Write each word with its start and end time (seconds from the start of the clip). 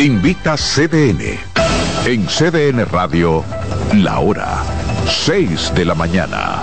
Invita 0.00 0.56
CDN. 0.56 1.38
En 2.06 2.24
CDN 2.24 2.86
Radio, 2.86 3.44
la 3.92 4.20
hora 4.20 4.62
6 5.06 5.74
de 5.74 5.84
la 5.84 5.94
mañana. 5.94 6.62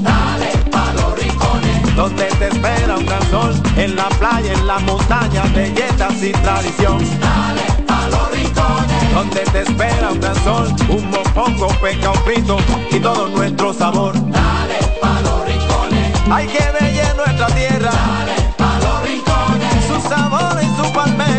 Dale 0.00 0.52
pa 0.70 0.90
los 0.94 1.18
rincones, 1.18 1.94
donde 1.94 2.24
te 2.24 2.48
espera 2.48 2.96
un 2.96 3.04
gran 3.04 3.30
sol, 3.30 3.52
en 3.76 3.94
la 3.94 4.08
playa, 4.08 4.54
en 4.54 4.66
la 4.66 4.78
montaña, 4.78 5.42
belletas 5.54 6.22
y 6.22 6.32
tradición. 6.32 6.96
Dale 7.20 7.84
pa 7.86 8.08
los 8.08 8.30
rincones, 8.30 9.14
donde 9.14 9.40
te 9.52 9.60
espera 9.60 10.12
un 10.12 10.20
gran 10.20 10.44
sol, 10.44 10.74
un 10.88 11.10
mopongo, 11.10 11.68
peca, 11.82 12.10
un 12.10 12.18
frito 12.24 12.56
y 12.90 13.00
todo 13.00 13.28
nuestro 13.28 13.74
sabor. 13.74 14.14
Dale 14.14 14.78
pa 14.98 15.20
los 15.20 15.44
rincones, 15.44 16.22
hay 16.30 16.46
que 16.46 16.64
bella 16.80 17.12
nuestra 17.12 17.46
tierra. 17.48 17.90
Dale 17.90 18.54
pa 18.56 18.78
los 18.78 19.02
rincones, 19.04 19.84
su 19.86 20.08
sabor 20.08 20.58
y 20.62 20.66
su 20.80 20.90
palmera. 20.94 21.31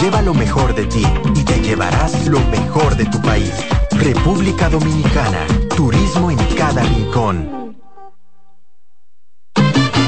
Lleva 0.00 0.22
lo 0.22 0.32
mejor 0.32 0.74
de 0.74 0.86
ti 0.86 1.04
y 1.34 1.44
te 1.44 1.60
llevarás 1.60 2.26
lo 2.26 2.40
mejor 2.50 2.96
de 2.96 3.04
tu 3.06 3.20
país. 3.20 3.52
República 3.90 4.70
Dominicana, 4.70 5.46
turismo 5.76 6.30
en 6.30 6.38
cada 6.56 6.82
rincón. 6.82 7.76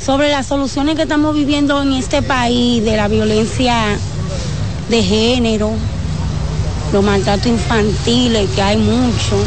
sobre 0.04 0.30
las 0.30 0.48
soluciones 0.48 0.96
que 0.96 1.04
estamos 1.04 1.36
viviendo 1.36 1.82
en 1.82 1.94
este 1.94 2.22
país, 2.22 2.84
de 2.84 2.96
la 2.96 3.08
violencia 3.08 3.98
de 4.90 5.04
género, 5.04 5.72
los 6.94 7.04
maltratos 7.04 7.48
infantiles, 7.48 8.50
que 8.56 8.62
hay 8.62 8.78
mucho, 8.78 9.44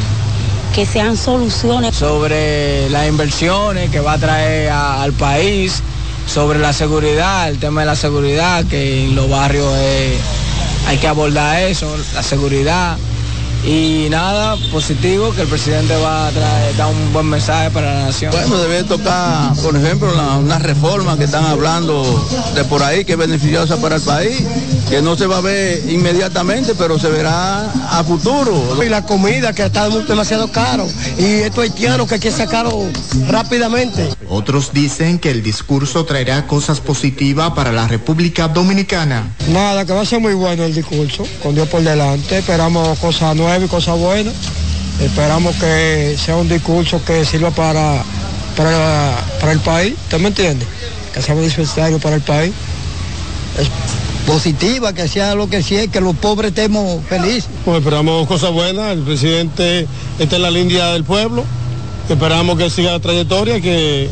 que 0.74 0.86
sean 0.86 1.16
soluciones. 1.16 1.96
Sobre 1.96 2.88
las 2.91 3.08
inversiones 3.08 3.91
que 3.91 4.00
va 4.00 4.14
a 4.14 4.18
traer 4.18 4.70
al 4.70 5.12
país, 5.12 5.82
sobre 6.26 6.58
la 6.58 6.72
seguridad, 6.72 7.48
el 7.48 7.58
tema 7.58 7.80
de 7.80 7.86
la 7.86 7.96
seguridad, 7.96 8.64
que 8.66 9.04
en 9.04 9.14
los 9.14 9.28
barrios 9.28 9.72
eh, 9.76 10.16
hay 10.86 10.98
que 10.98 11.08
abordar 11.08 11.60
eso, 11.62 11.94
la 12.14 12.22
seguridad. 12.22 12.96
Y 13.64 14.08
nada, 14.10 14.56
positivo, 14.72 15.32
que 15.32 15.42
el 15.42 15.48
presidente 15.48 15.94
va 15.96 16.26
a 16.26 16.30
traer, 16.32 16.76
dar 16.76 16.88
un 16.88 17.12
buen 17.12 17.26
mensaje 17.26 17.70
para 17.70 17.94
la 17.94 18.04
nación. 18.06 18.32
Bueno, 18.32 18.58
debe 18.58 18.82
tocar, 18.82 19.54
por 19.62 19.76
ejemplo, 19.76 20.12
la, 20.16 20.36
una 20.36 20.58
reforma 20.58 21.16
que 21.16 21.24
están 21.24 21.44
hablando 21.44 22.02
de 22.56 22.64
por 22.64 22.82
ahí, 22.82 23.04
que 23.04 23.12
es 23.12 23.18
beneficiosa 23.18 23.76
para 23.76 23.96
el 23.96 24.02
país, 24.02 24.42
que 24.90 25.00
no 25.00 25.16
se 25.16 25.26
va 25.26 25.38
a 25.38 25.40
ver 25.40 25.88
inmediatamente, 25.88 26.74
pero 26.76 26.98
se 26.98 27.08
verá 27.08 27.70
a 27.70 28.02
futuro. 28.02 28.82
Y 28.84 28.88
la 28.88 29.06
comida 29.06 29.52
que 29.52 29.64
está 29.64 29.88
demasiado 29.88 30.50
caro, 30.50 30.84
y 31.16 31.22
esto 31.22 31.60
haitiano 31.60 32.08
que 32.08 32.14
hay 32.14 32.20
que 32.20 32.32
sacarlo 32.32 32.86
rápidamente. 33.28 34.10
Otros 34.28 34.72
dicen 34.72 35.20
que 35.20 35.30
el 35.30 35.42
discurso 35.42 36.04
traerá 36.04 36.48
cosas 36.48 36.80
positivas 36.80 37.52
para 37.52 37.70
la 37.70 37.86
República 37.86 38.48
Dominicana. 38.48 39.34
Nada, 39.48 39.84
que 39.84 39.92
va 39.92 40.00
a 40.00 40.06
ser 40.06 40.20
muy 40.20 40.34
bueno 40.34 40.64
el 40.64 40.74
discurso, 40.74 41.24
con 41.42 41.54
Dios 41.54 41.68
por 41.68 41.82
delante, 41.82 42.38
esperamos 42.38 42.98
cosas 42.98 43.36
nuevas 43.36 43.51
y 43.60 43.68
cosas 43.68 43.98
buenas. 43.98 44.34
Esperamos 45.00 45.56
que 45.56 46.16
sea 46.16 46.36
un 46.36 46.48
discurso 46.48 47.04
que 47.04 47.24
sirva 47.24 47.50
para, 47.50 48.02
para, 48.56 49.16
para 49.40 49.52
el 49.52 49.60
país, 49.60 49.94
¿usted 50.04 50.20
me 50.20 50.28
entiende? 50.28 50.64
Que 51.12 51.20
sea 51.20 51.34
un 51.34 51.42
dispensario 51.42 51.98
para 51.98 52.16
el 52.16 52.22
país. 52.22 52.52
Es 53.58 53.68
positiva, 54.26 54.92
que 54.94 55.08
sea 55.08 55.34
lo 55.34 55.48
que 55.48 55.62
sea, 55.62 55.86
que 55.88 56.00
los 56.00 56.16
pobres 56.16 56.50
estemos 56.50 57.04
felices. 57.06 57.48
Pues 57.64 57.78
esperamos 57.78 58.26
cosas 58.26 58.52
buenas, 58.52 58.92
el 58.92 59.00
presidente 59.00 59.86
está 60.18 60.36
en 60.36 60.42
la 60.42 60.50
línea 60.50 60.92
del 60.92 61.04
pueblo, 61.04 61.44
esperamos 62.08 62.56
que 62.56 62.70
siga 62.70 62.92
la 62.92 63.00
trayectoria, 63.00 63.60
que 63.60 64.08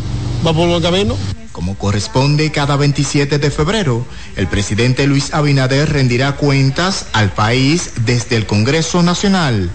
va 0.47 0.53
por 0.53 0.69
buen 0.69 0.83
camino. 0.83 1.17
Como 1.61 1.77
corresponde 1.77 2.51
cada 2.53 2.77
27 2.77 3.37
de 3.37 3.51
febrero, 3.51 4.07
el 4.37 4.47
presidente 4.47 5.07
Luis 5.07 5.35
Abinader 5.35 5.93
rendirá 5.93 6.37
cuentas 6.37 7.09
al 7.13 7.35
país 7.35 7.91
desde 8.07 8.37
el 8.37 8.47
Congreso 8.47 9.03
Nacional. 9.03 9.71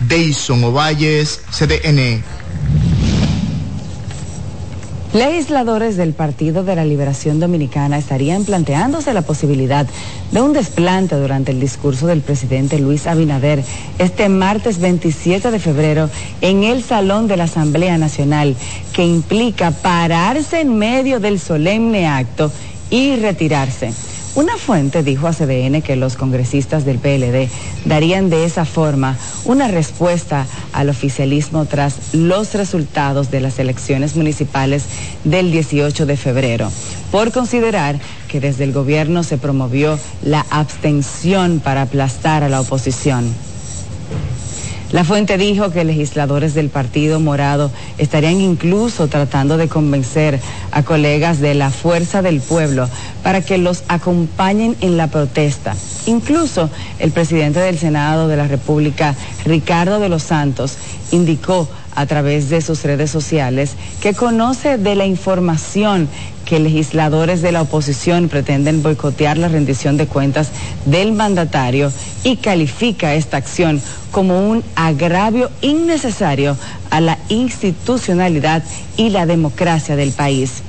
Deison 0.00 0.62
Ovalles, 0.62 1.40
CDN. 1.50 2.22
Legisladores 5.12 5.96
del 5.96 6.12
Partido 6.12 6.62
de 6.62 6.76
la 6.76 6.84
Liberación 6.84 7.40
Dominicana 7.40 7.98
estarían 7.98 8.44
planteándose 8.44 9.12
la 9.12 9.22
posibilidad 9.22 9.84
de 10.30 10.40
un 10.40 10.52
desplante 10.52 11.16
durante 11.16 11.50
el 11.50 11.58
discurso 11.58 12.06
del 12.06 12.20
presidente 12.20 12.78
Luis 12.78 13.08
Abinader 13.08 13.64
este 13.98 14.28
martes 14.28 14.78
27 14.78 15.50
de 15.50 15.58
febrero 15.58 16.08
en 16.40 16.62
el 16.62 16.84
Salón 16.84 17.26
de 17.26 17.36
la 17.36 17.44
Asamblea 17.44 17.98
Nacional, 17.98 18.54
que 18.92 19.04
implica 19.04 19.72
pararse 19.72 20.60
en 20.60 20.78
medio 20.78 21.18
del 21.18 21.40
solemne 21.40 22.06
acto 22.06 22.52
y 22.88 23.16
retirarse. 23.16 23.92
Una 24.36 24.56
fuente 24.56 25.02
dijo 25.02 25.26
a 25.26 25.32
CDN 25.32 25.82
que 25.82 25.96
los 25.96 26.16
congresistas 26.16 26.84
del 26.84 26.98
PLD 26.98 27.48
darían 27.84 28.30
de 28.30 28.44
esa 28.44 28.64
forma 28.64 29.18
una 29.44 29.66
respuesta 29.66 30.46
al 30.72 30.88
oficialismo 30.88 31.64
tras 31.64 32.14
los 32.14 32.54
resultados 32.54 33.32
de 33.32 33.40
las 33.40 33.58
elecciones 33.58 34.14
municipales 34.14 34.84
del 35.24 35.50
18 35.50 36.06
de 36.06 36.16
febrero, 36.16 36.70
por 37.10 37.32
considerar 37.32 37.98
que 38.28 38.40
desde 38.40 38.64
el 38.64 38.72
gobierno 38.72 39.24
se 39.24 39.36
promovió 39.36 39.98
la 40.22 40.46
abstención 40.50 41.58
para 41.58 41.82
aplastar 41.82 42.44
a 42.44 42.48
la 42.48 42.60
oposición. 42.60 43.34
La 44.92 45.04
fuente 45.04 45.38
dijo 45.38 45.70
que 45.70 45.84
legisladores 45.84 46.52
del 46.54 46.68
Partido 46.68 47.20
Morado 47.20 47.70
estarían 47.96 48.40
incluso 48.40 49.06
tratando 49.06 49.56
de 49.56 49.68
convencer 49.68 50.40
a 50.72 50.82
colegas 50.82 51.40
de 51.40 51.54
la 51.54 51.70
Fuerza 51.70 52.22
del 52.22 52.40
Pueblo 52.40 52.88
para 53.22 53.40
que 53.40 53.56
los 53.56 53.84
acompañen 53.86 54.76
en 54.80 54.96
la 54.96 55.06
protesta. 55.06 55.76
Incluso 56.06 56.70
el 56.98 57.12
presidente 57.12 57.60
del 57.60 57.78
Senado 57.78 58.26
de 58.26 58.36
la 58.36 58.48
República, 58.48 59.14
Ricardo 59.44 60.00
de 60.00 60.08
los 60.08 60.24
Santos, 60.24 60.76
indicó 61.12 61.68
a 61.94 62.06
través 62.06 62.50
de 62.50 62.60
sus 62.60 62.82
redes 62.82 63.12
sociales 63.12 63.72
que 64.00 64.14
conoce 64.14 64.76
de 64.76 64.96
la 64.96 65.06
información 65.06 66.08
que 66.50 66.58
legisladores 66.58 67.42
de 67.42 67.52
la 67.52 67.62
oposición 67.62 68.28
pretenden 68.28 68.82
boicotear 68.82 69.38
la 69.38 69.46
rendición 69.46 69.96
de 69.96 70.08
cuentas 70.08 70.48
del 70.84 71.12
mandatario 71.12 71.92
y 72.24 72.38
califica 72.38 73.14
esta 73.14 73.36
acción 73.36 73.80
como 74.10 74.50
un 74.50 74.64
agravio 74.74 75.48
innecesario 75.60 76.56
a 76.90 77.00
la 77.00 77.18
institucionalidad 77.28 78.64
y 78.96 79.10
la 79.10 79.26
democracia 79.26 79.94
del 79.94 80.10
país. 80.10 80.64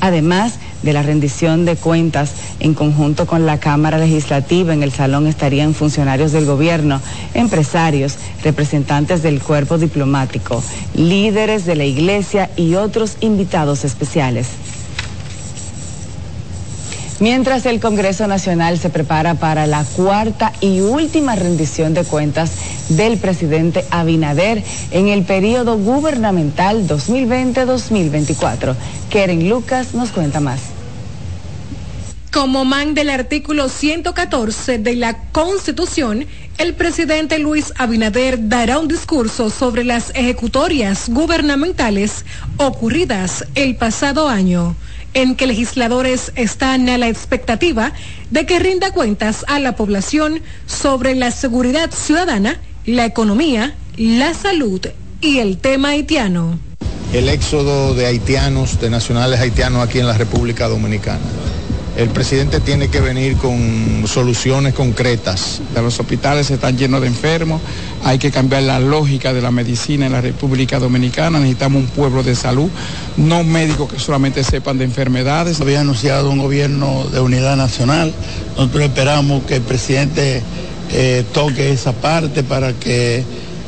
Además, 0.00 0.54
de 0.82 0.94
la 0.94 1.02
rendición 1.02 1.66
de 1.66 1.76
cuentas 1.76 2.32
en 2.60 2.72
conjunto 2.72 3.26
con 3.26 3.44
la 3.44 3.58
Cámara 3.58 3.98
Legislativa. 3.98 4.72
En 4.72 4.82
el 4.82 4.92
salón 4.92 5.26
estarían 5.26 5.74
funcionarios 5.74 6.32
del 6.32 6.46
gobierno, 6.46 7.02
empresarios, 7.34 8.16
representantes 8.42 9.22
del 9.22 9.42
cuerpo 9.42 9.76
diplomático, 9.76 10.62
líderes 10.94 11.66
de 11.66 11.76
la 11.76 11.84
iglesia 11.84 12.50
y 12.56 12.76
otros 12.76 13.16
invitados 13.20 13.84
especiales. 13.84 14.46
Mientras 17.18 17.64
el 17.64 17.80
Congreso 17.80 18.26
Nacional 18.26 18.78
se 18.78 18.90
prepara 18.90 19.36
para 19.36 19.66
la 19.66 19.84
cuarta 19.84 20.52
y 20.60 20.80
última 20.80 21.34
rendición 21.34 21.94
de 21.94 22.04
cuentas 22.04 22.52
del 22.90 23.16
presidente 23.16 23.86
Abinader 23.90 24.62
en 24.90 25.08
el 25.08 25.22
periodo 25.22 25.78
gubernamental 25.78 26.86
2020-2024. 26.86 28.74
Keren 29.08 29.48
Lucas 29.48 29.94
nos 29.94 30.10
cuenta 30.10 30.40
más. 30.40 30.60
Como 32.30 32.66
man 32.66 32.92
del 32.92 33.08
artículo 33.08 33.70
114 33.70 34.76
de 34.76 34.96
la 34.96 35.16
Constitución, 35.32 36.26
el 36.58 36.74
presidente 36.74 37.38
Luis 37.38 37.72
Abinader 37.78 38.50
dará 38.50 38.78
un 38.78 38.88
discurso 38.88 39.48
sobre 39.48 39.84
las 39.84 40.10
ejecutorias 40.14 41.08
gubernamentales 41.08 42.26
ocurridas 42.58 43.46
el 43.54 43.76
pasado 43.76 44.28
año 44.28 44.76
en 45.16 45.34
que 45.34 45.46
legisladores 45.46 46.30
están 46.36 46.90
a 46.90 46.98
la 46.98 47.08
expectativa 47.08 47.92
de 48.30 48.44
que 48.44 48.58
rinda 48.58 48.92
cuentas 48.92 49.46
a 49.48 49.58
la 49.58 49.74
población 49.74 50.42
sobre 50.66 51.14
la 51.14 51.30
seguridad 51.30 51.90
ciudadana, 51.90 52.60
la 52.84 53.06
economía, 53.06 53.74
la 53.96 54.34
salud 54.34 54.86
y 55.22 55.38
el 55.38 55.56
tema 55.56 55.88
haitiano. 55.90 56.58
El 57.14 57.30
éxodo 57.30 57.94
de 57.94 58.04
haitianos, 58.04 58.78
de 58.78 58.90
nacionales 58.90 59.40
haitianos 59.40 59.82
aquí 59.82 60.00
en 60.00 60.06
la 60.06 60.18
República 60.18 60.68
Dominicana 60.68 61.24
el 61.96 62.10
presidente 62.10 62.60
tiene 62.60 62.88
que 62.88 63.00
venir 63.00 63.36
con 63.36 64.04
soluciones 64.06 64.74
concretas. 64.74 65.62
Los 65.74 65.98
hospitales 65.98 66.50
están 66.50 66.76
llenos 66.76 67.00
de 67.00 67.06
enfermos, 67.06 67.62
hay 68.04 68.18
que 68.18 68.30
cambiar 68.30 68.64
la 68.64 68.78
lógica 68.78 69.32
de 69.32 69.40
la 69.40 69.50
medicina 69.50 70.06
en 70.06 70.12
la 70.12 70.20
República 70.20 70.78
Dominicana, 70.78 71.38
necesitamos 71.38 71.84
un 71.84 71.88
pueblo 71.88 72.22
de 72.22 72.34
salud, 72.34 72.68
no 73.16 73.44
médicos 73.44 73.90
que 73.92 73.98
solamente 73.98 74.44
sepan 74.44 74.76
de 74.76 74.84
enfermedades. 74.84 75.60
Había 75.60 75.80
anunciado 75.80 76.30
un 76.30 76.38
gobierno 76.38 77.04
de 77.10 77.20
unidad 77.20 77.56
nacional, 77.56 78.12
nosotros 78.56 78.84
esperamos 78.84 79.44
que 79.44 79.56
el 79.56 79.62
presidente 79.62 80.42
eh, 80.92 81.24
toque 81.32 81.72
esa 81.72 81.92
parte 81.92 82.42
para 82.42 82.74
que 82.74 83.24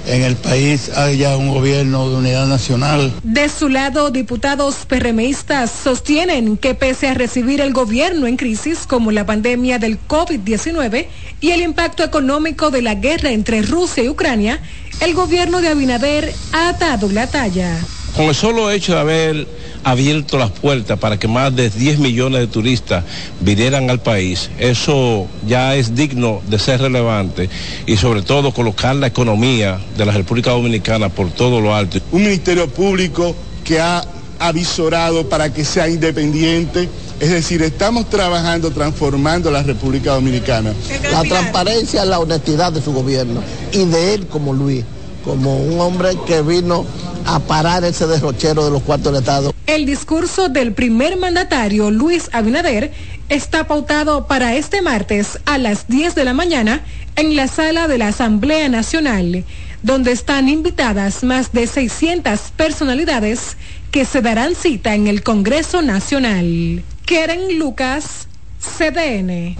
en 0.09 0.23
el 0.23 0.37
país 0.37 0.91
haya 0.97 1.37
un 1.37 1.49
gobierno 1.49 2.09
de 2.09 2.17
unidad 2.17 2.47
nacional. 2.47 3.13
De 3.23 3.49
su 3.49 3.69
lado, 3.69 4.11
diputados 4.11 4.87
perremeístas 4.87 5.71
sostienen 5.71 6.57
que 6.57 6.75
pese 6.75 7.09
a 7.09 7.15
recibir 7.15 7.61
el 7.61 7.73
gobierno 7.73 8.27
en 8.27 8.37
crisis 8.37 8.87
como 8.87 9.13
la 9.13 9.27
pandemia 9.27 9.79
del 9.79 9.99
COVID-19 10.07 11.07
y 11.41 11.51
el 11.51 11.61
impacto 11.61 12.03
económico 12.03 12.71
de 12.71 12.83
la 12.83 12.95
guerra 12.95 13.31
entre 13.31 13.63
Rusia 13.63 14.03
y 14.03 14.09
Ucrania, 14.09 14.61
el 15.01 15.15
gobierno 15.15 15.61
de 15.61 15.69
Abinader 15.69 16.33
ha 16.53 16.73
dado 16.73 17.09
la 17.11 17.27
talla. 17.27 17.79
Con 18.19 18.27
el 18.27 18.35
solo 18.35 18.69
hecho 18.73 18.95
de 18.95 18.99
haber 18.99 19.47
abierto 19.85 20.39
las 20.39 20.51
puertas 20.51 20.99
para 20.99 21.21
que 21.21 21.29
más 21.29 21.55
de 21.55 21.71
10 21.71 22.01
millones 22.01 22.41
de 22.41 22.47
turistas 22.49 23.05
vinieran 23.39 23.91
al 23.91 24.01
país, 24.01 24.51
eso 24.59 25.29
ya 25.47 25.77
es 25.77 25.95
digno 25.95 26.43
de 26.49 26.59
ser 26.59 26.81
relevante 26.81 27.49
y 27.87 27.97
sobre 27.97 28.23
todo 28.23 28.53
colocar 28.53 28.97
la 28.97 29.07
economía 29.07 29.79
de 29.97 30.05
la 30.05 30.11
República 30.11 30.51
Dominicana 30.51 31.11
por 31.11 31.31
todo 31.31 31.61
lo 31.61 31.77
alto. 31.77 32.01
Un 32.11 32.25
ministerio 32.25 32.69
público 32.69 33.37
que 33.63 33.79
ha 33.79 34.05
avisorado 34.41 35.29
para 35.29 35.53
que 35.53 35.65
sea 35.65 35.89
independiente. 35.89 36.89
Es 37.21 37.31
decir, 37.31 37.63
estamos 37.63 38.11
trabajando, 38.11 38.73
transformando 38.73 39.49
la 39.53 39.63
República 39.63 40.15
Dominicana. 40.15 40.73
La 41.13 41.23
transparencia, 41.23 42.05
la 42.05 42.19
honestidad 42.19 42.73
de 42.73 42.83
su 42.83 42.93
gobierno 42.93 43.45
y 43.71 43.85
de 43.85 44.15
él 44.15 44.27
como 44.27 44.53
Luis, 44.53 44.85
como 45.25 45.57
un 45.57 45.81
hombre 45.81 46.11
que 46.27 46.43
vino 46.43 46.87
a 47.27 47.41
parar 47.41 47.85
ese 47.85 48.07
derrochero 48.07 48.65
de 48.65 48.71
los 48.71 48.83
cuartos 48.83 49.13
del 49.13 49.21
Estado. 49.21 49.55
El 49.67 49.85
discurso 49.85 50.49
del 50.49 50.73
primer 50.73 51.17
mandatario, 51.17 51.91
Luis 51.91 52.31
Abinader, 52.33 52.93
está 53.29 53.67
pautado 53.67 54.27
para 54.27 54.55
este 54.55 54.81
martes 54.81 55.39
a 55.45 55.59
las 55.59 55.89
10 55.89 56.15
de 56.15 56.25
la 56.25 56.33
mañana 56.33 56.83
en 57.17 57.37
la 57.37 57.49
sala 57.49 57.89
de 57.89 57.99
la 57.99 58.09
Asamblea 58.09 58.69
Nacional, 58.69 59.45
donde 59.83 60.13
están 60.13 60.49
invitadas 60.49 61.23
más 61.23 61.53
de 61.53 61.67
600 61.67 62.41
personalidades 62.57 63.57
que 63.91 64.05
se 64.05 64.23
darán 64.23 64.55
cita 64.55 64.95
en 64.95 65.07
el 65.07 65.23
Congreso 65.23 65.83
Nacional. 65.83 66.83
Keren 67.05 67.59
Lucas, 67.59 68.29
CDN. 68.61 69.57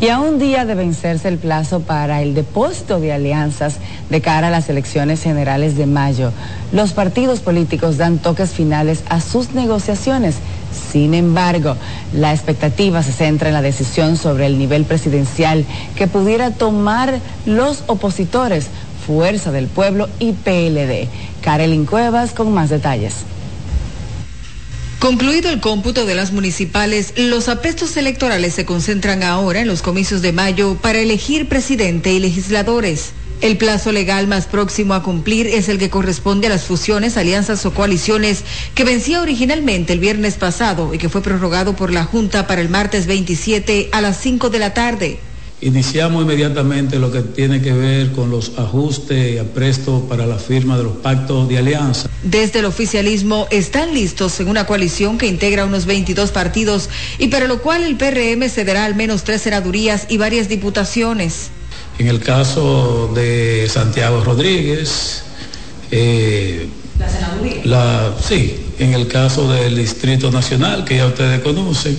Y 0.00 0.08
a 0.08 0.18
un 0.18 0.38
día 0.38 0.64
de 0.64 0.74
vencerse 0.74 1.28
el 1.28 1.36
plazo 1.36 1.80
para 1.80 2.22
el 2.22 2.34
depósito 2.34 3.00
de 3.00 3.12
alianzas 3.12 3.76
de 4.08 4.22
cara 4.22 4.46
a 4.46 4.50
las 4.50 4.70
elecciones 4.70 5.22
generales 5.22 5.76
de 5.76 5.84
mayo, 5.84 6.32
los 6.72 6.94
partidos 6.94 7.40
políticos 7.40 7.98
dan 7.98 8.16
toques 8.16 8.52
finales 8.52 9.04
a 9.10 9.20
sus 9.20 9.52
negociaciones. 9.52 10.36
Sin 10.90 11.12
embargo, 11.12 11.76
la 12.14 12.32
expectativa 12.32 13.02
se 13.02 13.12
centra 13.12 13.48
en 13.48 13.54
la 13.54 13.60
decisión 13.60 14.16
sobre 14.16 14.46
el 14.46 14.58
nivel 14.58 14.86
presidencial 14.86 15.66
que 15.96 16.06
pudiera 16.06 16.50
tomar 16.50 17.18
los 17.44 17.84
opositores, 17.86 18.68
Fuerza 19.06 19.52
del 19.52 19.66
Pueblo 19.66 20.08
y 20.18 20.32
PLD. 20.32 21.08
Karelin 21.42 21.84
Cuevas 21.84 22.32
con 22.32 22.54
más 22.54 22.70
detalles. 22.70 23.16
Concluido 25.00 25.48
el 25.48 25.60
cómputo 25.60 26.04
de 26.04 26.14
las 26.14 26.30
municipales, 26.30 27.14
los 27.16 27.48
apestos 27.48 27.96
electorales 27.96 28.52
se 28.52 28.66
concentran 28.66 29.22
ahora 29.22 29.60
en 29.60 29.66
los 29.66 29.80
comicios 29.80 30.20
de 30.20 30.32
mayo 30.32 30.76
para 30.76 30.98
elegir 30.98 31.48
presidente 31.48 32.12
y 32.12 32.18
legisladores. 32.18 33.12
El 33.40 33.56
plazo 33.56 33.92
legal 33.92 34.26
más 34.26 34.44
próximo 34.44 34.92
a 34.92 35.02
cumplir 35.02 35.46
es 35.46 35.70
el 35.70 35.78
que 35.78 35.88
corresponde 35.88 36.48
a 36.48 36.50
las 36.50 36.64
fusiones, 36.64 37.16
alianzas 37.16 37.64
o 37.64 37.72
coaliciones 37.72 38.44
que 38.74 38.84
vencía 38.84 39.22
originalmente 39.22 39.94
el 39.94 40.00
viernes 40.00 40.34
pasado 40.34 40.92
y 40.92 40.98
que 40.98 41.08
fue 41.08 41.22
prorrogado 41.22 41.74
por 41.74 41.90
la 41.90 42.04
Junta 42.04 42.46
para 42.46 42.60
el 42.60 42.68
martes 42.68 43.06
27 43.06 43.88
a 43.92 44.02
las 44.02 44.20
5 44.20 44.50
de 44.50 44.58
la 44.58 44.74
tarde. 44.74 45.18
Iniciamos 45.62 46.22
inmediatamente 46.22 46.98
lo 46.98 47.12
que 47.12 47.20
tiene 47.20 47.60
que 47.60 47.72
ver 47.72 48.12
con 48.12 48.30
los 48.30 48.52
ajustes 48.56 49.34
y 49.34 49.38
aprestos 49.38 50.02
para 50.08 50.26
la 50.26 50.38
firma 50.38 50.78
de 50.78 50.84
los 50.84 50.96
pactos 50.96 51.50
de 51.50 51.58
alianza. 51.58 52.08
Desde 52.22 52.60
el 52.60 52.64
oficialismo 52.64 53.46
están 53.50 53.92
listos 53.92 54.40
en 54.40 54.48
una 54.48 54.64
coalición 54.66 55.18
que 55.18 55.26
integra 55.26 55.66
unos 55.66 55.84
22 55.84 56.30
partidos 56.30 56.88
y 57.18 57.28
para 57.28 57.46
lo 57.46 57.60
cual 57.60 57.82
el 57.82 57.96
PRM 57.96 58.48
cederá 58.48 58.86
al 58.86 58.94
menos 58.94 59.22
tres 59.22 59.42
senadurías 59.42 60.06
y 60.08 60.16
varias 60.16 60.48
diputaciones. 60.48 61.50
En 61.98 62.06
el 62.06 62.20
caso 62.20 63.12
de 63.14 63.68
Santiago 63.68 64.24
Rodríguez, 64.24 65.24
eh, 65.90 66.68
la 66.98 67.08
senaduría. 67.10 67.60
La, 67.64 68.14
sí, 68.26 68.69
en 68.80 68.94
el 68.94 69.08
caso 69.08 69.52
del 69.52 69.76
Distrito 69.76 70.30
Nacional, 70.30 70.84
que 70.84 70.96
ya 70.96 71.06
ustedes 71.06 71.40
conocen, 71.40 71.98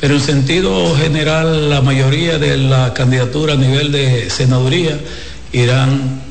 pero 0.00 0.14
en 0.14 0.20
sentido 0.20 0.96
general 0.96 1.68
la 1.68 1.82
mayoría 1.82 2.38
de 2.38 2.56
la 2.56 2.94
candidatura 2.94 3.52
a 3.52 3.56
nivel 3.56 3.92
de 3.92 4.30
senaduría 4.30 4.98
irán 5.52 6.22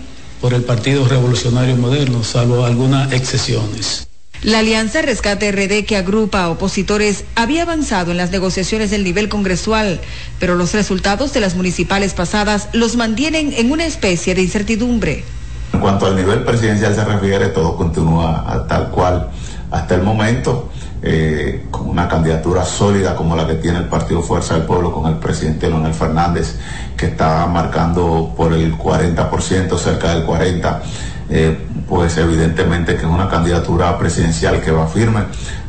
por 0.41 0.55
el 0.55 0.63
Partido 0.63 1.08
Revolucionario 1.08 1.77
Moderno, 1.77 2.24
salvo 2.24 2.65
algunas 2.65 3.13
excepciones. 3.13 4.08
La 4.41 4.58
Alianza 4.58 5.03
Rescate 5.03 5.51
RD 5.51 5.86
que 5.86 5.98
agrupa 5.98 6.41
a 6.41 6.50
opositores 6.50 7.25
había 7.36 7.62
avanzado 7.62 8.10
en 8.10 8.17
las 8.17 8.31
negociaciones 8.31 8.89
del 8.89 9.03
nivel 9.03 9.29
congresual, 9.29 10.00
pero 10.39 10.55
los 10.55 10.74
resultados 10.74 11.31
de 11.31 11.41
las 11.41 11.53
municipales 11.53 12.15
pasadas 12.15 12.70
los 12.74 12.96
mantienen 12.96 13.53
en 13.55 13.72
una 13.72 13.86
especie 13.86 14.34
de 14.34 14.41
incertidumbre. 14.41 15.24
En 15.74 15.79
cuanto 15.79 16.08
al 16.08 16.15
nivel 16.15 16.43
presidencial 16.43 16.96
se 16.96 17.05
refiere, 17.05 17.50
todo 17.50 17.77
continúa 17.77 18.65
tal 18.67 18.89
cual 18.89 19.29
hasta 19.71 19.95
el 19.95 20.03
momento 20.03 20.69
eh, 21.01 21.65
con 21.71 21.89
una 21.89 22.07
candidatura 22.07 22.63
sólida 22.63 23.15
como 23.15 23.35
la 23.35 23.47
que 23.47 23.55
tiene 23.55 23.79
el 23.79 23.85
Partido 23.85 24.21
Fuerza 24.21 24.53
del 24.55 24.63
Pueblo 24.63 24.91
con 24.91 25.11
el 25.11 25.17
presidente 25.17 25.67
Leonel 25.67 25.93
Fernández, 25.93 26.57
que 26.95 27.07
está 27.07 27.47
marcando 27.47 28.33
por 28.35 28.53
el 28.53 28.77
40%, 28.77 29.77
cerca 29.77 30.13
del 30.13 30.27
40%, 30.27 30.79
eh, 31.33 31.57
pues 31.87 32.17
evidentemente 32.17 32.95
que 32.95 33.01
es 33.01 33.07
una 33.07 33.29
candidatura 33.29 33.97
presidencial 33.97 34.61
que 34.61 34.71
va 34.71 34.85
firme 34.85 35.21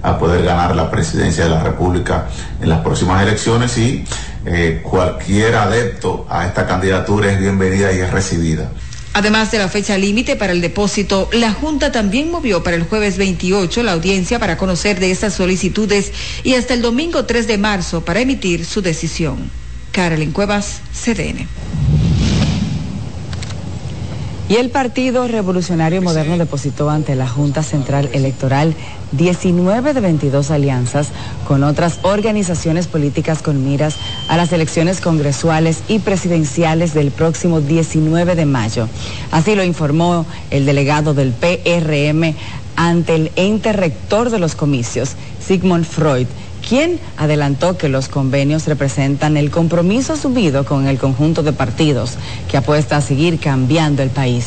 a 0.02 0.18
poder 0.18 0.44
ganar 0.44 0.74
la 0.74 0.90
presidencia 0.90 1.44
de 1.44 1.50
la 1.50 1.62
República 1.62 2.26
en 2.60 2.68
las 2.68 2.80
próximas 2.80 3.22
elecciones 3.22 3.78
y 3.78 4.04
eh, 4.44 4.80
cualquier 4.82 5.54
adepto 5.54 6.26
a 6.28 6.46
esta 6.46 6.66
candidatura 6.66 7.30
es 7.30 7.38
bienvenida 7.38 7.92
y 7.92 8.00
es 8.00 8.10
recibida. 8.10 8.70
Además 9.14 9.50
de 9.50 9.58
la 9.58 9.68
fecha 9.68 9.98
límite 9.98 10.36
para 10.36 10.52
el 10.52 10.62
depósito, 10.62 11.28
la 11.32 11.52
Junta 11.52 11.92
también 11.92 12.30
movió 12.30 12.62
para 12.62 12.76
el 12.76 12.84
jueves 12.84 13.18
28 13.18 13.82
la 13.82 13.92
audiencia 13.92 14.38
para 14.38 14.56
conocer 14.56 15.00
de 15.00 15.10
estas 15.10 15.34
solicitudes 15.34 16.12
y 16.44 16.54
hasta 16.54 16.72
el 16.72 16.80
domingo 16.80 17.26
3 17.26 17.46
de 17.46 17.58
marzo 17.58 18.04
para 18.04 18.20
emitir 18.20 18.64
su 18.64 18.80
decisión. 18.80 19.50
Carolyn 19.92 20.32
Cuevas, 20.32 20.80
CDN. 20.94 21.46
Y 24.52 24.56
el 24.56 24.68
Partido 24.68 25.26
Revolucionario 25.28 26.02
Moderno 26.02 26.36
depositó 26.36 26.90
ante 26.90 27.14
la 27.14 27.26
Junta 27.26 27.62
Central 27.62 28.10
Electoral 28.12 28.74
19 29.12 29.94
de 29.94 30.00
22 30.02 30.50
alianzas 30.50 31.08
con 31.48 31.64
otras 31.64 32.00
organizaciones 32.02 32.86
políticas 32.86 33.40
con 33.40 33.64
miras 33.64 33.96
a 34.28 34.36
las 34.36 34.52
elecciones 34.52 35.00
congresuales 35.00 35.82
y 35.88 36.00
presidenciales 36.00 36.92
del 36.92 37.12
próximo 37.12 37.62
19 37.62 38.34
de 38.34 38.44
mayo. 38.44 38.90
Así 39.30 39.54
lo 39.54 39.64
informó 39.64 40.26
el 40.50 40.66
delegado 40.66 41.14
del 41.14 41.32
PRM 41.32 42.34
ante 42.76 43.14
el 43.14 43.32
ente 43.36 43.72
rector 43.72 44.28
de 44.28 44.38
los 44.38 44.54
comicios, 44.54 45.12
Sigmund 45.40 45.86
Freud 45.86 46.26
quien 46.66 46.98
adelantó 47.16 47.76
que 47.76 47.88
los 47.88 48.08
convenios 48.08 48.66
representan 48.66 49.36
el 49.36 49.50
compromiso 49.50 50.14
asumido 50.14 50.64
con 50.64 50.86
el 50.86 50.98
conjunto 50.98 51.42
de 51.42 51.52
partidos 51.52 52.12
que 52.50 52.56
apuesta 52.56 52.96
a 52.96 53.00
seguir 53.00 53.38
cambiando 53.38 54.02
el 54.02 54.10
país. 54.10 54.46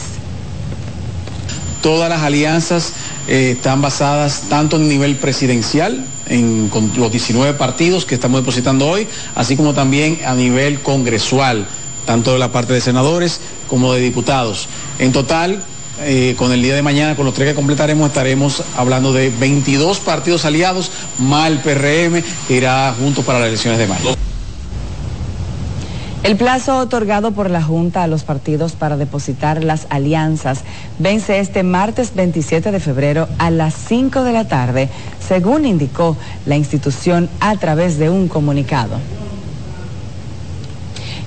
Todas 1.81 2.09
las 2.09 2.21
alianzas 2.21 2.93
eh, 3.27 3.51
están 3.55 3.81
basadas 3.81 4.43
tanto 4.49 4.77
en 4.77 4.89
nivel 4.89 5.17
presidencial, 5.17 6.03
en, 6.27 6.69
con 6.69 6.91
los 6.97 7.11
19 7.11 7.53
partidos 7.53 8.05
que 8.05 8.15
estamos 8.15 8.41
depositando 8.41 8.87
hoy, 8.87 9.07
así 9.35 9.55
como 9.55 9.73
también 9.73 10.19
a 10.25 10.33
nivel 10.33 10.81
congresual, 10.81 11.67
tanto 12.07 12.33
de 12.33 12.39
la 12.39 12.51
parte 12.51 12.73
de 12.73 12.81
senadores 12.81 13.39
como 13.67 13.93
de 13.93 14.01
diputados. 14.01 14.67
En 14.97 15.11
total, 15.11 15.61
eh, 16.01 16.35
con 16.37 16.51
el 16.51 16.61
día 16.61 16.75
de 16.75 16.81
mañana, 16.81 17.15
con 17.15 17.25
los 17.25 17.33
tres 17.33 17.49
que 17.49 17.55
completaremos, 17.55 18.07
estaremos 18.07 18.63
hablando 18.75 19.13
de 19.13 19.29
22 19.29 19.99
partidos 19.99 20.45
aliados, 20.45 20.91
más 21.19 21.49
el 21.49 21.59
PRM, 21.59 22.21
que 22.47 22.55
irá 22.55 22.93
juntos 22.99 23.23
para 23.23 23.39
las 23.39 23.47
elecciones 23.47 23.79
de 23.79 23.87
mayo. 23.87 24.15
El 26.25 26.37
plazo 26.37 26.79
otorgado 26.79 27.33
por 27.33 27.51
la 27.51 27.61
Junta 27.61 28.01
a 28.01 28.07
los 28.07 28.23
partidos 28.23 28.71
para 28.73 28.97
depositar 28.97 29.63
las 29.63 29.85
alianzas 29.91 30.63
vence 30.97 31.37
este 31.37 31.61
martes 31.61 32.15
27 32.15 32.71
de 32.71 32.79
febrero 32.79 33.27
a 33.37 33.51
las 33.51 33.75
5 33.75 34.23
de 34.23 34.33
la 34.33 34.47
tarde, 34.47 34.89
según 35.19 35.65
indicó 35.65 36.17
la 36.47 36.55
institución 36.55 37.29
a 37.39 37.55
través 37.57 37.99
de 37.99 38.09
un 38.09 38.27
comunicado. 38.27 38.97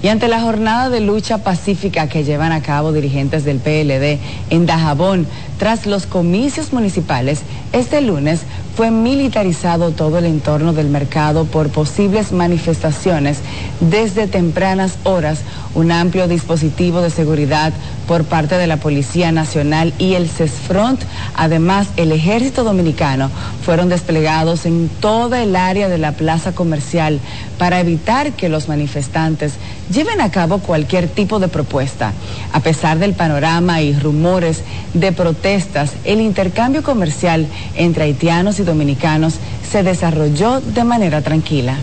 Y 0.02 0.08
ante 0.08 0.28
la 0.28 0.40
jornada 0.40 0.90
de 0.90 1.00
lucha 1.00 1.38
pacífica 1.38 2.08
que 2.08 2.22
llevan 2.22 2.52
a 2.52 2.62
cabo 2.62 2.92
dirigentes 2.92 3.44
del 3.44 3.58
PLD 3.58 4.20
en 4.50 4.66
Dajabón, 4.66 5.26
tras 5.58 5.86
los 5.86 6.06
comicios 6.06 6.72
municipales, 6.72 7.42
este 7.72 8.00
lunes 8.00 8.42
fue 8.78 8.92
militarizado 8.92 9.90
todo 9.90 10.18
el 10.18 10.24
entorno 10.24 10.72
del 10.72 10.88
mercado 10.88 11.46
por 11.46 11.68
posibles 11.68 12.30
manifestaciones 12.30 13.40
desde 13.80 14.28
tempranas 14.28 14.98
horas. 15.02 15.40
Un 15.74 15.90
amplio 15.90 16.28
dispositivo 16.28 17.00
de 17.00 17.10
seguridad 17.10 17.72
por 18.06 18.24
parte 18.24 18.56
de 18.56 18.68
la 18.68 18.76
Policía 18.78 19.32
Nacional 19.32 19.92
y 19.98 20.14
el 20.14 20.28
CESFRONT, 20.28 21.00
además 21.34 21.88
el 21.96 22.12
Ejército 22.12 22.64
Dominicano, 22.64 23.30
fueron 23.64 23.88
desplegados 23.88 24.64
en 24.64 24.88
toda 25.00 25.42
el 25.42 25.56
área 25.56 25.88
de 25.88 25.98
la 25.98 26.12
plaza 26.12 26.52
comercial 26.52 27.20
para 27.58 27.80
evitar 27.80 28.32
que 28.32 28.48
los 28.48 28.68
manifestantes 28.68 29.54
lleven 29.92 30.20
a 30.20 30.30
cabo 30.30 30.58
cualquier 30.58 31.08
tipo 31.08 31.38
de 31.38 31.48
propuesta. 31.48 32.12
A 32.52 32.60
pesar 32.60 32.98
del 32.98 33.14
panorama 33.14 33.82
y 33.82 33.92
rumores 33.92 34.62
de 34.94 35.12
protestas, 35.12 35.92
el 36.04 36.20
intercambio 36.20 36.82
comercial 36.82 37.46
entre 37.74 38.04
haitianos 38.04 38.58
y 38.58 38.64
dominicanos 38.68 39.34
se 39.68 39.82
desarrolló 39.82 40.60
de 40.60 40.84
manera 40.84 41.22
tranquila. 41.22 41.76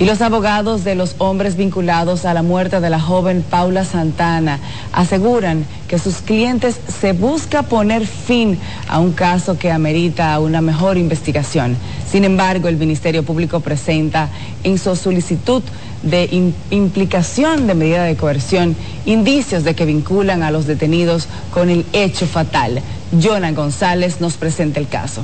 Y 0.00 0.04
los 0.04 0.20
abogados 0.20 0.84
de 0.84 0.94
los 0.94 1.16
hombres 1.18 1.56
vinculados 1.56 2.24
a 2.24 2.32
la 2.32 2.42
muerte 2.42 2.80
de 2.80 2.88
la 2.88 3.00
joven 3.00 3.42
Paula 3.42 3.84
Santana 3.84 4.60
aseguran 4.92 5.64
que 5.88 5.98
sus 5.98 6.18
clientes 6.18 6.78
se 7.00 7.12
busca 7.12 7.64
poner 7.64 8.06
fin 8.06 8.60
a 8.86 9.00
un 9.00 9.10
caso 9.12 9.58
que 9.58 9.72
amerita 9.72 10.38
una 10.38 10.60
mejor 10.60 10.98
investigación. 10.98 11.76
Sin 12.08 12.22
embargo, 12.22 12.68
el 12.68 12.76
Ministerio 12.76 13.24
Público 13.24 13.58
presenta 13.58 14.28
en 14.62 14.78
su 14.78 14.94
solicitud 14.94 15.64
de 16.04 16.52
implicación 16.70 17.66
de 17.66 17.74
medida 17.74 18.04
de 18.04 18.14
coerción 18.14 18.76
indicios 19.04 19.64
de 19.64 19.74
que 19.74 19.84
vinculan 19.84 20.44
a 20.44 20.52
los 20.52 20.68
detenidos 20.68 21.26
con 21.52 21.70
el 21.70 21.84
hecho 21.92 22.26
fatal. 22.26 22.82
Jonah 23.10 23.52
González 23.52 24.20
nos 24.20 24.36
presenta 24.36 24.80
el 24.80 24.88
caso. 24.88 25.22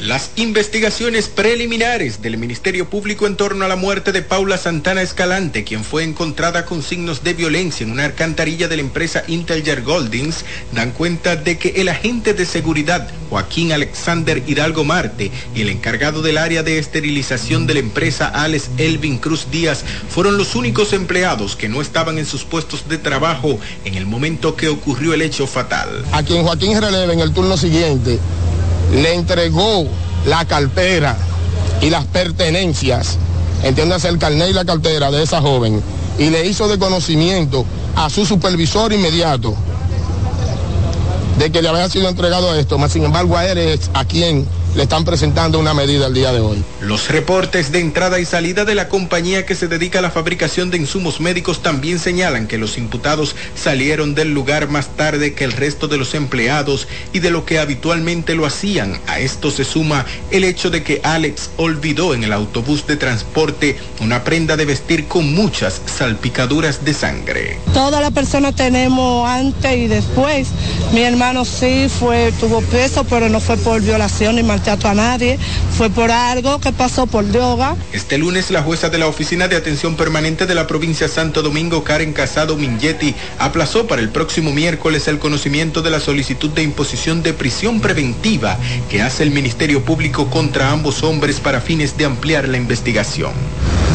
Las 0.00 0.32
investigaciones 0.36 1.28
preliminares 1.28 2.20
del 2.20 2.36
Ministerio 2.36 2.90
Público 2.90 3.26
en 3.26 3.34
torno 3.34 3.64
a 3.64 3.68
la 3.68 3.76
muerte 3.76 4.12
de 4.12 4.20
Paula 4.20 4.58
Santana 4.58 5.00
Escalante, 5.00 5.64
quien 5.64 5.84
fue 5.84 6.04
encontrada 6.04 6.66
con 6.66 6.82
signos 6.82 7.24
de 7.24 7.32
violencia 7.32 7.82
en 7.82 7.92
una 7.92 8.04
alcantarilla 8.04 8.68
de 8.68 8.76
la 8.76 8.82
empresa 8.82 9.24
Intelger 9.26 9.80
Goldings, 9.80 10.44
dan 10.72 10.90
cuenta 10.90 11.36
de 11.36 11.56
que 11.56 11.80
el 11.80 11.88
agente 11.88 12.34
de 12.34 12.44
seguridad 12.44 13.08
Joaquín 13.30 13.72
Alexander 13.72 14.42
Hidalgo 14.46 14.84
Marte 14.84 15.30
y 15.54 15.62
el 15.62 15.70
encargado 15.70 16.20
del 16.20 16.36
área 16.36 16.62
de 16.62 16.78
esterilización 16.78 17.66
de 17.66 17.74
la 17.74 17.80
empresa 17.80 18.28
Alex 18.28 18.68
Elvin 18.76 19.16
Cruz 19.16 19.50
Díaz 19.50 19.82
fueron 20.10 20.36
los 20.36 20.56
únicos 20.56 20.92
empleados 20.92 21.56
que 21.56 21.70
no 21.70 21.80
estaban 21.80 22.18
en 22.18 22.26
sus 22.26 22.44
puestos 22.44 22.86
de 22.90 22.98
trabajo 22.98 23.58
en 23.86 23.94
el 23.94 24.04
momento 24.04 24.56
que 24.56 24.68
ocurrió 24.68 25.14
el 25.14 25.22
hecho 25.22 25.46
fatal. 25.46 26.04
A 26.12 26.22
quien 26.22 26.42
Joaquín 26.42 26.78
releve 26.78 27.14
en 27.14 27.20
el 27.20 27.32
turno 27.32 27.56
siguiente 27.56 28.18
le 28.92 29.14
entregó 29.14 29.86
la 30.26 30.44
cartera 30.44 31.16
y 31.80 31.90
las 31.90 32.04
pertenencias, 32.06 33.18
entiéndase 33.62 34.08
el 34.08 34.18
carnet 34.18 34.50
y 34.50 34.52
la 34.52 34.64
cartera 34.64 35.10
de 35.10 35.22
esa 35.22 35.40
joven, 35.40 35.82
y 36.18 36.30
le 36.30 36.46
hizo 36.46 36.68
de 36.68 36.78
conocimiento 36.78 37.64
a 37.94 38.10
su 38.10 38.24
supervisor 38.24 38.92
inmediato 38.92 39.54
de 41.38 41.52
que 41.52 41.62
le 41.62 41.68
había 41.68 41.88
sido 41.88 42.08
entregado 42.08 42.54
esto, 42.54 42.78
más 42.78 42.92
sin 42.92 43.04
embargo 43.04 43.36
a 43.36 43.46
él 43.46 43.58
es 43.58 43.90
a 43.92 44.04
quien 44.04 44.46
le 44.76 44.82
están 44.82 45.06
presentando 45.06 45.58
una 45.58 45.72
medida 45.72 46.06
el 46.06 46.12
día 46.12 46.32
de 46.32 46.40
hoy. 46.40 46.62
Los 46.82 47.08
reportes 47.08 47.72
de 47.72 47.80
entrada 47.80 48.20
y 48.20 48.26
salida 48.26 48.66
de 48.66 48.74
la 48.74 48.90
compañía 48.90 49.46
que 49.46 49.54
se 49.54 49.68
dedica 49.68 50.00
a 50.00 50.02
la 50.02 50.10
fabricación 50.10 50.70
de 50.70 50.76
insumos 50.76 51.18
médicos 51.18 51.62
también 51.62 51.98
señalan 51.98 52.46
que 52.46 52.58
los 52.58 52.76
imputados 52.76 53.34
salieron 53.54 54.14
del 54.14 54.34
lugar 54.34 54.68
más 54.68 54.88
tarde 54.88 55.32
que 55.32 55.44
el 55.44 55.52
resto 55.52 55.88
de 55.88 55.96
los 55.96 56.14
empleados 56.14 56.88
y 57.14 57.20
de 57.20 57.30
lo 57.30 57.46
que 57.46 57.58
habitualmente 57.58 58.34
lo 58.34 58.44
hacían. 58.44 59.00
A 59.06 59.18
esto 59.18 59.50
se 59.50 59.64
suma 59.64 60.04
el 60.30 60.44
hecho 60.44 60.68
de 60.68 60.82
que 60.82 61.00
Alex 61.02 61.52
olvidó 61.56 62.12
en 62.12 62.24
el 62.24 62.32
autobús 62.34 62.86
de 62.86 62.96
transporte 62.96 63.78
una 64.02 64.24
prenda 64.24 64.58
de 64.58 64.66
vestir 64.66 65.08
con 65.08 65.32
muchas 65.32 65.80
salpicaduras 65.86 66.84
de 66.84 66.92
sangre. 66.92 67.58
Todas 67.72 68.02
las 68.02 68.12
personas 68.12 68.54
tenemos 68.54 69.26
antes 69.26 69.74
y 69.74 69.86
después. 69.86 70.48
Mi 70.92 71.00
hermano 71.00 71.46
sí 71.46 71.88
fue, 71.88 72.30
tuvo 72.38 72.60
preso, 72.60 73.04
pero 73.04 73.30
no 73.30 73.40
fue 73.40 73.56
por 73.56 73.80
violación 73.80 74.36
ni 74.36 74.42
maltrato 74.42 74.65
a 74.68 74.94
nadie, 74.94 75.38
fue 75.76 75.90
por 75.90 76.10
algo 76.10 76.60
que 76.60 76.72
pasó 76.72 77.06
por 77.06 77.30
droga. 77.30 77.76
Este 77.92 78.18
lunes 78.18 78.50
la 78.50 78.62
jueza 78.62 78.88
de 78.88 78.98
la 78.98 79.06
Oficina 79.06 79.46
de 79.46 79.54
Atención 79.54 79.94
Permanente 79.94 80.44
de 80.46 80.56
la 80.56 80.66
provincia 80.66 81.06
Santo 81.08 81.42
Domingo, 81.42 81.84
Karen 81.84 82.12
Casado 82.12 82.56
Mingetti, 82.56 83.14
aplazó 83.38 83.86
para 83.86 84.02
el 84.02 84.08
próximo 84.08 84.52
miércoles 84.52 85.06
el 85.06 85.20
conocimiento 85.20 85.82
de 85.82 85.90
la 85.90 86.00
solicitud 86.00 86.50
de 86.50 86.64
imposición 86.64 87.22
de 87.22 87.32
prisión 87.32 87.80
preventiva 87.80 88.58
que 88.90 89.02
hace 89.02 89.22
el 89.22 89.30
Ministerio 89.30 89.84
Público 89.84 90.28
contra 90.30 90.72
ambos 90.72 91.04
hombres 91.04 91.38
para 91.38 91.60
fines 91.60 91.96
de 91.96 92.06
ampliar 92.06 92.48
la 92.48 92.56
investigación. 92.56 93.32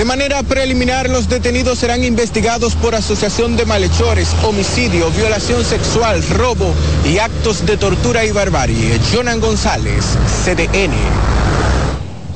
De 0.01 0.05
manera 0.05 0.41
preliminar, 0.41 1.11
los 1.11 1.29
detenidos 1.29 1.77
serán 1.77 2.03
investigados 2.03 2.73
por 2.73 2.95
asociación 2.95 3.55
de 3.55 3.67
malhechores, 3.67 4.33
homicidio, 4.43 5.11
violación 5.11 5.63
sexual, 5.63 6.23
robo 6.27 6.73
y 7.05 7.19
actos 7.19 7.67
de 7.67 7.77
tortura 7.77 8.25
y 8.25 8.31
barbarie. 8.31 8.99
Jonan 9.13 9.39
González, 9.39 10.03
CDN. 10.43 10.95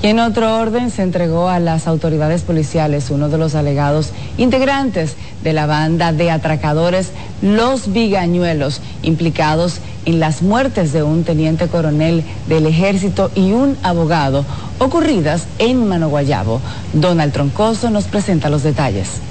Y 0.04 0.08
en 0.10 0.20
otro 0.20 0.60
orden 0.60 0.92
se 0.92 1.02
entregó 1.02 1.50
a 1.50 1.60
las 1.60 1.88
autoridades 1.88 2.44
policiales 2.44 3.10
uno 3.10 3.30
de 3.30 3.40
los 3.40 3.56
alegados 3.56 4.12
integrantes 4.38 5.16
de 5.44 5.54
la 5.54 5.66
banda 5.66 6.14
de 6.14 6.30
atracadores 6.30 7.10
Los 7.42 7.92
Vigañuelos, 7.92 8.80
implicados 9.02 9.78
en 9.78 9.95
las 10.14 10.42
muertes 10.42 10.94
de 10.94 11.04
un 11.04 11.24
teniente 11.24 11.68
coronel 11.68 12.24
del 12.48 12.66
ejército 12.66 13.32
y 13.36 13.52
un 13.52 13.78
abogado 13.84 14.46
ocurridas 14.80 15.48
en 15.60 15.88
Manoguayabo. 15.88 16.62
Donald 16.94 17.34
Troncoso 17.34 17.90
nos 17.90 18.06
presenta 18.06 18.50
los 18.50 18.64
detalles. 18.64 19.22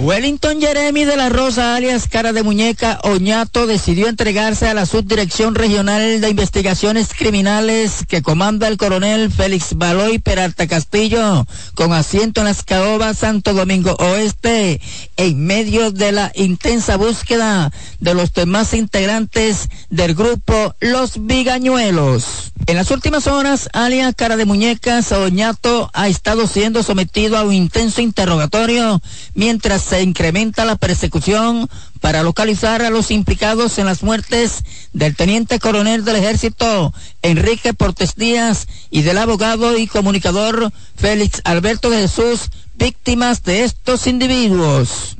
Wellington 0.00 0.60
Jeremy 0.60 1.04
de 1.04 1.16
la 1.16 1.28
Rosa, 1.28 1.74
alias 1.74 2.06
Cara 2.06 2.32
de 2.32 2.44
Muñeca 2.44 3.00
Oñato, 3.02 3.66
decidió 3.66 4.06
entregarse 4.06 4.68
a 4.68 4.74
la 4.74 4.86
Subdirección 4.86 5.56
Regional 5.56 6.20
de 6.20 6.30
Investigaciones 6.30 7.08
Criminales 7.18 8.04
que 8.06 8.22
comanda 8.22 8.68
el 8.68 8.76
coronel 8.76 9.32
Félix 9.32 9.74
Baloy 9.74 10.20
Peralta 10.20 10.68
Castillo, 10.68 11.44
con 11.74 11.92
asiento 11.92 12.42
en 12.42 12.46
las 12.46 12.62
Caobas, 12.62 13.18
Santo 13.18 13.54
Domingo 13.54 13.96
Oeste, 13.98 14.80
en 15.16 15.44
medio 15.44 15.90
de 15.90 16.12
la 16.12 16.30
intensa 16.36 16.96
búsqueda 16.96 17.72
de 17.98 18.14
los 18.14 18.32
demás 18.32 18.74
integrantes 18.74 19.68
del 19.90 20.14
grupo 20.14 20.76
Los 20.78 21.26
Vigañuelos. 21.26 22.52
En 22.66 22.76
las 22.76 22.90
últimas 22.90 23.26
horas, 23.26 23.68
alias 23.72 24.14
Cara 24.14 24.36
de 24.36 24.44
Muñeca 24.44 25.00
Oñato 25.10 25.90
ha 25.94 26.06
estado 26.08 26.46
siendo 26.46 26.82
sometido 26.82 27.36
a 27.36 27.42
un 27.42 27.54
intenso 27.54 28.00
interrogatorio 28.00 29.00
mientras 29.34 29.87
se 29.88 30.02
incrementa 30.02 30.64
la 30.64 30.76
persecución 30.76 31.68
para 32.00 32.22
localizar 32.22 32.82
a 32.82 32.90
los 32.90 33.10
implicados 33.10 33.78
en 33.78 33.86
las 33.86 34.02
muertes 34.02 34.62
del 34.92 35.16
teniente 35.16 35.58
coronel 35.58 36.04
del 36.04 36.16
ejército 36.16 36.92
Enrique 37.22 37.72
Portes 37.74 38.14
Díaz 38.14 38.68
y 38.90 39.02
del 39.02 39.18
abogado 39.18 39.78
y 39.78 39.86
comunicador 39.86 40.72
Félix 40.96 41.40
Alberto 41.44 41.90
de 41.90 42.02
Jesús, 42.02 42.50
víctimas 42.74 43.42
de 43.44 43.64
estos 43.64 44.06
individuos. 44.06 45.16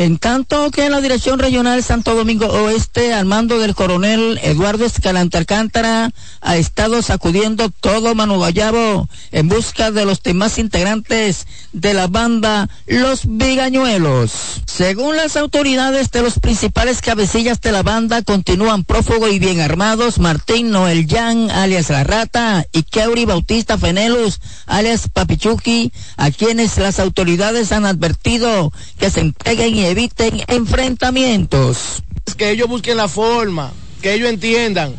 En 0.00 0.18
tanto 0.18 0.70
que 0.70 0.86
en 0.86 0.92
la 0.92 1.00
Dirección 1.00 1.40
Regional 1.40 1.82
Santo 1.82 2.14
Domingo 2.14 2.46
Oeste, 2.46 3.12
al 3.12 3.24
mando 3.24 3.58
del 3.58 3.74
coronel 3.74 4.38
Eduardo 4.44 4.84
Escalante 4.84 5.38
Alcántara, 5.38 6.12
ha 6.40 6.56
estado 6.56 7.02
sacudiendo 7.02 7.68
todo 7.68 8.14
Manugayabo 8.14 9.08
en 9.32 9.48
busca 9.48 9.90
de 9.90 10.04
los 10.04 10.22
demás 10.22 10.58
integrantes 10.58 11.48
de 11.72 11.94
la 11.94 12.06
banda 12.06 12.68
Los 12.86 13.22
Vigañuelos. 13.24 14.62
Según 14.66 15.16
las 15.16 15.36
autoridades 15.36 16.12
de 16.12 16.22
los 16.22 16.38
principales 16.38 17.00
cabecillas 17.00 17.60
de 17.60 17.72
la 17.72 17.82
banda, 17.82 18.22
continúan 18.22 18.84
prófugos 18.84 19.32
y 19.32 19.40
bien 19.40 19.60
armados 19.60 20.20
Martín 20.20 20.70
Noel 20.70 21.08
Yang, 21.08 21.50
alias 21.50 21.90
La 21.90 22.04
Rata, 22.04 22.64
y 22.70 22.84
Keuri 22.84 23.24
Bautista 23.24 23.76
Fenelus, 23.76 24.40
alias 24.66 25.08
Papichuki, 25.12 25.90
a 26.16 26.30
quienes 26.30 26.78
las 26.78 27.00
autoridades 27.00 27.72
han 27.72 27.84
advertido 27.84 28.72
que 28.96 29.10
se 29.10 29.22
entreguen 29.22 29.74
y 29.74 29.87
eviten 29.90 30.42
enfrentamientos. 30.48 32.02
Que 32.36 32.50
ellos 32.50 32.68
busquen 32.68 32.96
la 32.96 33.08
forma, 33.08 33.72
que 34.02 34.14
ellos 34.14 34.28
entiendan 34.28 34.94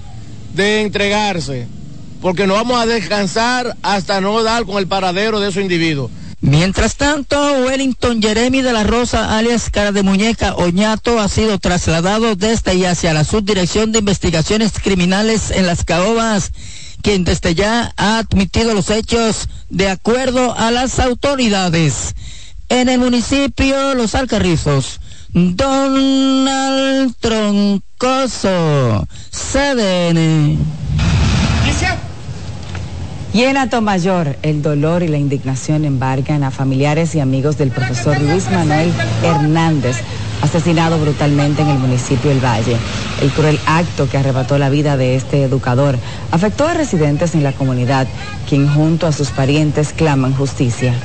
de 0.53 0.81
entregarse, 0.81 1.67
porque 2.22 2.48
no 2.48 2.55
vamos 2.55 2.81
a 2.81 2.86
descansar 2.86 3.77
hasta 3.81 4.19
no 4.19 4.43
dar 4.43 4.65
con 4.65 4.77
el 4.77 4.88
paradero 4.88 5.39
de 5.39 5.50
esos 5.50 5.62
individuos. 5.62 6.12
Mientras 6.41 6.96
tanto, 6.96 7.38
Wellington 7.65 8.22
Jeremy 8.22 8.62
de 8.62 8.72
la 8.72 8.84
Rosa, 8.84 9.38
alias 9.38 9.69
Cara 9.69 9.91
de 9.91 10.03
Muñeca 10.03 10.55
Oñato, 10.55 11.19
ha 11.19 11.27
sido 11.27 11.60
trasladado 11.60 12.36
desde 12.36 12.75
y 12.75 12.86
hacia 12.86 13.13
la 13.13 13.25
Subdirección 13.25 13.91
de 13.91 14.00
Investigaciones 14.00 14.72
Criminales 14.81 15.51
en 15.51 15.67
las 15.67 15.84
Caobas, 15.84 16.53
quien 17.01 17.25
desde 17.25 17.55
ya 17.55 17.93
ha 17.98 18.19
admitido 18.19 18.74
los 18.74 18.89
hechos 18.89 19.50
de 19.69 19.89
acuerdo 19.89 20.58
a 20.58 20.72
las 20.72 21.00
autoridades 21.00 22.15
en 22.69 22.88
el 22.88 22.99
municipio 22.99 23.95
Los 23.95 24.15
Alcarrizos. 24.15 24.99
Donald 25.31 27.13
Troncoso, 27.19 29.07
CDN. 29.31 30.57
Y 33.31 33.43
en 33.43 33.83
Mayor, 33.83 34.38
el 34.41 34.63
dolor 34.63 35.03
y 35.03 35.07
la 35.07 35.19
indignación 35.19 35.85
embargan 35.85 36.43
a 36.43 36.49
familiares 36.49 37.13
y 37.13 37.19
amigos 37.19 37.59
del 37.59 37.69
profesor 37.69 38.19
Luis 38.19 38.49
Manuel 38.49 38.91
Hernández, 39.23 39.97
asesinado 40.41 40.97
brutalmente 40.97 41.61
en 41.61 41.69
el 41.69 41.77
municipio 41.77 42.31
El 42.31 42.43
Valle. 42.43 42.77
El 43.21 43.29
cruel 43.29 43.59
acto 43.67 44.09
que 44.09 44.17
arrebató 44.17 44.57
la 44.57 44.69
vida 44.69 44.97
de 44.97 45.15
este 45.15 45.43
educador 45.43 45.95
afectó 46.31 46.67
a 46.67 46.73
residentes 46.73 47.35
en 47.35 47.43
la 47.43 47.51
comunidad, 47.51 48.07
quien 48.47 48.67
junto 48.67 49.05
a 49.05 49.11
sus 49.11 49.29
parientes 49.29 49.93
claman 49.93 50.33
justicia. 50.33 50.95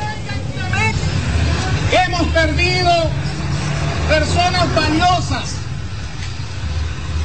Hemos 2.14 2.28
perdido 2.28 3.10
personas 4.08 4.72
valiosas, 4.76 5.54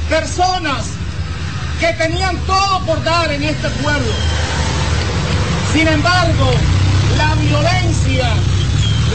personas 0.08 0.86
que 1.78 1.92
tenían 1.92 2.36
todo 2.38 2.80
por 2.86 3.04
dar 3.04 3.30
en 3.30 3.44
este 3.44 3.68
pueblo. 3.68 4.12
Sin 5.72 5.86
embargo, 5.86 6.50
la 7.16 7.34
violencia, 7.36 8.30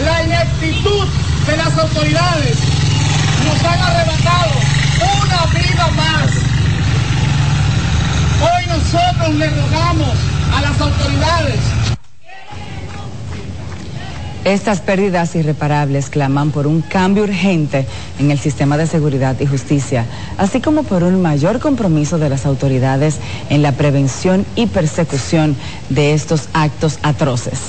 la 0.06 0.24
ineptitud 0.24 1.08
de 1.46 1.58
las 1.58 1.78
autoridades 1.78 2.58
nos 3.44 3.64
han 3.66 3.82
arrebatado 3.82 4.52
una 5.20 5.60
vida 5.60 5.88
más. 5.98 6.32
Hoy 8.42 8.66
nosotros 8.68 9.36
le 9.36 9.50
rogamos 9.50 10.16
a 10.56 10.62
las 10.62 10.80
autoridades 10.80 11.60
estas 14.46 14.80
pérdidas 14.80 15.36
irreparables 15.36 16.12
claman 16.12 16.52
por 16.52 16.68
un 16.68 16.82
cambio 16.82 17.24
urgente 17.24 17.86
en 18.20 18.30
el 18.30 18.40
sistema 18.40 18.78
de 18.78 18.86
seguridad 18.86 19.36
y 19.40 19.48
justicia, 19.48 20.06
así 20.38 20.62
como 20.62 20.84
por 20.84 21.04
un 21.04 21.20
mayor 21.20 21.60
compromiso 21.60 22.20
de 22.20 22.30
las 22.30 22.46
autoridades 22.46 23.18
en 23.50 23.64
la 23.64 23.72
prevención 23.72 24.46
y 24.56 24.68
persecución 24.68 25.58
de 25.90 26.14
estos 26.14 26.48
actos 26.54 27.00
atroces. 27.02 27.60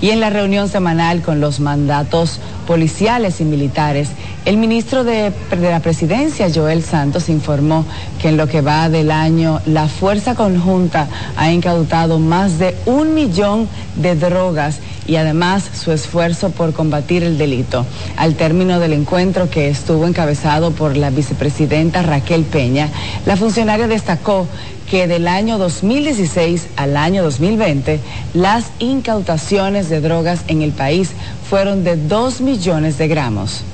Y 0.00 0.10
en 0.10 0.20
la 0.20 0.30
reunión 0.30 0.68
semanal 0.68 1.20
con 1.22 1.40
los 1.40 1.60
mandatos 1.60 2.40
policiales 2.66 3.40
y 3.40 3.44
militares, 3.44 4.08
el 4.46 4.58
ministro 4.58 5.02
de, 5.02 5.32
la 5.60 5.80
Presidencia, 5.80 6.48
Joel 6.54 6.84
Santos, 6.84 7.28
informó 7.28 7.84
que 8.22 8.28
en 8.28 8.36
lo 8.36 8.46
que 8.46 8.60
va 8.60 8.88
del 8.88 9.10
año, 9.10 9.60
la 9.66 9.88
Fuerza 9.88 10.36
Conjunta 10.36 11.08
ha 11.36 11.50
incautado 11.50 12.20
más 12.20 12.60
de 12.60 12.76
un 12.86 13.12
millón 13.12 13.68
de 13.96 14.14
drogas 14.14 14.78
y 15.08 15.16
además 15.16 15.68
su 15.74 15.90
esfuerzo 15.90 16.50
por 16.50 16.72
combatir 16.72 17.24
el 17.24 17.38
delito. 17.38 17.84
Al 18.16 18.36
término 18.36 18.78
del 18.78 18.92
encuentro 18.92 19.50
que 19.50 19.68
estuvo 19.68 20.06
encabezado 20.06 20.70
por 20.70 20.96
la 20.96 21.10
vicepresidenta 21.10 22.02
Raquel 22.02 22.44
Peña, 22.44 22.88
la 23.26 23.36
funcionaria 23.36 23.88
destacó 23.88 24.46
que 24.88 25.08
del 25.08 25.26
año 25.26 25.58
2016 25.58 26.68
al 26.76 26.96
año 26.96 27.24
2020 27.24 27.98
las 28.32 28.66
incautaciones 28.78 29.88
de 29.88 30.00
drogas 30.00 30.44
en 30.46 30.62
el 30.62 30.70
país 30.70 31.10
fueron 31.50 31.82
de 31.82 31.96
2 31.96 32.42
millones 32.42 32.96
de 32.96 33.08
gramos. 33.08 33.64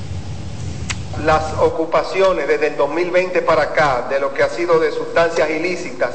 Las 1.25 1.53
ocupaciones 1.61 2.49
desde 2.49 2.69
el 2.69 2.77
2020 2.77 3.43
para 3.43 3.63
acá 3.63 4.07
de 4.09 4.19
lo 4.19 4.33
que 4.35 4.43
ha 4.43 4.49
sido 4.49 4.81
de 4.81 4.91
sustancias 4.91 5.51
ilícitas 5.51 6.11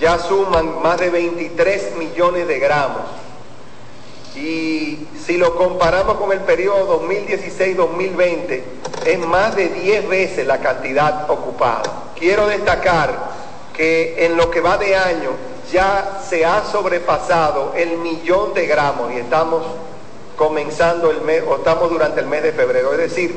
ya 0.00 0.18
suman 0.18 0.80
más 0.82 0.98
de 0.98 1.10
23 1.10 1.96
millones 1.96 2.46
de 2.46 2.58
gramos. 2.58 3.02
Y 4.36 5.06
si 5.24 5.36
lo 5.36 5.56
comparamos 5.56 6.16
con 6.16 6.32
el 6.32 6.40
periodo 6.40 7.02
2016-2020, 7.02 8.62
es 9.04 9.18
más 9.18 9.56
de 9.56 9.68
10 9.68 10.08
veces 10.08 10.46
la 10.46 10.58
cantidad 10.58 11.28
ocupada. 11.28 12.04
Quiero 12.16 12.46
destacar 12.46 13.38
que 13.74 14.26
en 14.26 14.36
lo 14.36 14.50
que 14.50 14.60
va 14.60 14.78
de 14.78 14.96
año 14.96 15.30
ya 15.72 16.20
se 16.28 16.44
ha 16.44 16.64
sobrepasado 16.64 17.74
el 17.76 17.98
millón 17.98 18.54
de 18.54 18.66
gramos 18.66 19.12
y 19.12 19.16
estamos 19.16 19.64
comenzando 20.36 21.10
el 21.10 21.20
mes, 21.22 21.42
o 21.46 21.56
estamos 21.56 21.90
durante 21.90 22.20
el 22.20 22.26
mes 22.26 22.44
de 22.44 22.52
febrero, 22.52 22.92
es 22.92 22.98
decir, 22.98 23.34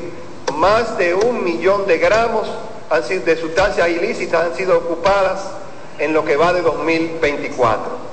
más 0.56 0.96
de 0.98 1.14
un 1.14 1.44
millón 1.44 1.86
de 1.86 1.98
gramos 1.98 2.48
de 2.92 3.40
sustancias 3.40 3.88
ilícitas 3.88 4.44
han 4.44 4.54
sido 4.54 4.76
ocupadas 4.76 5.40
en 5.98 6.12
lo 6.12 6.26
que 6.26 6.36
va 6.36 6.52
de 6.52 6.60
2024. 6.60 8.12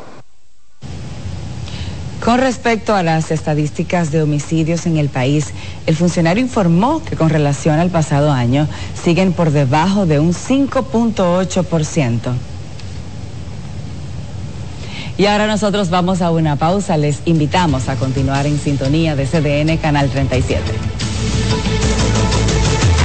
Con 2.24 2.40
respecto 2.40 2.96
a 2.96 3.04
las 3.04 3.32
estadísticas 3.32 4.12
de 4.12 4.22
homicidios 4.22 4.86
en 4.86 4.96
el 4.98 5.10
país, 5.10 5.54
el 5.86 5.98
funcionario 5.98 6.42
informó 6.42 7.04
que 7.04 7.18
con 7.18 7.30
relación 7.30 7.78
al 7.80 7.90
pasado 7.90 8.32
año 8.32 8.68
siguen 9.02 9.34
por 9.34 9.52
debajo 9.52 10.06
de 10.06 10.20
un 10.20 10.34
5.8%. 10.34 12.20
Y 15.18 15.26
ahora 15.26 15.48
nosotros 15.48 15.90
vamos 15.90 16.22
a 16.22 16.32
una 16.32 16.56
pausa. 16.56 16.96
Les 16.96 17.20
invitamos 17.26 17.90
a 17.90 17.98
continuar 17.98 18.46
en 18.48 18.58
sintonía 18.58 19.18
de 19.18 19.26
CDN 19.26 19.76
Canal 19.78 20.10
37. 20.10 20.62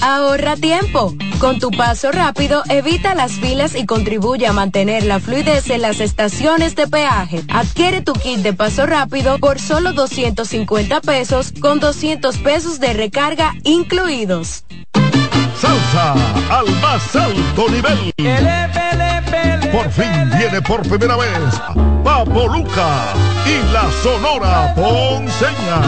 Ahorra 0.00 0.56
tiempo. 0.56 1.14
Con 1.38 1.58
tu 1.58 1.70
paso 1.70 2.12
rápido, 2.12 2.62
evita 2.68 3.14
las 3.14 3.32
filas 3.32 3.74
y 3.74 3.86
contribuye 3.86 4.46
a 4.46 4.52
mantener 4.52 5.04
la 5.04 5.20
fluidez 5.20 5.70
en 5.70 5.82
las 5.82 6.00
estaciones 6.00 6.76
de 6.76 6.86
peaje. 6.86 7.42
Adquiere 7.48 8.02
tu 8.02 8.12
kit 8.12 8.40
de 8.40 8.52
paso 8.52 8.86
rápido 8.86 9.38
por 9.38 9.58
solo 9.58 9.92
250 9.92 11.00
pesos 11.00 11.52
con 11.60 11.80
200 11.80 12.38
pesos 12.38 12.80
de 12.80 12.92
recarga 12.92 13.54
incluidos. 13.64 14.64
Salsa 15.60 16.14
al 16.50 16.70
más 16.80 17.16
alto 17.16 17.68
nivel. 17.68 18.12
Por 19.72 19.90
fin 19.90 20.30
viene 20.36 20.60
por 20.62 20.82
primera 20.82 21.16
vez 21.16 21.60
Papo 22.02 22.48
Luca 22.48 23.14
y 23.46 23.72
la 23.72 23.90
Sonora 24.02 24.74
Ponceña. 24.74 25.80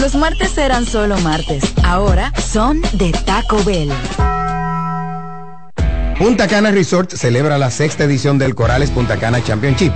Los 0.00 0.14
martes 0.14 0.56
eran 0.56 0.86
solo 0.86 1.18
martes. 1.18 1.64
Ahora 1.82 2.32
son 2.38 2.80
de 2.92 3.10
Taco 3.10 3.62
Bell. 3.64 3.90
Punta 6.16 6.46
Cana 6.46 6.70
Resort 6.70 7.12
celebra 7.14 7.58
la 7.58 7.70
sexta 7.70 8.04
edición 8.04 8.38
del 8.38 8.54
Corales 8.54 8.90
Punta 8.90 9.16
Cana 9.16 9.42
Championship, 9.42 9.92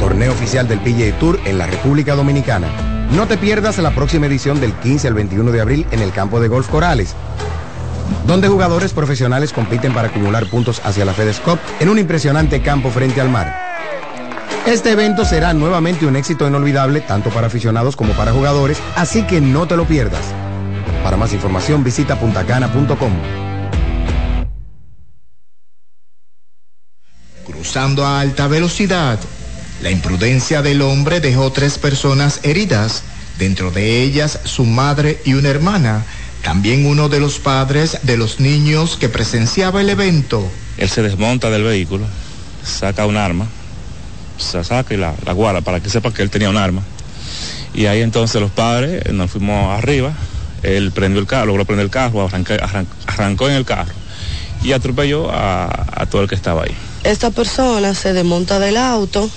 torneo 0.00 0.32
oficial 0.32 0.66
del 0.66 0.80
PGA 0.80 1.16
Tour 1.18 1.38
en 1.44 1.58
la 1.58 1.66
República 1.66 2.16
Dominicana. 2.16 2.66
No 3.12 3.28
te 3.28 3.36
pierdas 3.36 3.78
la 3.78 3.94
próxima 3.94 4.26
edición 4.26 4.60
del 4.60 4.72
15 4.72 5.08
al 5.08 5.14
21 5.14 5.52
de 5.52 5.60
abril 5.60 5.86
en 5.92 6.00
el 6.00 6.10
campo 6.10 6.40
de 6.40 6.48
golf 6.48 6.68
Corales, 6.68 7.14
donde 8.26 8.48
jugadores 8.48 8.92
profesionales 8.92 9.52
compiten 9.52 9.94
para 9.94 10.08
acumular 10.08 10.46
puntos 10.46 10.80
hacia 10.84 11.04
la 11.04 11.12
FedEx 11.12 11.38
Cup 11.38 11.58
en 11.78 11.88
un 11.88 12.00
impresionante 12.00 12.62
campo 12.62 12.90
frente 12.90 13.20
al 13.20 13.28
mar. 13.28 13.63
Este 14.66 14.92
evento 14.92 15.26
será 15.26 15.52
nuevamente 15.52 16.06
un 16.06 16.16
éxito 16.16 16.48
inolvidable 16.48 17.02
tanto 17.02 17.28
para 17.28 17.48
aficionados 17.48 17.96
como 17.96 18.14
para 18.14 18.32
jugadores, 18.32 18.78
así 18.96 19.22
que 19.24 19.42
no 19.42 19.68
te 19.68 19.76
lo 19.76 19.86
pierdas. 19.86 20.22
Para 21.02 21.18
más 21.18 21.34
información 21.34 21.84
visita 21.84 22.18
puntacana.com. 22.18 23.12
Cruzando 27.44 28.06
a 28.06 28.20
alta 28.20 28.48
velocidad, 28.48 29.18
la 29.82 29.90
imprudencia 29.90 30.62
del 30.62 30.80
hombre 30.80 31.20
dejó 31.20 31.52
tres 31.52 31.76
personas 31.76 32.40
heridas, 32.42 33.02
dentro 33.38 33.70
de 33.70 34.00
ellas 34.02 34.40
su 34.44 34.64
madre 34.64 35.20
y 35.26 35.34
una 35.34 35.50
hermana, 35.50 36.06
también 36.42 36.86
uno 36.86 37.10
de 37.10 37.20
los 37.20 37.38
padres 37.38 37.98
de 38.02 38.16
los 38.16 38.40
niños 38.40 38.96
que 38.96 39.10
presenciaba 39.10 39.82
el 39.82 39.90
evento. 39.90 40.42
Él 40.78 40.88
se 40.88 41.02
desmonta 41.02 41.50
del 41.50 41.64
vehículo, 41.64 42.06
saca 42.64 43.04
un 43.04 43.18
arma 43.18 43.46
se 44.38 44.62
saca 44.64 44.94
y 44.94 44.96
la, 44.96 45.14
la 45.24 45.32
guarda 45.32 45.60
para 45.60 45.80
que 45.80 45.90
sepa 45.90 46.12
que 46.12 46.22
él 46.22 46.30
tenía 46.30 46.50
un 46.50 46.56
arma. 46.56 46.82
Y 47.74 47.86
ahí 47.86 48.02
entonces 48.02 48.40
los 48.40 48.52
padres 48.52 49.12
nos 49.12 49.30
fuimos 49.30 49.76
arriba, 49.76 50.12
él 50.62 50.92
prendió 50.92 51.20
el 51.20 51.26
carro, 51.26 51.46
logró 51.46 51.64
prender 51.64 51.84
el 51.84 51.90
carro, 51.90 52.28
arrancó 53.06 53.48
en 53.48 53.56
el 53.56 53.64
carro 53.64 53.92
y 54.62 54.72
atropelló 54.72 55.30
a, 55.30 56.06
todo 56.10 56.22
el 56.22 56.28
que 56.28 56.34
estaba 56.34 56.62
ahí. 56.62 56.74
Esta 57.02 57.30
persona 57.30 57.94
se 57.94 58.12
desmonta 58.12 58.58
del 58.58 58.76
auto, 58.76 59.28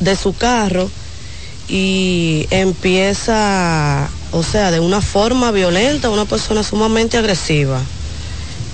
de 0.00 0.16
su 0.16 0.34
carro, 0.34 0.90
y 1.68 2.46
empieza, 2.50 4.08
o 4.32 4.42
sea, 4.42 4.70
de 4.70 4.80
una 4.80 5.00
forma 5.00 5.50
violenta, 5.50 6.10
una 6.10 6.24
persona 6.24 6.62
sumamente 6.62 7.18
agresiva. 7.18 7.80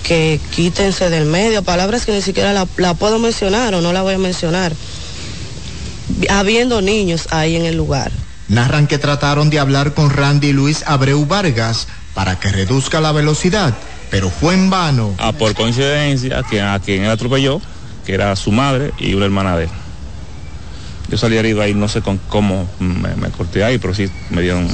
Que 0.04 0.40
quítense 0.54 1.10
del 1.10 1.26
medio, 1.26 1.62
palabras 1.62 2.06
que 2.06 2.12
ni 2.12 2.22
siquiera 2.22 2.52
la, 2.52 2.66
la 2.76 2.94
puedo 2.94 3.18
mencionar 3.18 3.74
o 3.74 3.80
no 3.80 3.92
la 3.92 4.02
voy 4.02 4.14
a 4.14 4.18
mencionar 4.18 4.72
habiendo 6.28 6.80
niños 6.82 7.28
ahí 7.30 7.56
en 7.56 7.64
el 7.64 7.76
lugar. 7.76 8.10
Narran 8.48 8.86
que 8.86 8.98
trataron 8.98 9.50
de 9.50 9.58
hablar 9.58 9.94
con 9.94 10.10
Randy 10.10 10.52
Luis 10.52 10.82
Abreu 10.86 11.26
Vargas 11.26 11.86
para 12.14 12.40
que 12.40 12.48
reduzca 12.48 13.00
la 13.00 13.12
velocidad, 13.12 13.74
pero 14.10 14.30
fue 14.30 14.54
en 14.54 14.70
vano. 14.70 15.14
Ah, 15.18 15.32
por 15.32 15.54
coincidencia, 15.54 16.42
que 16.48 16.60
a 16.60 16.78
quien 16.80 17.04
él 17.04 17.10
atropelló, 17.10 17.60
que 18.06 18.14
era 18.14 18.34
su 18.36 18.50
madre 18.50 18.92
y 18.98 19.14
una 19.14 19.26
hermana 19.26 19.56
de 19.56 19.64
él. 19.64 19.70
Yo 21.10 21.16
salí 21.16 21.36
herido 21.36 21.62
ahí, 21.62 21.74
no 21.74 21.88
sé 21.88 22.02
con 22.02 22.18
cómo 22.28 22.68
me, 22.78 23.30
corté 23.30 23.64
ahí, 23.64 23.78
pero 23.78 23.94
sí 23.94 24.10
me 24.30 24.42
dieron 24.42 24.68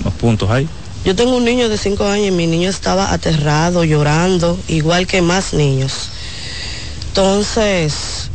unos 0.00 0.14
puntos 0.14 0.50
ahí. 0.50 0.68
Yo 1.04 1.14
tengo 1.14 1.36
un 1.36 1.44
niño 1.44 1.68
de 1.68 1.78
5 1.78 2.04
años 2.04 2.28
y 2.28 2.30
mi 2.32 2.46
niño 2.46 2.68
estaba 2.68 3.12
aterrado, 3.12 3.84
llorando, 3.84 4.58
igual 4.68 5.06
que 5.06 5.22
más 5.22 5.54
niños. 5.54 6.10
Entonces, 7.08 8.30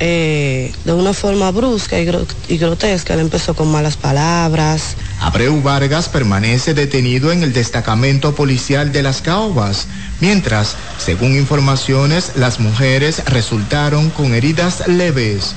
eh, 0.00 0.72
de 0.84 0.92
una 0.92 1.12
forma 1.12 1.50
brusca 1.50 1.98
y, 2.00 2.04
grotesca. 2.58 3.14
Él 3.14 3.20
empezó 3.20 3.54
con 3.54 3.70
malas 3.70 3.96
palabras. 3.96 4.96
Abreu 5.20 5.62
Vargas 5.62 6.08
permanece 6.08 6.74
detenido 6.74 7.32
en 7.32 7.42
el 7.42 7.52
destacamento 7.52 8.34
policial 8.34 8.92
de 8.92 9.02
Las 9.02 9.22
Caobas, 9.22 9.86
mientras, 10.20 10.76
según 10.98 11.36
informaciones, 11.36 12.32
las 12.36 12.60
mujeres 12.60 13.24
resultaron 13.26 14.10
con 14.10 14.34
heridas 14.34 14.86
leves. 14.88 15.54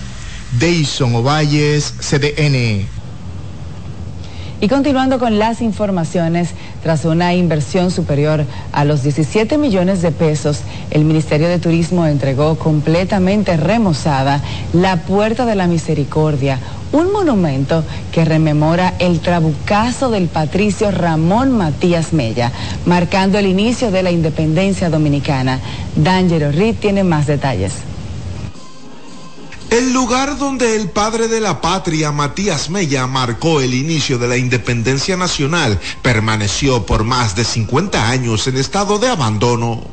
Deison 0.59 1.15
Ovalles, 1.15 1.93
CDN. 1.99 2.96
Y 4.59 4.69
continuando 4.69 5.19
con 5.19 5.37
las 5.37 5.61
informaciones, 5.61 6.49
tras 6.81 7.05
una 7.05 7.35
inversión 7.35 7.91
superior 7.91 8.43
a 8.71 8.85
los 8.85 9.03
17 9.03 9.55
millones 9.59 10.01
de 10.01 10.11
pesos, 10.11 10.61
el 10.89 11.05
Ministerio 11.05 11.47
de 11.47 11.59
Turismo 11.59 12.07
entregó 12.07 12.57
completamente 12.57 13.55
remozada 13.55 14.41
la 14.73 14.97
Puerta 15.03 15.45
de 15.45 15.53
la 15.53 15.67
Misericordia, 15.67 16.57
un 16.91 17.11
monumento 17.11 17.83
que 18.11 18.25
rememora 18.25 18.95
el 18.97 19.19
trabucazo 19.19 20.09
del 20.09 20.27
patricio 20.27 20.89
Ramón 20.89 21.51
Matías 21.51 22.11
Mella, 22.11 22.51
marcando 22.87 23.37
el 23.37 23.45
inicio 23.45 23.91
de 23.91 24.01
la 24.01 24.09
independencia 24.09 24.89
dominicana. 24.89 25.59
D'Angelo 25.95 26.51
Reed 26.51 26.77
tiene 26.79 27.03
más 27.03 27.27
detalles. 27.27 27.73
El 29.69 29.91
lugar 29.91 30.37
donde 30.37 30.77
el 30.77 30.89
padre 30.91 31.27
de 31.27 31.41
la 31.41 31.59
patria, 31.59 32.13
Matías 32.13 32.69
Mella, 32.69 33.05
marcó 33.05 33.59
el 33.59 33.73
inicio 33.73 34.17
de 34.17 34.29
la 34.29 34.37
independencia 34.37 35.17
nacional, 35.17 35.77
permaneció 36.01 36.85
por 36.85 37.03
más 37.03 37.35
de 37.35 37.43
50 37.43 38.09
años 38.09 38.47
en 38.47 38.55
estado 38.55 38.97
de 38.97 39.09
abandono. 39.09 39.83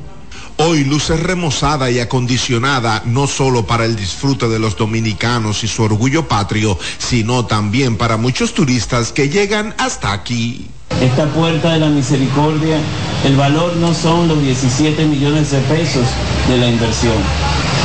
hoy 0.58 0.84
luce 0.84 1.16
remozada 1.16 1.90
y 1.90 1.98
acondicionada 1.98 3.02
no 3.04 3.26
solo 3.26 3.66
para 3.66 3.84
el 3.84 3.96
disfrute 3.96 4.48
de 4.48 4.60
los 4.60 4.76
dominicanos 4.76 5.64
y 5.64 5.68
su 5.68 5.82
orgullo 5.82 6.28
patrio, 6.28 6.78
sino 6.98 7.44
también 7.46 7.96
para 7.96 8.16
muchos 8.16 8.54
turistas 8.54 9.10
que 9.10 9.28
llegan 9.28 9.74
hasta 9.78 10.12
aquí. 10.12 10.68
Esta 11.00 11.26
puerta 11.32 11.72
de 11.72 11.80
la 11.80 11.88
misericordia, 11.88 12.78
el 13.24 13.34
valor 13.34 13.74
no 13.78 13.92
son 13.92 14.28
los 14.28 14.40
17 14.40 15.04
millones 15.06 15.50
de 15.50 15.58
pesos 15.62 16.06
de 16.48 16.58
la 16.58 16.68
inversión. 16.68 17.16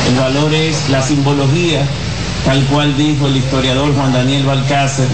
El 0.10 0.16
valor 0.16 0.52
es 0.56 0.90
la 0.90 1.04
simbología, 1.04 1.86
tal 2.44 2.66
cual 2.66 2.98
dijo 2.98 3.28
el 3.28 3.38
historiador 3.38 3.94
Juan 3.94 4.12
Daniel 4.12 4.44
Balcácer 4.44 5.08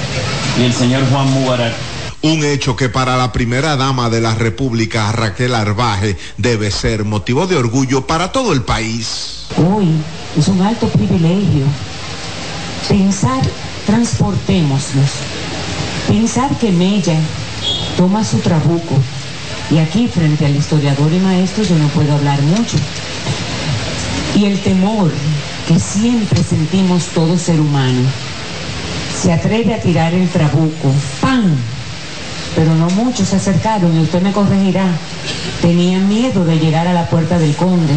y 0.58 0.64
el 0.64 0.72
señor 0.72 1.04
Juan 1.12 1.30
Mubarak. 1.32 1.74
Un 2.22 2.46
hecho 2.46 2.78
que 2.78 2.88
para 2.88 3.18
la 3.18 3.34
primera 3.34 3.76
dama 3.76 4.10
de 4.10 4.22
la 4.22 4.36
República, 4.36 5.12
Raquel 5.12 5.54
Arbaje, 5.54 6.16
debe 6.38 6.72
ser 6.72 7.04
motivo 7.04 7.46
de 7.46 7.58
orgullo 7.58 8.08
para 8.08 8.32
todo 8.32 8.54
el 8.54 8.62
país. 8.62 9.48
Hoy 9.58 9.90
es 10.40 10.48
un 10.48 10.62
alto 10.62 10.88
privilegio 10.88 11.66
pensar, 12.88 13.42
transportémoslos, 13.86 15.12
pensar 16.08 16.58
que 16.58 16.72
Mella 16.72 17.20
toma 17.98 18.24
su 18.24 18.38
trabuco 18.38 18.96
y 19.70 19.80
aquí 19.80 20.08
frente 20.08 20.46
al 20.46 20.56
historiador 20.56 21.12
y 21.12 21.20
maestro 21.20 21.66
yo 21.66 21.76
no 21.76 21.90
puedo 21.90 22.14
hablar 22.14 22.42
mucho. 22.44 22.78
Y 24.36 24.46
el 24.46 24.60
temor 24.60 25.12
que 25.68 25.80
siempre 25.80 26.44
sentimos 26.44 27.06
todo 27.08 27.38
ser 27.38 27.60
humano 27.60 28.02
se 29.22 29.32
atreve 29.32 29.74
a 29.74 29.80
tirar 29.80 30.14
el 30.14 30.30
trabuco, 30.30 30.94
¡pam! 31.22 31.56
Pero 32.56 32.76
no 32.76 32.90
muchos 32.90 33.30
se 33.30 33.38
acercaron 33.38 33.98
y 33.98 34.04
usted 34.04 34.22
me 34.22 34.32
corregirá. 34.32 34.86
Tenían 35.62 36.08
miedo 36.08 36.46
de 36.46 36.60
llegar 36.60 36.86
a 36.88 36.94
la 36.94 37.10
puerta 37.10 37.40
del 37.40 37.56
conde. 37.56 37.94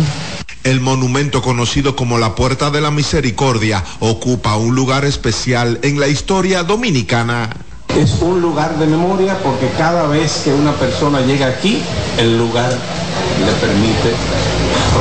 El 0.64 0.80
monumento 0.80 1.42
conocido 1.42 1.96
como 1.96 2.18
la 2.18 2.34
Puerta 2.34 2.70
de 2.70 2.80
la 2.80 2.90
Misericordia 2.90 3.84
ocupa 4.00 4.56
un 4.56 4.74
lugar 4.74 5.04
especial 5.04 5.78
en 5.82 5.98
la 5.98 6.08
historia 6.08 6.62
dominicana. 6.62 7.50
Es 7.96 8.18
un 8.20 8.40
lugar 8.40 8.78
de 8.78 8.86
memoria 8.86 9.38
porque 9.42 9.68
cada 9.76 10.06
vez 10.06 10.42
que 10.44 10.52
una 10.52 10.72
persona 10.72 11.20
llega 11.20 11.46
aquí, 11.46 11.80
el 12.18 12.38
lugar 12.38 12.70
le 12.70 13.52
permite 13.66 14.57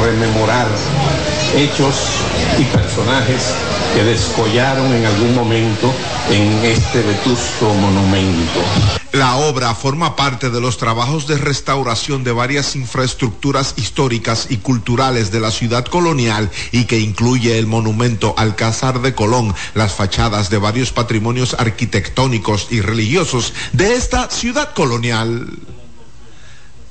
rememorar 0.07 0.67
hechos 1.53 1.95
y 2.57 2.63
personajes 2.65 3.53
que 3.93 4.03
descollaron 4.03 4.93
en 4.93 5.05
algún 5.05 5.35
momento 5.35 5.93
en 6.29 6.65
este 6.65 7.01
vetusto 7.01 7.73
monumento. 7.73 8.61
La 9.11 9.35
obra 9.37 9.73
forma 9.75 10.15
parte 10.15 10.49
de 10.49 10.61
los 10.61 10.77
trabajos 10.77 11.27
de 11.27 11.37
restauración 11.37 12.23
de 12.23 12.31
varias 12.31 12.75
infraestructuras 12.75 13.73
históricas 13.75 14.47
y 14.49 14.57
culturales 14.57 15.31
de 15.31 15.41
la 15.41 15.51
ciudad 15.51 15.85
colonial 15.85 16.51
y 16.71 16.85
que 16.85 16.99
incluye 16.99 17.57
el 17.57 17.67
monumento 17.67 18.33
Alcázar 18.37 19.01
de 19.01 19.13
Colón, 19.13 19.53
las 19.73 19.93
fachadas 19.93 20.49
de 20.49 20.57
varios 20.57 20.91
patrimonios 20.93 21.55
arquitectónicos 21.59 22.67
y 22.69 22.79
religiosos 22.79 23.53
de 23.73 23.95
esta 23.95 24.29
ciudad 24.29 24.73
colonial. 24.73 25.49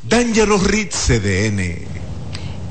D'Angelo 0.02 0.58
Ritz, 0.58 1.06
CDN. 1.06 2.05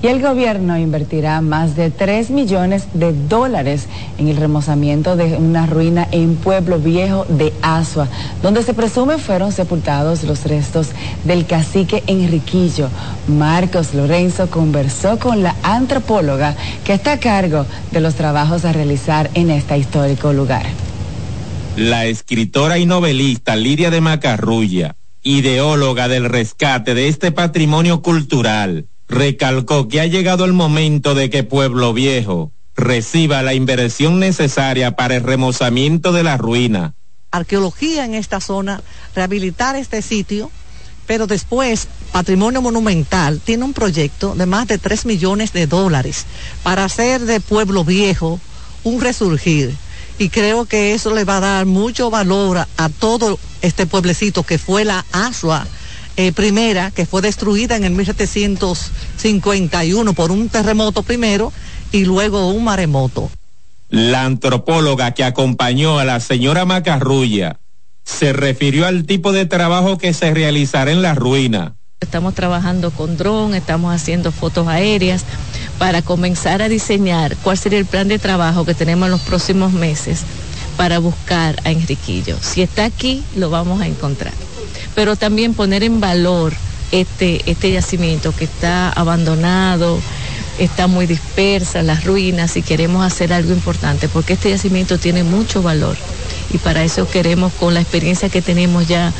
Y 0.05 0.07
el 0.07 0.21
gobierno 0.21 0.77
invertirá 0.77 1.41
más 1.41 1.75
de 1.75 1.89
3 1.89 2.29
millones 2.29 2.89
de 2.93 3.11
dólares 3.11 3.87
en 4.19 4.27
el 4.27 4.37
remozamiento 4.37 5.15
de 5.15 5.35
una 5.35 5.65
ruina 5.65 6.07
en 6.11 6.35
Pueblo 6.35 6.77
Viejo 6.77 7.25
de 7.27 7.51
Asua, 7.63 8.07
donde 8.43 8.61
se 8.61 8.75
presume 8.75 9.17
fueron 9.17 9.51
sepultados 9.51 10.23
los 10.23 10.43
restos 10.43 10.89
del 11.23 11.47
cacique 11.47 12.03
Enriquillo. 12.05 12.89
Marcos 13.27 13.95
Lorenzo 13.95 14.47
conversó 14.47 15.17
con 15.17 15.41
la 15.41 15.55
antropóloga 15.63 16.55
que 16.83 16.93
está 16.93 17.13
a 17.13 17.19
cargo 17.19 17.65
de 17.89 17.99
los 17.99 18.13
trabajos 18.13 18.63
a 18.63 18.73
realizar 18.73 19.31
en 19.33 19.49
este 19.49 19.75
histórico 19.75 20.33
lugar. 20.33 20.67
La 21.77 22.05
escritora 22.05 22.77
y 22.77 22.85
novelista 22.85 23.55
Lidia 23.55 23.89
de 23.89 24.01
Macarrulla, 24.01 24.97
ideóloga 25.23 26.07
del 26.07 26.25
rescate 26.25 26.93
de 26.93 27.07
este 27.07 27.31
patrimonio 27.31 28.03
cultural, 28.03 28.85
recalcó 29.07 29.87
que 29.87 30.01
ha 30.01 30.05
llegado 30.05 30.45
el 30.45 30.53
momento 30.53 31.15
de 31.15 31.29
que 31.29 31.43
Pueblo 31.43 31.93
Viejo 31.93 32.51
reciba 32.75 33.41
la 33.41 33.53
inversión 33.53 34.19
necesaria 34.19 34.95
para 34.95 35.15
el 35.15 35.23
remozamiento 35.23 36.11
de 36.11 36.23
la 36.23 36.37
ruina. 36.37 36.95
Arqueología 37.31 38.05
en 38.05 38.13
esta 38.13 38.39
zona, 38.39 38.81
rehabilitar 39.15 39.75
este 39.75 40.01
sitio, 40.01 40.51
pero 41.07 41.27
después 41.27 41.87
Patrimonio 42.11 42.61
Monumental 42.61 43.39
tiene 43.43 43.63
un 43.63 43.73
proyecto 43.73 44.35
de 44.35 44.45
más 44.45 44.67
de 44.67 44.77
3 44.77 45.05
millones 45.05 45.53
de 45.53 45.67
dólares 45.67 46.25
para 46.63 46.85
hacer 46.85 47.21
de 47.21 47.39
Pueblo 47.39 47.83
Viejo 47.83 48.39
un 48.83 49.01
resurgir. 49.01 49.75
Y 50.17 50.29
creo 50.29 50.65
que 50.65 50.93
eso 50.93 51.13
le 51.13 51.25
va 51.25 51.37
a 51.37 51.41
dar 51.41 51.65
mucho 51.65 52.09
valor 52.09 52.57
a, 52.57 52.89
todo 52.89 53.37
este 53.61 53.85
pueblecito 53.85 54.43
que 54.43 54.57
fue 54.57 54.85
la 54.85 55.05
Asua 55.11 55.67
eh, 56.17 56.31
primera, 56.31 56.91
que 56.91 57.05
fue 57.05 57.21
destruida 57.21 57.75
en 57.75 57.83
el 57.83 57.91
1751 57.91 60.13
por 60.13 60.31
un 60.31 60.49
terremoto 60.49 61.03
primero 61.03 61.51
y 61.91 62.05
luego 62.05 62.47
un 62.47 62.63
maremoto. 62.63 63.29
La 63.89 64.23
antropóloga 64.23 65.11
que 65.11 65.23
acompañó 65.23 65.99
a 65.99 66.05
la 66.05 66.19
señora 66.19 66.65
Macarrulla 66.65 67.59
se 68.03 68.33
refirió 68.33 68.87
al 68.87 69.05
tipo 69.05 69.31
de 69.31 69.45
trabajo 69.45 69.97
que 69.97 70.13
se 70.13 70.33
realizará 70.33 70.91
en 70.91 71.01
la 71.01 71.15
ruina. 71.15 71.75
Estamos 71.99 72.33
trabajando 72.33 72.91
con 72.91 73.17
dron, 73.17 73.53
estamos 73.53 73.93
haciendo 73.93 74.31
fotos 74.31 74.67
aéreas 74.67 75.25
para 75.79 76.01
comenzar 76.01 76.61
a 76.61 76.69
diseñar 76.69 77.35
cuál 77.37 77.57
sería 77.57 77.79
el 77.79 77.85
plan 77.85 78.07
de 78.07 78.19
trabajo 78.19 78.65
que 78.65 78.73
tenemos 78.73 79.07
en 79.07 79.11
los 79.11 79.21
próximos 79.21 79.73
meses 79.73 80.23
para 80.77 80.99
buscar 80.99 81.55
a 81.63 81.71
Enriquillo. 81.71 82.37
Si 82.41 82.61
está 82.61 82.85
aquí, 82.85 83.23
lo 83.35 83.49
vamos 83.49 83.81
a 83.81 83.87
encontrar 83.87 84.33
pero 84.95 85.15
también 85.15 85.53
poner 85.53 85.83
en 85.83 85.99
valor 85.99 86.53
este, 86.91 87.41
este 87.45 87.71
yacimiento 87.71 88.33
que 88.35 88.45
está 88.45 88.89
abandonado, 88.89 89.99
está 90.57 90.87
muy 90.87 91.05
dispersa, 91.05 91.83
las 91.83 92.05
ruinas, 92.05 92.55
y 92.55 92.61
queremos 92.61 93.05
hacer 93.05 93.33
algo 93.33 93.51
importante, 93.51 94.07
porque 94.07 94.33
este 94.33 94.49
yacimiento 94.49 94.97
tiene 94.97 95.23
mucho 95.23 95.61
valor. 95.61 95.97
Y 96.53 96.57
para 96.57 96.83
eso 96.83 97.07
queremos, 97.09 97.53
con 97.53 97.73
la 97.73 97.81
experiencia 97.81 98.29
que 98.29 98.41
tenemos 98.41 98.87
ya 98.87 99.13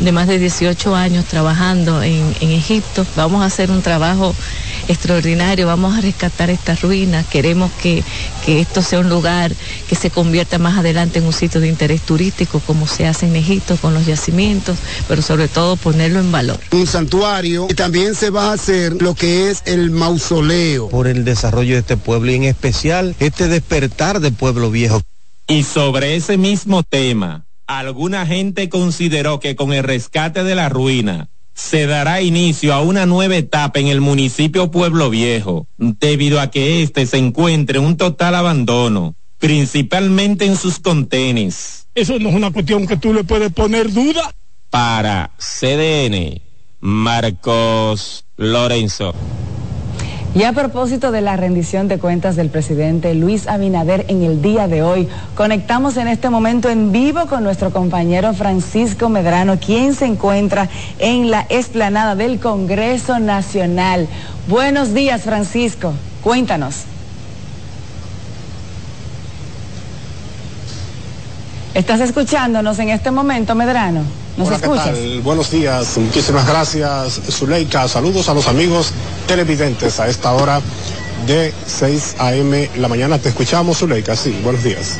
de 0.00 0.12
más 0.12 0.28
de 0.28 0.38
18 0.38 0.94
años 0.94 1.24
trabajando 1.24 2.02
en, 2.02 2.34
en 2.40 2.50
Egipto, 2.50 3.04
vamos 3.16 3.42
a 3.42 3.46
hacer 3.46 3.70
un 3.70 3.82
trabajo 3.82 4.34
extraordinario, 4.88 5.66
vamos 5.66 5.96
a 5.96 6.00
rescatar 6.00 6.50
estas 6.50 6.80
ruinas, 6.82 7.26
queremos 7.26 7.70
que, 7.82 8.02
que 8.44 8.60
esto 8.60 8.82
sea 8.82 9.00
un 9.00 9.08
lugar 9.08 9.52
que 9.88 9.94
se 9.94 10.10
convierta 10.10 10.58
más 10.58 10.78
adelante 10.78 11.18
en 11.18 11.26
un 11.26 11.32
sitio 11.32 11.60
de 11.60 11.68
interés 11.68 12.00
turístico 12.02 12.60
como 12.60 12.86
se 12.86 13.06
hace 13.06 13.26
en 13.26 13.36
Egipto 13.36 13.76
con 13.76 13.94
los 13.94 14.06
yacimientos, 14.06 14.78
pero 15.06 15.22
sobre 15.22 15.48
todo 15.48 15.76
ponerlo 15.76 16.20
en 16.20 16.32
valor. 16.32 16.58
Un 16.70 16.86
santuario 16.86 17.66
y 17.68 17.74
también 17.74 18.14
se 18.14 18.30
va 18.30 18.50
a 18.50 18.52
hacer 18.54 19.00
lo 19.00 19.14
que 19.14 19.50
es 19.50 19.62
el 19.66 19.90
mausoleo. 19.90 20.88
Por 20.88 21.06
el 21.06 21.24
desarrollo 21.24 21.74
de 21.74 21.80
este 21.80 21.96
pueblo 21.96 22.30
y 22.30 22.36
en 22.36 22.44
especial 22.44 23.14
este 23.18 23.48
despertar 23.48 24.20
del 24.20 24.32
pueblo 24.32 24.70
viejo. 24.70 25.02
Y 25.50 25.62
sobre 25.62 26.14
ese 26.14 26.36
mismo 26.36 26.82
tema, 26.82 27.46
alguna 27.66 28.26
gente 28.26 28.68
consideró 28.68 29.40
que 29.40 29.56
con 29.56 29.72
el 29.72 29.82
rescate 29.82 30.44
de 30.44 30.54
la 30.54 30.68
ruina, 30.68 31.30
se 31.54 31.86
dará 31.86 32.20
inicio 32.20 32.74
a 32.74 32.82
una 32.82 33.06
nueva 33.06 33.36
etapa 33.36 33.80
en 33.80 33.86
el 33.86 34.02
municipio 34.02 34.70
Pueblo 34.70 35.08
Viejo, 35.08 35.66
debido 35.78 36.38
a 36.42 36.50
que 36.50 36.82
éste 36.82 37.06
se 37.06 37.16
encuentre 37.16 37.78
en 37.78 37.86
un 37.86 37.96
total 37.96 38.34
abandono, 38.34 39.16
principalmente 39.38 40.44
en 40.44 40.54
sus 40.54 40.80
contenes. 40.80 41.88
Eso 41.94 42.18
no 42.18 42.28
es 42.28 42.34
una 42.34 42.50
cuestión 42.50 42.86
que 42.86 42.98
tú 42.98 43.14
le 43.14 43.24
puedes 43.24 43.50
poner 43.50 43.90
duda. 43.90 44.30
Para 44.68 45.30
CDN, 45.38 46.42
Marcos 46.80 48.26
Lorenzo. 48.36 49.14
Y 50.38 50.44
a 50.44 50.52
propósito 50.52 51.10
de 51.10 51.20
la 51.20 51.34
rendición 51.36 51.88
de 51.88 51.98
cuentas 51.98 52.36
del 52.36 52.48
presidente 52.48 53.12
Luis 53.12 53.48
Abinader 53.48 54.04
en 54.06 54.22
el 54.22 54.40
día 54.40 54.68
de 54.68 54.84
hoy, 54.84 55.08
conectamos 55.34 55.96
en 55.96 56.06
este 56.06 56.30
momento 56.30 56.70
en 56.70 56.92
vivo 56.92 57.26
con 57.26 57.42
nuestro 57.42 57.72
compañero 57.72 58.32
Francisco 58.34 59.08
Medrano, 59.08 59.58
quien 59.58 59.94
se 59.94 60.06
encuentra 60.06 60.68
en 61.00 61.32
la 61.32 61.44
explanada 61.48 62.14
del 62.14 62.38
Congreso 62.38 63.18
Nacional. 63.18 64.06
Buenos 64.46 64.94
días, 64.94 65.22
Francisco. 65.22 65.92
Cuéntanos. 66.22 66.84
¿Estás 71.78 72.00
escuchándonos 72.00 72.76
en 72.80 72.88
este 72.88 73.12
momento, 73.12 73.54
Medrano? 73.54 74.02
¿Nos 74.36 74.48
Hola, 74.48 74.56
escuchas? 74.56 74.86
¿qué 74.86 75.10
tal? 75.10 75.20
Buenos 75.20 75.48
días, 75.52 75.96
muchísimas 75.96 76.44
gracias, 76.44 77.20
Zuleika. 77.30 77.86
Saludos 77.86 78.28
a 78.28 78.34
los 78.34 78.48
amigos 78.48 78.90
televidentes 79.28 80.00
a 80.00 80.08
esta 80.08 80.32
hora 80.32 80.60
de 81.28 81.54
6 81.68 82.16
a.m. 82.18 82.68
la 82.78 82.88
mañana. 82.88 83.18
Te 83.18 83.28
escuchamos, 83.28 83.78
Zuleika. 83.78 84.16
Sí, 84.16 84.40
buenos 84.42 84.64
días. 84.64 84.96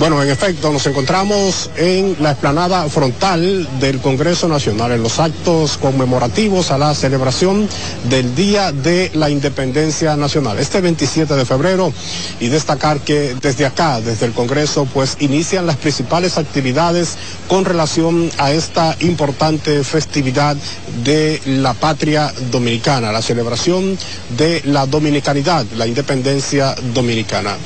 Bueno, 0.00 0.20
en 0.20 0.28
efecto, 0.28 0.72
nos 0.72 0.84
encontramos 0.88 1.70
en 1.76 2.16
la 2.20 2.32
explanada 2.32 2.88
frontal 2.88 3.68
del 3.78 4.00
Congreso 4.00 4.48
Nacional, 4.48 4.90
en 4.90 5.02
los 5.04 5.20
actos 5.20 5.76
conmemorativos 5.78 6.72
a 6.72 6.78
la 6.78 6.92
celebración 6.96 7.68
del 8.10 8.34
Día 8.34 8.72
de 8.72 9.12
la 9.14 9.30
Independencia 9.30 10.16
Nacional, 10.16 10.58
este 10.58 10.80
27 10.80 11.34
de 11.36 11.44
febrero, 11.46 11.92
y 12.40 12.48
destacar 12.48 13.00
que 13.00 13.36
desde 13.40 13.66
acá, 13.66 14.00
desde 14.00 14.26
el 14.26 14.32
Congreso, 14.32 14.84
pues 14.92 15.16
inician 15.20 15.64
las 15.64 15.76
principales 15.76 16.38
actividades 16.38 17.16
con 17.46 17.64
relación 17.64 18.30
a 18.38 18.50
esta 18.50 18.96
importante 18.98 19.84
festividad 19.84 20.56
de 21.04 21.40
la 21.46 21.72
patria 21.72 22.34
dominicana, 22.50 23.12
la 23.12 23.22
celebración 23.22 23.96
de 24.36 24.60
la 24.64 24.86
dominicanidad, 24.86 25.64
la 25.76 25.86
independencia 25.86 26.74
dominicana. 26.92 27.56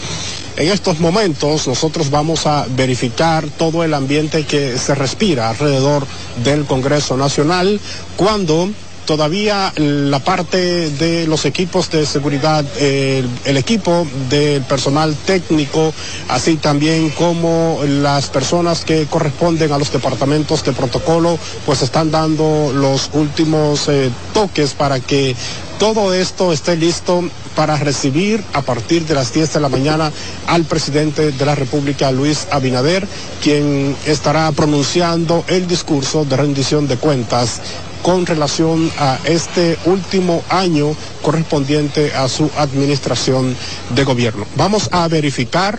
En 0.58 0.72
estos 0.72 0.98
momentos 0.98 1.68
nosotros 1.68 2.10
vamos 2.10 2.44
a 2.44 2.66
verificar 2.68 3.46
todo 3.46 3.84
el 3.84 3.94
ambiente 3.94 4.42
que 4.42 4.76
se 4.76 4.92
respira 4.96 5.50
alrededor 5.50 6.04
del 6.42 6.64
Congreso 6.64 7.16
Nacional 7.16 7.78
cuando 8.16 8.68
todavía 9.06 9.72
la 9.76 10.18
parte 10.18 10.90
de 10.90 11.28
los 11.28 11.44
equipos 11.44 11.92
de 11.92 12.04
seguridad, 12.04 12.64
el 12.76 13.56
equipo 13.56 14.04
del 14.28 14.62
personal 14.62 15.14
técnico, 15.14 15.94
así 16.26 16.56
también 16.56 17.10
como 17.10 17.78
las 17.86 18.26
personas 18.26 18.84
que 18.84 19.06
corresponden 19.06 19.70
a 19.70 19.78
los 19.78 19.92
departamentos 19.92 20.64
de 20.64 20.72
protocolo, 20.72 21.38
pues 21.66 21.82
están 21.82 22.10
dando 22.10 22.72
los 22.74 23.10
últimos 23.12 23.88
eh, 23.88 24.10
toques 24.34 24.74
para 24.74 24.98
que 24.98 25.36
todo 25.78 26.12
esto 26.12 26.52
esté 26.52 26.76
listo 26.76 27.22
para 27.54 27.76
recibir 27.76 28.42
a 28.52 28.62
partir 28.62 29.06
de 29.06 29.14
las 29.14 29.32
10 29.32 29.52
de 29.54 29.60
la 29.60 29.68
mañana 29.68 30.12
al 30.46 30.64
presidente 30.64 31.30
de 31.30 31.46
la 31.46 31.54
República, 31.54 32.10
Luis 32.10 32.48
Abinader, 32.50 33.06
quien 33.42 33.96
estará 34.04 34.50
pronunciando 34.52 35.44
el 35.46 35.68
discurso 35.68 36.24
de 36.24 36.36
rendición 36.36 36.88
de 36.88 36.96
cuentas 36.96 37.60
con 38.02 38.26
relación 38.26 38.90
a 38.98 39.18
este 39.24 39.78
último 39.84 40.42
año 40.48 40.94
correspondiente 41.22 42.12
a 42.14 42.28
su 42.28 42.50
administración 42.56 43.56
de 43.94 44.04
gobierno. 44.04 44.46
Vamos 44.56 44.88
a 44.92 45.06
verificar 45.08 45.78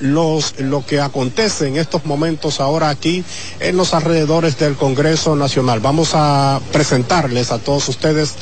los, 0.00 0.58
lo 0.60 0.84
que 0.84 1.00
acontece 1.00 1.68
en 1.68 1.76
estos 1.76 2.04
momentos 2.04 2.60
ahora 2.60 2.90
aquí 2.90 3.24
en 3.60 3.76
los 3.76 3.94
alrededores 3.94 4.58
del 4.58 4.76
Congreso 4.76 5.36
Nacional. 5.36 5.80
Vamos 5.80 6.10
a 6.12 6.60
presentarles 6.72 7.50
a 7.50 7.58
todos 7.58 7.88
ustedes 7.88 8.34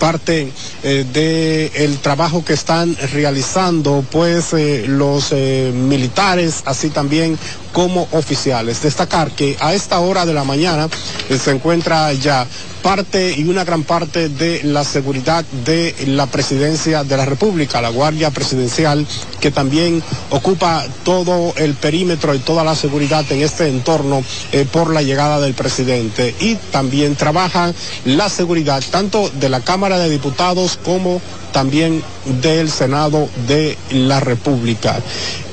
parte 0.00 0.50
eh, 0.82 1.04
del 1.12 1.98
trabajo 1.98 2.44
que 2.44 2.54
están 2.54 2.96
realizando 3.12 4.02
pues 4.10 4.52
eh, 4.54 4.86
los 4.88 5.28
eh, 5.30 5.70
militares, 5.72 6.62
así 6.64 6.88
también 6.88 7.38
como 7.72 8.08
oficiales. 8.10 8.82
Destacar 8.82 9.30
que 9.30 9.56
a 9.60 9.74
esta 9.74 10.00
hora 10.00 10.26
de 10.26 10.32
la 10.32 10.42
mañana 10.42 10.88
se 11.28 11.52
encuentra 11.52 12.12
ya 12.14 12.44
parte 12.82 13.34
y 13.36 13.44
una 13.44 13.62
gran 13.62 13.84
parte 13.84 14.30
de 14.30 14.62
la 14.64 14.84
seguridad 14.84 15.44
de 15.66 15.94
la 16.06 16.26
presidencia 16.26 17.04
de 17.04 17.16
la 17.16 17.26
República, 17.26 17.82
la 17.82 17.90
Guardia 17.90 18.30
Presidencial, 18.30 19.06
que 19.38 19.50
también 19.50 20.02
ocupa 20.30 20.84
todo 21.04 21.52
el 21.56 21.74
perímetro 21.74 22.34
y 22.34 22.38
toda 22.38 22.64
la 22.64 22.74
seguridad 22.74 23.30
en 23.30 23.42
este 23.42 23.68
entorno 23.68 24.24
por 24.72 24.92
la 24.92 25.02
llegada 25.02 25.40
del 25.40 25.52
presidente. 25.52 26.34
Y 26.40 26.54
también 26.72 27.16
trabaja 27.16 27.72
la 28.06 28.30
seguridad 28.30 28.82
tanto 28.90 29.28
de 29.28 29.50
la 29.50 29.60
Cámara 29.60 29.89
de 29.98 30.08
Diputados 30.08 30.78
como 30.84 31.20
también 31.52 32.02
del 32.42 32.70
Senado 32.70 33.28
de 33.46 33.76
la 33.90 34.20
República. 34.20 35.00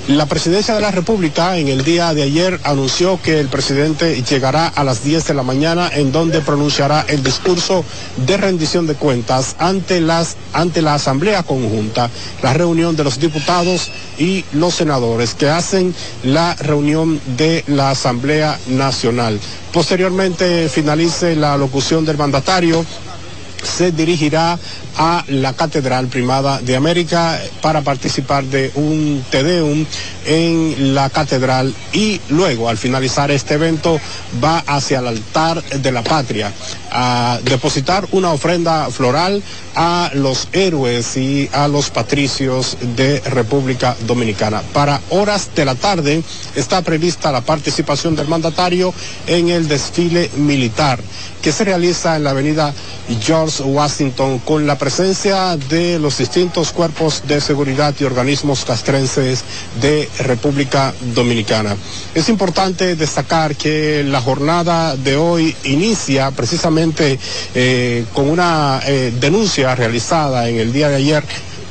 La 0.07 0.25
presidencia 0.25 0.73
de 0.73 0.79
la 0.79 0.91
República 0.91 1.57
en 1.57 1.67
el 1.67 1.83
día 1.83 2.13
de 2.13 2.23
ayer 2.23 2.61
anunció 2.63 3.21
que 3.21 3.41
el 3.41 3.49
presidente 3.49 4.23
llegará 4.23 4.67
a 4.69 4.85
las 4.85 5.03
10 5.03 5.27
de 5.27 5.33
la 5.33 5.43
mañana 5.43 5.89
en 5.93 6.13
donde 6.13 6.39
pronunciará 6.39 7.03
el 7.09 7.21
discurso 7.23 7.83
de 8.25 8.37
rendición 8.37 8.87
de 8.87 8.93
cuentas 8.93 9.57
ante, 9.59 9.99
las, 9.99 10.37
ante 10.53 10.81
la 10.81 10.93
Asamblea 10.93 11.43
Conjunta, 11.43 12.09
la 12.41 12.53
reunión 12.53 12.95
de 12.95 13.03
los 13.03 13.19
diputados 13.19 13.91
y 14.17 14.45
los 14.53 14.75
senadores 14.75 15.33
que 15.33 15.49
hacen 15.49 15.93
la 16.23 16.55
reunión 16.55 17.19
de 17.35 17.65
la 17.67 17.89
Asamblea 17.89 18.57
Nacional. 18.67 19.37
Posteriormente 19.73 20.69
finalice 20.69 21.35
la 21.35 21.57
locución 21.57 22.05
del 22.05 22.17
mandatario 22.17 22.85
se 23.67 23.91
dirigirá 23.91 24.57
a 24.97 25.23
la 25.27 25.53
Catedral 25.53 26.07
Primada 26.07 26.59
de 26.61 26.75
América 26.75 27.39
para 27.61 27.81
participar 27.81 28.43
de 28.45 28.71
un 28.75 29.23
Tedeum 29.29 29.85
en 30.25 30.95
la 30.95 31.09
Catedral 31.09 31.73
y 31.93 32.19
luego 32.29 32.69
al 32.69 32.77
finalizar 32.77 33.29
este 33.29 33.55
evento 33.55 33.99
va 34.43 34.63
hacia 34.65 34.99
el 34.99 35.07
altar 35.07 35.63
de 35.63 35.91
la 35.91 36.03
patria 36.03 36.51
a 36.91 37.39
depositar 37.43 38.07
una 38.11 38.31
ofrenda 38.31 38.89
floral 38.89 39.43
a 39.75 40.09
los 40.15 40.47
héroes 40.53 41.15
y 41.17 41.47
a 41.53 41.67
los 41.67 41.91
patricios 41.91 42.77
de 42.95 43.19
República 43.19 43.95
Dominicana. 44.07 44.63
Para 44.73 44.99
horas 45.11 45.49
de 45.55 45.65
la 45.65 45.75
tarde 45.75 46.23
está 46.55 46.81
prevista 46.81 47.31
la 47.31 47.41
participación 47.41 48.15
del 48.15 48.27
mandatario 48.27 48.93
en 49.27 49.49
el 49.49 49.67
desfile 49.67 50.31
militar 50.37 50.99
que 51.41 51.51
se 51.51 51.63
realiza 51.63 52.15
en 52.15 52.23
la 52.23 52.31
avenida 52.31 52.73
George 53.21 53.56
Washington 53.59 54.39
con 54.39 54.67
la 54.67 54.77
presencia 54.77 55.57
de 55.57 55.99
los 55.99 56.17
distintos 56.17 56.71
cuerpos 56.71 57.23
de 57.27 57.41
seguridad 57.41 57.93
y 57.99 58.03
organismos 58.03 58.65
castrenses 58.65 59.43
de 59.81 60.09
República 60.19 60.93
Dominicana. 61.13 61.75
Es 62.15 62.29
importante 62.29 62.95
destacar 62.95 63.55
que 63.55 64.03
la 64.03 64.21
jornada 64.21 64.95
de 64.95 65.15
hoy 65.15 65.55
inicia 65.63 66.31
precisamente 66.31 67.19
eh, 67.55 68.05
con 68.13 68.29
una 68.29 68.81
eh, 68.85 69.13
denuncia 69.19 69.75
realizada 69.75 70.49
en 70.49 70.59
el 70.59 70.73
día 70.73 70.89
de 70.89 70.95
ayer 70.95 71.23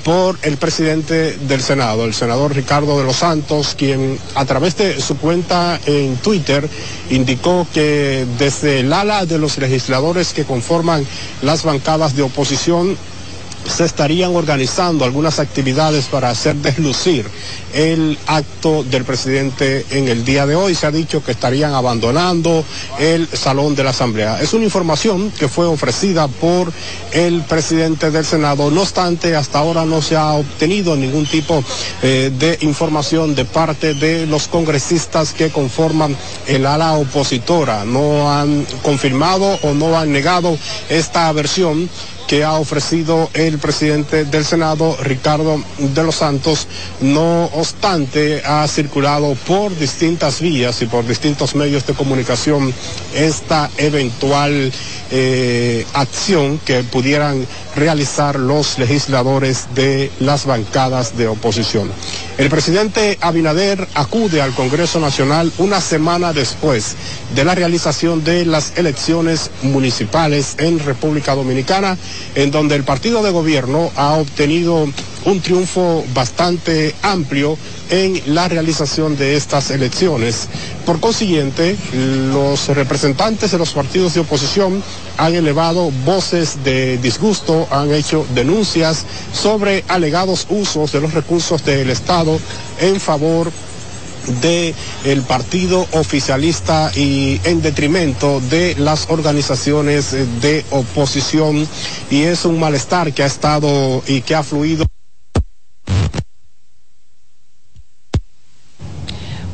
por 0.06 0.38
el 0.42 0.56
presidente 0.56 1.32
del 1.36 1.60
Senado, 1.60 2.04
el 2.04 2.14
senador 2.14 2.54
Ricardo 2.54 2.96
de 2.96 3.02
los 3.02 3.16
Santos, 3.16 3.74
quien 3.76 4.20
a 4.36 4.44
través 4.44 4.76
de 4.76 5.00
su 5.00 5.18
cuenta 5.18 5.80
en 5.84 6.16
Twitter 6.18 6.70
indicó 7.10 7.66
que 7.74 8.24
desde 8.38 8.78
el 8.80 8.92
ala 8.92 9.26
de 9.26 9.38
los 9.38 9.58
legisladores 9.58 10.32
que 10.32 10.44
conforman 10.44 11.04
las 11.42 11.64
bancadas 11.64 12.14
de 12.14 12.22
oposición 12.22 12.96
se 13.68 13.84
estarían 13.84 14.34
organizando 14.34 15.04
algunas 15.04 15.38
actividades 15.38 16.06
para 16.06 16.30
hacer 16.30 16.56
deslucir 16.56 17.26
el 17.74 18.18
acto 18.26 18.84
del 18.84 19.04
presidente 19.04 19.84
en 19.90 20.08
el 20.08 20.24
día 20.24 20.46
de 20.46 20.54
hoy. 20.54 20.74
Se 20.74 20.86
ha 20.86 20.90
dicho 20.90 21.22
que 21.22 21.32
estarían 21.32 21.74
abandonando 21.74 22.64
el 22.98 23.28
salón 23.28 23.74
de 23.74 23.84
la 23.84 23.90
Asamblea. 23.90 24.40
Es 24.40 24.54
una 24.54 24.64
información 24.64 25.30
que 25.30 25.48
fue 25.48 25.66
ofrecida 25.66 26.28
por 26.28 26.72
el 27.12 27.42
presidente 27.42 28.10
del 28.10 28.24
Senado. 28.24 28.70
No 28.70 28.82
obstante, 28.82 29.36
hasta 29.36 29.58
ahora 29.58 29.84
no 29.84 30.00
se 30.00 30.16
ha 30.16 30.32
obtenido 30.32 30.96
ningún 30.96 31.26
tipo 31.26 31.62
eh, 32.02 32.30
de 32.38 32.58
información 32.62 33.34
de 33.34 33.44
parte 33.44 33.94
de 33.94 34.26
los 34.26 34.48
congresistas 34.48 35.32
que 35.32 35.50
conforman 35.50 36.16
el 36.46 36.66
ala 36.66 36.94
opositora. 36.94 37.84
No 37.84 38.32
han 38.32 38.66
confirmado 38.82 39.58
o 39.62 39.74
no 39.74 39.98
han 39.98 40.12
negado 40.12 40.56
esta 40.88 41.30
versión 41.32 41.88
que 42.26 42.44
ha 42.44 42.54
ofrecido 42.54 43.30
el 43.34 43.58
presidente 43.58 44.24
del 44.24 44.44
Senado, 44.44 44.96
Ricardo 45.02 45.62
de 45.78 46.02
los 46.02 46.16
Santos. 46.16 46.66
No 47.00 47.44
obstante, 47.46 48.42
ha 48.44 48.66
circulado 48.68 49.34
por 49.46 49.76
distintas 49.78 50.40
vías 50.40 50.82
y 50.82 50.86
por 50.86 51.06
distintos 51.06 51.54
medios 51.54 51.86
de 51.86 51.94
comunicación 51.94 52.72
esta 53.14 53.70
eventual 53.76 54.72
eh, 55.10 55.86
acción 55.94 56.58
que 56.58 56.82
pudieran 56.82 57.46
realizar 57.74 58.38
los 58.38 58.78
legisladores 58.78 59.66
de 59.74 60.10
las 60.20 60.46
bancadas 60.46 61.16
de 61.16 61.28
oposición. 61.28 61.90
El 62.38 62.48
presidente 62.48 63.18
Abinader 63.20 63.86
acude 63.94 64.42
al 64.42 64.52
Congreso 64.54 65.00
Nacional 65.00 65.52
una 65.58 65.80
semana 65.80 66.32
después 66.32 66.94
de 67.34 67.44
la 67.44 67.54
realización 67.54 68.24
de 68.24 68.44
las 68.44 68.76
elecciones 68.76 69.50
municipales 69.62 70.54
en 70.58 70.78
República 70.78 71.34
Dominicana, 71.34 71.96
en 72.34 72.50
donde 72.50 72.74
el 72.74 72.84
partido 72.84 73.22
de 73.22 73.30
gobierno 73.30 73.90
ha 73.96 74.14
obtenido 74.14 74.86
un 75.26 75.40
triunfo 75.40 76.04
bastante 76.14 76.94
amplio 77.02 77.58
en 77.90 78.20
la 78.34 78.48
realización 78.48 79.16
de 79.16 79.36
estas 79.36 79.70
elecciones. 79.70 80.48
Por 80.86 81.00
consiguiente, 81.00 81.76
los 82.32 82.68
representantes 82.68 83.50
de 83.50 83.58
los 83.58 83.70
partidos 83.70 84.14
de 84.14 84.20
oposición 84.20 84.82
han 85.18 85.34
elevado 85.34 85.90
voces 86.04 86.62
de 86.64 86.96
disgusto, 86.98 87.66
han 87.70 87.92
hecho 87.92 88.24
denuncias 88.34 89.04
sobre 89.32 89.84
alegados 89.88 90.46
usos 90.48 90.92
de 90.92 91.00
los 91.00 91.12
recursos 91.12 91.64
del 91.64 91.90
Estado 91.90 92.38
en 92.80 93.00
favor 93.00 93.50
de 94.42 94.74
el 95.04 95.22
partido 95.22 95.86
oficialista 95.92 96.90
y 96.94 97.40
en 97.44 97.62
detrimento 97.62 98.40
de 98.40 98.74
las 98.78 99.06
organizaciones 99.08 100.12
de 100.40 100.64
oposición 100.70 101.66
y 102.10 102.22
es 102.22 102.44
un 102.44 102.58
malestar 102.58 103.12
que 103.12 103.22
ha 103.22 103.26
estado 103.26 104.02
y 104.06 104.22
que 104.22 104.34
ha 104.34 104.42
fluido 104.42 104.84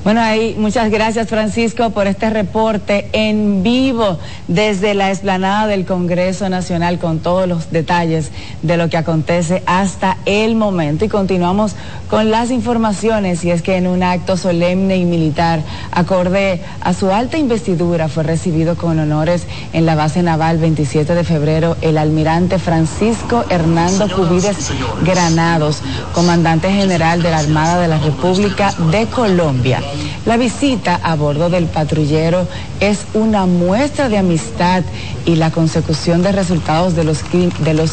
Bueno, 0.04 0.20
ahí 0.20 0.56
muchas 0.58 0.90
gracias 0.90 1.28
Francisco 1.28 1.90
por 1.90 2.08
este 2.08 2.28
reporte 2.28 3.08
en 3.12 3.62
vivo 3.62 4.18
desde 4.48 4.94
la 4.94 5.10
explanada 5.10 5.68
del 5.68 5.86
Congreso 5.86 6.48
Nacional 6.48 6.98
con 6.98 7.20
todos 7.20 7.46
los 7.46 7.70
detalles 7.70 8.32
de 8.62 8.76
lo 8.76 8.90
que 8.90 8.96
acontece 8.96 9.62
hasta 9.64 10.16
el 10.26 10.56
momento. 10.56 11.04
Y 11.04 11.08
continuamos 11.08 11.76
con 12.10 12.32
las 12.32 12.50
informaciones 12.50 13.44
y 13.44 13.52
es 13.52 13.62
que 13.62 13.76
en 13.76 13.86
un 13.86 14.02
acto 14.02 14.36
solemne 14.36 14.96
y 14.96 15.04
militar 15.04 15.60
acorde 15.92 16.60
a 16.80 16.94
su 16.94 17.12
alta 17.12 17.38
investidura 17.38 18.08
fue 18.08 18.24
recibido 18.24 18.76
con 18.76 18.98
honores 18.98 19.46
en 19.72 19.86
la 19.86 19.94
base 19.94 20.24
naval 20.24 20.58
27 20.58 21.14
de 21.14 21.22
febrero 21.22 21.76
el 21.80 21.96
almirante 21.96 22.58
Francisco 22.58 23.44
Hernando 23.50 24.08
Cubides 24.08 24.72
Granados, 25.04 25.80
comandante 26.12 26.72
general 26.72 27.22
de 27.22 27.30
la 27.30 27.38
Armada 27.38 27.80
de 27.80 27.86
la 27.86 27.98
República 27.98 28.74
de 28.90 29.06
Colombia. 29.06 29.80
La 30.26 30.36
visita 30.36 31.00
a 31.02 31.16
bordo 31.16 31.50
del 31.50 31.66
patrullero 31.66 32.46
es 32.80 33.00
una 33.14 33.46
muestra 33.46 34.08
de 34.08 34.18
amistad 34.18 34.82
y 35.26 35.36
la 35.36 35.50
consecución 35.50 36.22
de 36.22 36.32
resultados 36.32 36.94
de 36.94 37.04
los, 37.04 37.20
de 37.32 37.74
los 37.74 37.92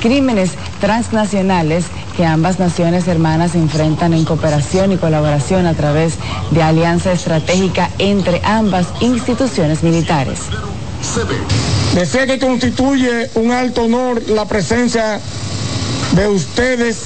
crímenes 0.00 0.52
transnacionales 0.80 1.84
que 2.16 2.24
ambas 2.24 2.58
naciones 2.58 3.06
hermanas 3.06 3.54
enfrentan 3.54 4.12
en 4.14 4.24
cooperación 4.24 4.92
y 4.92 4.96
colaboración 4.96 5.66
a 5.66 5.74
través 5.74 6.14
de 6.50 6.62
alianza 6.62 7.12
estratégica 7.12 7.90
entre 7.98 8.40
ambas 8.44 8.86
instituciones 9.00 9.82
militares. 9.82 10.40
Desea 11.94 12.26
que 12.26 12.38
constituye 12.38 13.30
un 13.34 13.52
alto 13.52 13.84
honor 13.84 14.22
la 14.28 14.46
presencia 14.46 15.20
de 16.12 16.28
ustedes, 16.28 16.98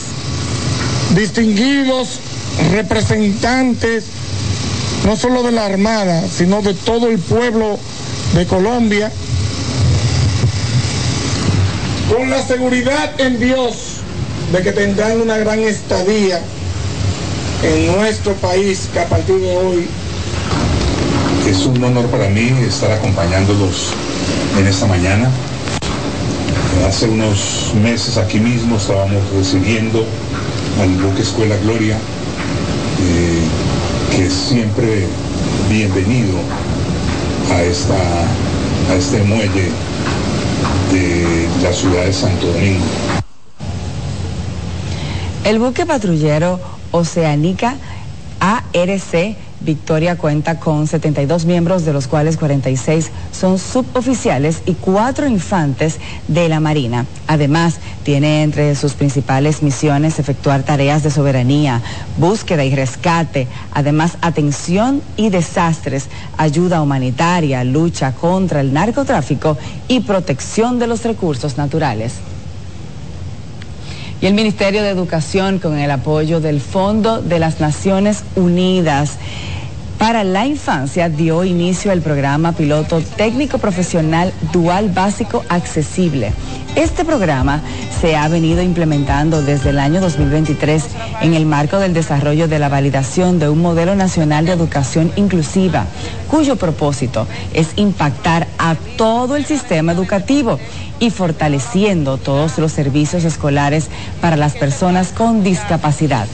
distinguidos 1.15 2.21
representantes 2.73 4.05
no 5.05 5.17
solo 5.17 5.43
de 5.43 5.53
la 5.53 5.67
Armada, 5.67 6.23
sino 6.29 6.63
de 6.63 6.75
todo 6.75 7.09
el 7.09 7.19
pueblo 7.19 7.79
de 8.35 8.47
Colombia, 8.47 9.13
con 12.13 12.31
la 12.31 12.43
seguridad 12.43 13.21
en 13.21 13.39
Dios 13.39 14.01
de 14.53 14.63
que 14.63 14.73
tendrán 14.73 15.21
una 15.21 15.37
gran 15.39 15.61
estadía 15.61 16.41
en 17.63 17.87
nuestro 17.87 18.35
país 18.35 18.89
que 18.93 19.01
a 19.01 19.09
partir 19.09 19.37
de 19.37 19.57
hoy 19.57 19.87
es 21.49 21.67
un 21.67 21.83
honor 21.83 22.07
para 22.07 22.29
mí 22.29 22.53
estar 22.67 22.91
acompañándolos 22.91 23.91
en 24.59 24.67
esta 24.67 24.87
mañana. 24.87 25.31
Hace 26.87 27.09
unos 27.09 27.73
meses 27.83 28.17
aquí 28.17 28.39
mismo 28.39 28.77
estábamos 28.77 29.23
recibiendo 29.35 30.05
al 30.81 30.91
buque 30.97 31.23
Escuela 31.23 31.57
Gloria. 31.59 31.97
Que 34.17 34.27
es 34.27 34.33
siempre 34.33 35.07
bienvenido 35.69 36.39
a, 37.53 37.63
esta, 37.63 37.95
a 38.91 38.95
este 38.95 39.23
muelle 39.25 39.71
de 40.93 41.49
la 41.61 41.73
ciudad 41.73 42.05
de 42.05 42.13
Santo 42.13 42.47
Domingo. 42.47 42.85
El 45.45 45.59
buque 45.59 45.85
patrullero 45.85 46.61
Oceánica 46.93 47.77
ARC 48.39 49.37
Victoria 49.65 50.17
cuenta 50.17 50.61
con 50.61 50.87
72 50.87 51.47
miembros, 51.47 51.85
de 51.85 51.93
los 51.93 52.07
cuales 52.07 52.37
46 52.37 53.11
son 53.33 53.59
suboficiales 53.59 54.63
y 54.67 54.75
cuatro 54.75 55.27
infantes 55.27 55.99
de 56.29 56.49
la 56.49 56.61
Marina. 56.61 57.07
Además, 57.27 57.77
tiene 58.03 58.43
entre 58.43 58.75
sus 58.75 58.93
principales 58.93 59.63
misiones 59.63 60.19
efectuar 60.19 60.63
tareas 60.63 61.03
de 61.03 61.11
soberanía, 61.11 61.81
búsqueda 62.19 62.65
y 62.65 62.75
rescate, 62.75 63.49
además 63.73 64.19
atención 64.21 65.03
y 65.17 65.31
desastres, 65.31 66.09
ayuda 66.37 66.83
humanitaria, 66.83 67.65
lucha 67.65 68.13
contra 68.13 68.61
el 68.61 68.73
narcotráfico 68.73 69.57
y 69.89 70.01
protección 70.01 70.79
de 70.79 70.87
los 70.87 71.03
recursos 71.05 71.57
naturales. 71.57 72.15
Y 74.21 74.27
el 74.27 74.35
Ministerio 74.35 74.83
de 74.83 74.89
Educación, 74.89 75.59
con 75.59 75.79
el 75.79 75.91
apoyo 75.91 76.41
del 76.41 76.61
Fondo 76.61 77.21
de 77.21 77.39
las 77.39 77.61
Naciones 77.61 78.25
Unidas, 78.37 79.19
para 80.05 80.23
la 80.23 80.45
infancia 80.45 81.09
dio 81.09 81.45
inicio 81.45 81.91
al 81.91 82.03
programa 82.03 82.53
piloto 82.53 83.01
técnico 83.01 83.57
profesional 83.57 84.35
dual 84.53 84.91
básico 84.91 85.43
accesible. 85.49 86.31
Este 86.77 87.07
programa 87.07 87.63
se 88.03 88.15
ha 88.15 88.29
venido 88.29 88.61
implementando 88.61 89.41
desde 89.41 89.71
el 89.71 89.79
año 89.79 90.03
2023 90.03 90.85
en 91.23 91.33
el 91.33 91.47
marco 91.47 91.79
del 91.79 91.95
desarrollo 91.95 92.49
de 92.49 92.59
la 92.59 92.69
validación 92.69 93.39
de 93.39 93.49
un 93.49 93.63
modelo 93.63 93.95
nacional 93.95 94.45
de 94.45 94.53
educación 94.53 95.11
inclusiva, 95.17 95.87
cuyo 96.31 96.57
propósito 96.57 97.27
es 97.55 97.69
impactar 97.77 98.47
a 98.59 98.75
todo 98.99 99.37
el 99.37 99.47
sistema 99.47 99.93
educativo 99.93 100.61
y 101.01 101.09
fortaleciendo 101.09 102.19
todos 102.19 102.59
los 102.59 102.73
servicios 102.73 103.25
escolares 103.25 103.89
para 104.21 104.37
las 104.37 104.53
personas 104.53 105.13
con 105.13 105.43
discapacidad. 105.43 106.27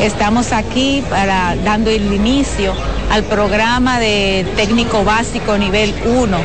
Estamos 0.00 0.52
aquí 0.52 1.04
para 1.10 1.56
dando 1.56 1.90
el 1.90 2.12
inicio 2.12 2.72
al 3.10 3.24
programa 3.24 3.98
de 3.98 4.46
técnico 4.56 5.04
básico 5.04 5.58
nivel 5.58 5.94
1 6.04 6.38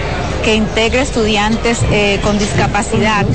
que 0.44 0.56
integra 0.56 1.02
estudiantes 1.02 1.80
eh, 1.92 2.20
con 2.24 2.38
discapacidad 2.38 3.26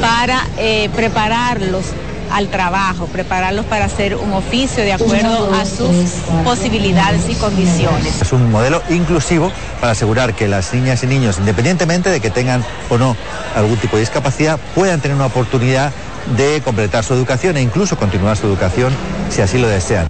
para 0.00 0.40
eh, 0.58 0.90
prepararlos 0.94 1.84
al 2.30 2.48
trabajo, 2.48 3.06
prepararlos 3.06 3.64
para 3.66 3.86
hacer 3.86 4.14
un 4.16 4.32
oficio 4.32 4.82
de 4.84 4.92
acuerdo 4.92 5.52
a 5.52 5.64
sus 5.64 6.20
posibilidades 6.44 7.28
y 7.28 7.34
condiciones. 7.34 8.22
Es 8.22 8.32
un 8.32 8.50
modelo 8.50 8.82
inclusivo 8.88 9.50
para 9.80 9.92
asegurar 9.92 10.34
que 10.34 10.48
las 10.48 10.72
niñas 10.72 11.02
y 11.02 11.06
niños, 11.06 11.38
independientemente 11.38 12.08
de 12.10 12.20
que 12.20 12.30
tengan 12.30 12.64
o 12.88 12.98
no 12.98 13.16
algún 13.56 13.76
tipo 13.78 13.96
de 13.96 14.00
discapacidad, 14.00 14.58
puedan 14.74 15.00
tener 15.00 15.16
una 15.16 15.26
oportunidad 15.26 15.92
de 16.36 16.60
completar 16.62 17.04
su 17.04 17.14
educación 17.14 17.56
e 17.56 17.62
incluso 17.62 17.96
continuar 17.96 18.36
su 18.36 18.46
educación 18.46 18.92
si 19.30 19.42
así 19.42 19.58
lo 19.58 19.68
desean. 19.68 20.08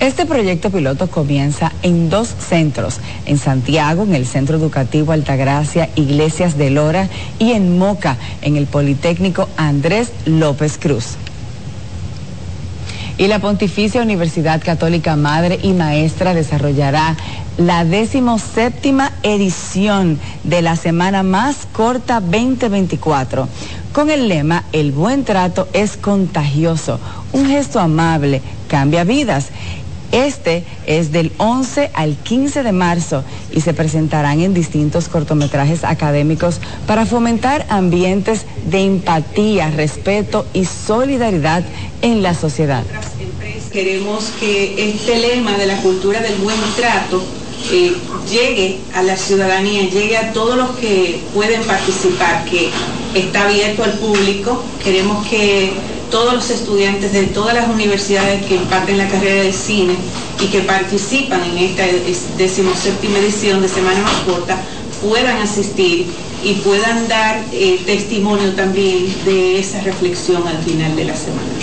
Este 0.00 0.26
proyecto 0.26 0.70
piloto 0.70 1.06
comienza 1.06 1.72
en 1.82 2.10
dos 2.10 2.28
centros, 2.28 3.00
en 3.26 3.38
Santiago, 3.38 4.02
en 4.02 4.14
el 4.14 4.26
Centro 4.26 4.56
Educativo 4.56 5.12
Altagracia 5.12 5.88
Iglesias 5.94 6.58
de 6.58 6.70
Lora 6.70 7.08
y 7.38 7.52
en 7.52 7.78
Moca, 7.78 8.18
en 8.42 8.56
el 8.56 8.66
Politécnico 8.66 9.48
Andrés 9.56 10.12
López 10.26 10.78
Cruz. 10.78 11.16
Y 13.16 13.28
la 13.28 13.38
Pontificia 13.38 14.02
Universidad 14.02 14.60
Católica 14.62 15.14
Madre 15.14 15.60
y 15.62 15.72
Maestra 15.72 16.34
desarrollará 16.34 17.16
la 17.56 17.84
decimoséptima 17.84 19.12
edición 19.22 20.18
de 20.42 20.60
la 20.60 20.74
Semana 20.74 21.22
Más 21.22 21.68
Corta 21.72 22.20
2024 22.20 23.48
con 23.94 24.10
el 24.10 24.28
lema 24.28 24.64
El 24.72 24.90
buen 24.90 25.24
trato 25.24 25.68
es 25.72 25.96
contagioso, 25.96 26.98
un 27.32 27.46
gesto 27.46 27.78
amable 27.78 28.42
cambia 28.68 29.04
vidas. 29.04 29.46
Este 30.10 30.64
es 30.86 31.12
del 31.12 31.32
11 31.38 31.90
al 31.94 32.16
15 32.16 32.64
de 32.64 32.72
marzo 32.72 33.24
y 33.52 33.60
se 33.60 33.72
presentarán 33.72 34.40
en 34.40 34.52
distintos 34.52 35.08
cortometrajes 35.08 35.84
académicos 35.84 36.60
para 36.86 37.06
fomentar 37.06 37.66
ambientes 37.68 38.46
de 38.68 38.84
empatía, 38.84 39.70
respeto 39.70 40.44
y 40.52 40.64
solidaridad 40.64 41.64
en 42.02 42.22
la 42.22 42.34
sociedad. 42.34 42.82
Queremos 43.72 44.26
que 44.40 44.90
este 44.90 45.18
lema 45.18 45.56
de 45.56 45.66
la 45.66 45.80
cultura 45.82 46.20
del 46.20 46.36
buen 46.36 46.58
trato 46.76 47.22
llegue 47.70 48.78
a 48.94 49.02
la 49.02 49.16
ciudadanía, 49.16 49.88
llegue 49.88 50.16
a 50.16 50.32
todos 50.32 50.56
los 50.56 50.70
que 50.76 51.20
pueden 51.32 51.62
participar, 51.62 52.44
que 52.44 52.70
está 53.14 53.44
abierto 53.44 53.84
al 53.84 53.92
público. 53.98 54.62
Queremos 54.82 55.26
que 55.26 55.72
todos 56.10 56.34
los 56.34 56.50
estudiantes 56.50 57.12
de 57.12 57.24
todas 57.24 57.54
las 57.54 57.68
universidades 57.68 58.44
que 58.46 58.56
imparten 58.56 58.98
la 58.98 59.08
carrera 59.08 59.42
de 59.42 59.52
cine 59.52 59.94
y 60.40 60.46
que 60.46 60.60
participan 60.60 61.42
en 61.42 61.58
esta 61.58 61.84
decimoséptima 62.36 63.18
edición 63.18 63.60
de 63.60 63.68
Semana 63.68 64.00
Más 64.00 64.14
Corta 64.26 64.56
puedan 65.02 65.38
asistir 65.38 66.06
y 66.42 66.54
puedan 66.54 67.08
dar 67.08 67.42
eh, 67.52 67.80
testimonio 67.84 68.52
también 68.54 69.06
de 69.24 69.58
esa 69.58 69.80
reflexión 69.80 70.46
al 70.46 70.58
final 70.58 70.94
de 70.94 71.04
la 71.04 71.16
semana 71.16 71.53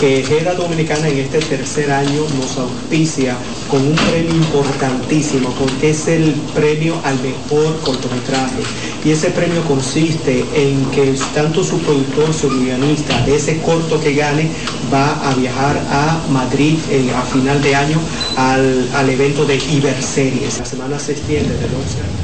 que 0.00 0.22
Gera 0.22 0.54
Dominicana 0.54 1.08
en 1.08 1.18
este 1.18 1.38
tercer 1.40 1.90
año 1.90 2.22
nos 2.38 2.56
auspicia 2.58 3.36
con 3.70 3.86
un 3.86 3.94
premio 3.94 4.34
importantísimo, 4.34 5.50
porque 5.58 5.90
es 5.90 6.08
el 6.08 6.32
premio 6.54 6.94
al 7.04 7.18
mejor 7.20 7.78
cortometraje. 7.80 8.62
Y 9.04 9.10
ese 9.10 9.30
premio 9.30 9.62
consiste 9.64 10.44
en 10.54 10.84
que 10.90 11.14
tanto 11.34 11.62
su 11.62 11.78
productor, 11.78 12.32
su 12.32 12.48
guionista, 12.48 13.20
de 13.26 13.36
ese 13.36 13.60
corto 13.60 14.00
que 14.00 14.14
gane, 14.14 14.50
va 14.92 15.30
a 15.30 15.34
viajar 15.34 15.76
a 15.90 16.20
Madrid 16.30 16.78
eh, 16.90 17.10
a 17.14 17.22
final 17.22 17.62
de 17.62 17.74
año 17.74 17.98
al, 18.36 18.88
al 18.94 19.10
evento 19.10 19.44
de 19.44 19.56
Iberseries. 19.56 20.58
La 20.58 20.64
semana 20.64 20.98
se 20.98 21.12
extiende 21.12 21.54
del 21.54 21.74
11 21.74 22.00
al 22.00 22.06
15. 22.06 22.23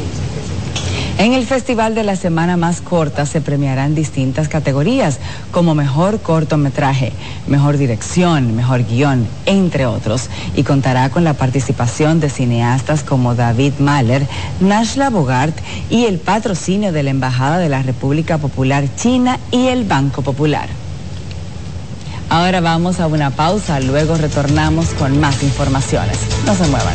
En 1.20 1.34
el 1.34 1.44
Festival 1.44 1.94
de 1.94 2.02
la 2.02 2.16
Semana 2.16 2.56
Más 2.56 2.80
Corta 2.80 3.26
se 3.26 3.42
premiarán 3.42 3.94
distintas 3.94 4.48
categorías, 4.48 5.18
como 5.50 5.74
mejor 5.74 6.22
cortometraje, 6.22 7.12
mejor 7.46 7.76
dirección, 7.76 8.56
mejor 8.56 8.86
guion, 8.86 9.28
entre 9.44 9.84
otros, 9.84 10.30
y 10.56 10.62
contará 10.62 11.10
con 11.10 11.22
la 11.22 11.34
participación 11.34 12.20
de 12.20 12.30
cineastas 12.30 13.02
como 13.02 13.34
David 13.34 13.74
Mahler, 13.80 14.26
Nashla 14.60 15.10
Bogart 15.10 15.54
y 15.90 16.06
el 16.06 16.16
patrocinio 16.16 16.90
de 16.90 17.02
la 17.02 17.10
Embajada 17.10 17.58
de 17.58 17.68
la 17.68 17.82
República 17.82 18.38
Popular 18.38 18.84
China 18.96 19.38
y 19.50 19.66
el 19.66 19.84
Banco 19.84 20.22
Popular. 20.22 20.70
Ahora 22.30 22.62
vamos 22.62 22.98
a 22.98 23.06
una 23.08 23.28
pausa, 23.28 23.78
luego 23.80 24.16
retornamos 24.16 24.94
con 24.94 25.20
más 25.20 25.42
informaciones. 25.42 26.16
No 26.46 26.54
se 26.54 26.66
muevan. 26.68 26.94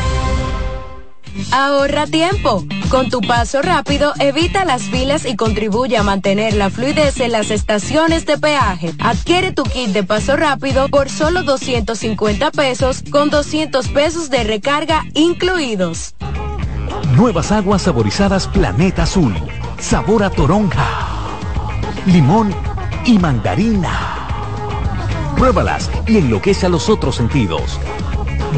Ahorra 1.51 2.07
tiempo. 2.07 2.65
Con 2.89 3.09
tu 3.09 3.21
paso 3.21 3.61
rápido, 3.61 4.13
evita 4.19 4.65
las 4.65 4.83
filas 4.83 5.25
y 5.25 5.35
contribuye 5.35 5.97
a 5.97 6.03
mantener 6.03 6.53
la 6.53 6.69
fluidez 6.69 7.19
en 7.19 7.31
las 7.31 7.51
estaciones 7.51 8.25
de 8.25 8.37
peaje. 8.37 8.93
Adquiere 8.99 9.51
tu 9.51 9.63
kit 9.63 9.89
de 9.89 10.03
paso 10.03 10.35
rápido 10.35 10.89
por 10.89 11.09
solo 11.09 11.43
250 11.43 12.51
pesos 12.51 13.03
con 13.11 13.29
200 13.29 13.87
pesos 13.89 14.29
de 14.29 14.43
recarga 14.43 15.05
incluidos. 15.13 16.15
Nuevas 17.15 17.51
aguas 17.51 17.81
saborizadas 17.81 18.47
Planeta 18.47 19.03
Azul. 19.03 19.33
Sabor 19.79 20.23
a 20.23 20.29
toronja, 20.29 20.85
limón 22.05 22.53
y 23.05 23.17
mandarina. 23.17 24.27
Pruébalas 25.35 25.89
y 26.07 26.17
enloquece 26.17 26.67
a 26.67 26.69
los 26.69 26.87
otros 26.87 27.15
sentidos. 27.15 27.79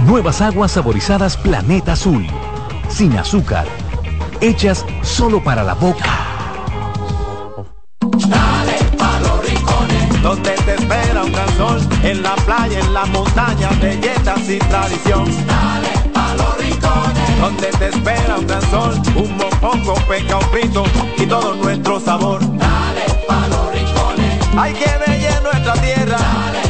Nuevas 0.05 0.41
aguas 0.41 0.71
saborizadas 0.71 1.37
Planeta 1.37 1.93
Azul 1.93 2.27
sin 2.93 3.17
azúcar, 3.17 3.65
hechas 4.39 4.85
solo 5.01 5.43
para 5.43 5.63
la 5.63 5.73
boca. 5.73 6.05
Dale 8.27 8.77
pa 8.97 9.19
los 9.19 9.49
rincones, 9.49 10.21
donde 10.21 10.51
te 10.51 10.75
espera 10.75 11.23
un 11.23 11.31
gran 11.31 11.57
sol, 11.57 11.81
en 12.03 12.21
la 12.21 12.35
playa, 12.35 12.79
en 12.79 12.93
la 12.93 13.05
montaña, 13.05 13.69
belletas 13.81 14.47
y 14.47 14.59
tradición. 14.59 15.25
Dale 15.47 16.09
pa 16.13 16.35
los 16.35 16.57
rincones, 16.59 17.39
donde 17.41 17.67
te 17.79 17.87
espera 17.89 18.37
un 18.37 18.47
gran 18.47 18.61
sol, 18.69 19.01
un 19.15 19.37
mopongo, 19.37 19.95
peca, 20.07 20.37
un 20.37 20.49
frito 20.51 20.83
y 21.17 21.25
todo 21.25 21.55
nuestro 21.55 21.99
sabor. 21.99 22.41
Dale 22.41 23.05
pa 23.27 23.47
los 23.47 23.73
rincones, 23.73 24.39
hay 24.55 24.73
que 24.73 24.85
ver 24.85 25.41
nuestra 25.41 25.73
tierra. 25.73 26.62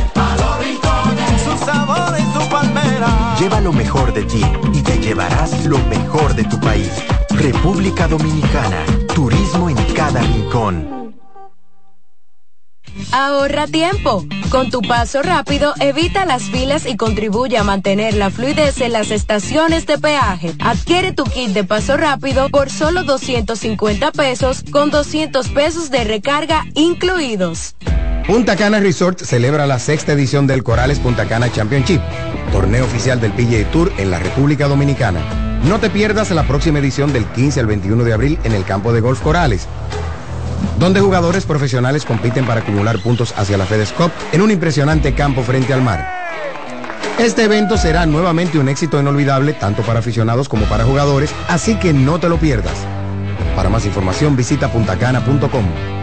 Lleva 3.43 3.59
lo 3.59 3.73
mejor 3.73 4.13
de 4.13 4.23
ti 4.23 4.41
y 4.71 4.81
te 4.83 4.99
llevarás 4.99 5.65
lo 5.65 5.77
mejor 5.77 6.33
de 6.33 6.45
tu 6.45 6.57
país. 6.61 6.89
República 7.29 8.07
Dominicana, 8.07 8.85
turismo 9.13 9.69
en 9.69 9.75
cada 9.93 10.21
rincón. 10.21 11.13
Ahorra 13.11 13.67
tiempo. 13.67 14.23
Con 14.49 14.69
tu 14.69 14.81
paso 14.81 15.21
rápido, 15.23 15.73
evita 15.81 16.25
las 16.25 16.43
filas 16.43 16.85
y 16.85 16.95
contribuye 16.95 17.57
a 17.57 17.65
mantener 17.65 18.13
la 18.13 18.29
fluidez 18.29 18.79
en 18.79 18.93
las 18.93 19.11
estaciones 19.11 19.85
de 19.87 19.97
peaje. 19.97 20.53
Adquiere 20.61 21.11
tu 21.11 21.25
kit 21.25 21.49
de 21.49 21.65
paso 21.65 21.97
rápido 21.97 22.47
por 22.47 22.69
solo 22.69 23.03
250 23.03 24.13
pesos 24.13 24.63
con 24.71 24.89
200 24.89 25.49
pesos 25.49 25.91
de 25.91 26.05
recarga 26.05 26.63
incluidos. 26.75 27.75
Punta 28.27 28.55
Cana 28.55 28.79
Resort 28.79 29.19
celebra 29.19 29.67
la 29.67 29.79
sexta 29.79 30.13
edición 30.13 30.47
del 30.47 30.63
Corales 30.63 30.97
Punta 30.97 31.25
Cana 31.25 31.51
Championship, 31.51 31.99
torneo 32.53 32.85
oficial 32.85 33.19
del 33.19 33.33
PGA 33.33 33.69
Tour 33.69 33.91
en 33.97 34.11
la 34.11 34.19
República 34.19 34.69
Dominicana. 34.69 35.19
No 35.65 35.79
te 35.79 35.89
pierdas 35.89 36.31
la 36.31 36.47
próxima 36.47 36.79
edición 36.79 37.11
del 37.11 37.25
15 37.25 37.59
al 37.59 37.67
21 37.67 38.05
de 38.05 38.13
abril 38.13 38.39
en 38.45 38.53
el 38.53 38.63
campo 38.63 38.93
de 38.93 39.01
golf 39.01 39.21
Corales, 39.21 39.67
donde 40.79 41.01
jugadores 41.01 41.45
profesionales 41.45 42.05
compiten 42.05 42.45
para 42.45 42.61
acumular 42.61 42.97
puntos 42.99 43.33
hacia 43.35 43.57
la 43.57 43.65
FedEx 43.65 43.91
Cup 43.91 44.11
en 44.31 44.41
un 44.41 44.51
impresionante 44.51 45.13
campo 45.13 45.43
frente 45.43 45.73
al 45.73 45.81
mar. 45.81 46.09
Este 47.19 47.43
evento 47.43 47.75
será 47.75 48.05
nuevamente 48.05 48.57
un 48.57 48.69
éxito 48.69 49.01
inolvidable 49.01 49.51
tanto 49.51 49.81
para 49.83 49.99
aficionados 49.99 50.47
como 50.47 50.65
para 50.67 50.85
jugadores, 50.85 51.35
así 51.49 51.75
que 51.75 51.91
no 51.91 52.21
te 52.21 52.29
lo 52.29 52.37
pierdas. 52.37 52.75
Para 53.57 53.69
más 53.69 53.85
información 53.85 54.37
visita 54.37 54.71
puntacana.com. 54.71 56.02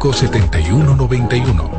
7191. 0.00 1.70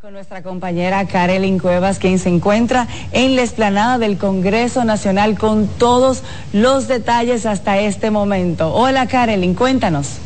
Con 0.00 0.12
nuestra 0.12 0.42
compañera 0.42 1.04
Karelin 1.06 1.58
Cuevas, 1.58 1.98
quien 1.98 2.20
se 2.20 2.28
encuentra 2.28 2.86
en 3.10 3.34
la 3.34 3.42
explanada 3.42 3.98
del 3.98 4.16
Congreso 4.16 4.84
Nacional 4.84 5.36
con 5.36 5.66
todos 5.66 6.22
los 6.52 6.86
detalles 6.86 7.44
hasta 7.44 7.80
este 7.80 8.12
momento. 8.12 8.72
Hola 8.72 9.08
Karelin, 9.08 9.54
cuéntanos. 9.54 10.20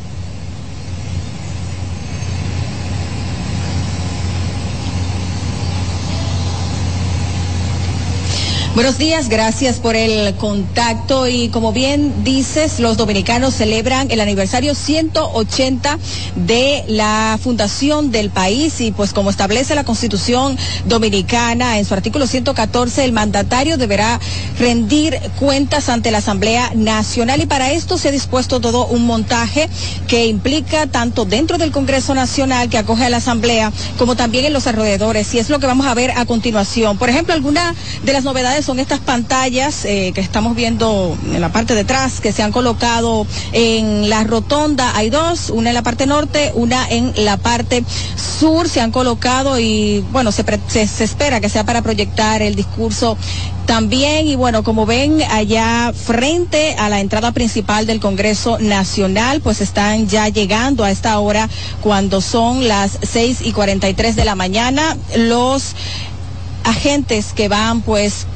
Buenos 8.81 8.97
días, 8.97 9.29
gracias 9.29 9.75
por 9.75 9.95
el 9.95 10.33
contacto. 10.37 11.27
Y 11.27 11.49
como 11.49 11.71
bien 11.71 12.23
dices, 12.23 12.79
los 12.79 12.97
dominicanos 12.97 13.53
celebran 13.53 14.09
el 14.09 14.19
aniversario 14.19 14.73
180 14.73 15.99
de 16.35 16.83
la 16.87 17.37
fundación 17.39 18.09
del 18.09 18.31
país. 18.31 18.81
Y 18.81 18.91
pues 18.91 19.13
como 19.13 19.29
establece 19.29 19.75
la 19.75 19.83
Constitución 19.83 20.57
dominicana 20.85 21.77
en 21.77 21.85
su 21.85 21.93
artículo 21.93 22.25
114, 22.25 23.05
el 23.05 23.11
mandatario 23.11 23.77
deberá 23.77 24.19
rendir 24.57 25.19
cuentas 25.39 25.87
ante 25.87 26.09
la 26.09 26.17
Asamblea 26.17 26.71
Nacional. 26.73 27.39
Y 27.39 27.45
para 27.45 27.73
esto 27.73 27.99
se 27.99 28.07
ha 28.07 28.11
dispuesto 28.11 28.61
todo 28.61 28.87
un 28.87 29.05
montaje 29.05 29.69
que 30.07 30.25
implica 30.25 30.87
tanto 30.87 31.25
dentro 31.25 31.59
del 31.59 31.71
Congreso 31.71 32.15
Nacional 32.15 32.67
que 32.67 32.79
acoge 32.79 33.05
a 33.05 33.11
la 33.11 33.17
Asamblea 33.17 33.71
como 33.99 34.15
también 34.15 34.45
en 34.45 34.53
los 34.53 34.65
alrededores. 34.65 35.31
Y 35.35 35.37
es 35.37 35.51
lo 35.51 35.59
que 35.59 35.67
vamos 35.67 35.85
a 35.85 35.93
ver 35.93 36.09
a 36.17 36.25
continuación. 36.25 36.97
Por 36.97 37.11
ejemplo, 37.11 37.35
alguna 37.35 37.75
de 38.03 38.13
las 38.13 38.23
novedades 38.23 38.70
son 38.71 38.79
estas 38.79 39.01
pantallas 39.01 39.83
eh, 39.83 40.13
que 40.15 40.21
estamos 40.21 40.55
viendo 40.55 41.17
en 41.33 41.41
la 41.41 41.51
parte 41.51 41.75
de 41.75 41.81
atrás 41.81 42.21
que 42.21 42.31
se 42.31 42.41
han 42.41 42.53
colocado 42.53 43.27
en 43.51 44.09
la 44.09 44.23
rotonda. 44.23 44.95
Hay 44.95 45.09
dos, 45.09 45.49
una 45.49 45.71
en 45.71 45.73
la 45.73 45.81
parte 45.81 46.05
norte, 46.05 46.53
una 46.55 46.87
en 46.89 47.11
la 47.17 47.35
parte 47.35 47.83
sur. 48.15 48.69
Se 48.69 48.79
han 48.79 48.91
colocado 48.91 49.59
y 49.59 50.05
bueno, 50.13 50.31
se, 50.31 50.45
se, 50.69 50.87
se 50.87 51.03
espera 51.03 51.41
que 51.41 51.49
sea 51.49 51.65
para 51.65 51.81
proyectar 51.81 52.41
el 52.41 52.55
discurso 52.55 53.17
también, 53.65 54.27
y 54.27 54.35
bueno, 54.35 54.63
como 54.63 54.85
ven 54.85 55.21
allá 55.29 55.91
frente 55.93 56.75
a 56.75 56.87
la 56.87 57.01
entrada 57.01 57.33
principal 57.33 57.85
del 57.85 57.99
Congreso 57.99 58.57
Nacional, 58.57 59.41
pues 59.41 59.59
están 59.59 60.07
ya 60.07 60.29
llegando 60.29 60.85
a 60.85 60.91
esta 60.91 61.19
hora 61.19 61.49
cuando 61.81 62.21
son 62.21 62.69
las 62.69 62.99
seis 63.01 63.39
y 63.43 63.51
cuarenta 63.51 63.89
y 63.89 63.93
tres 63.93 64.15
de 64.15 64.23
la 64.23 64.35
mañana 64.35 64.95
los 65.17 65.75
agentes 66.63 67.33
que 67.33 67.47
van 67.47 67.81
pues 67.81 68.27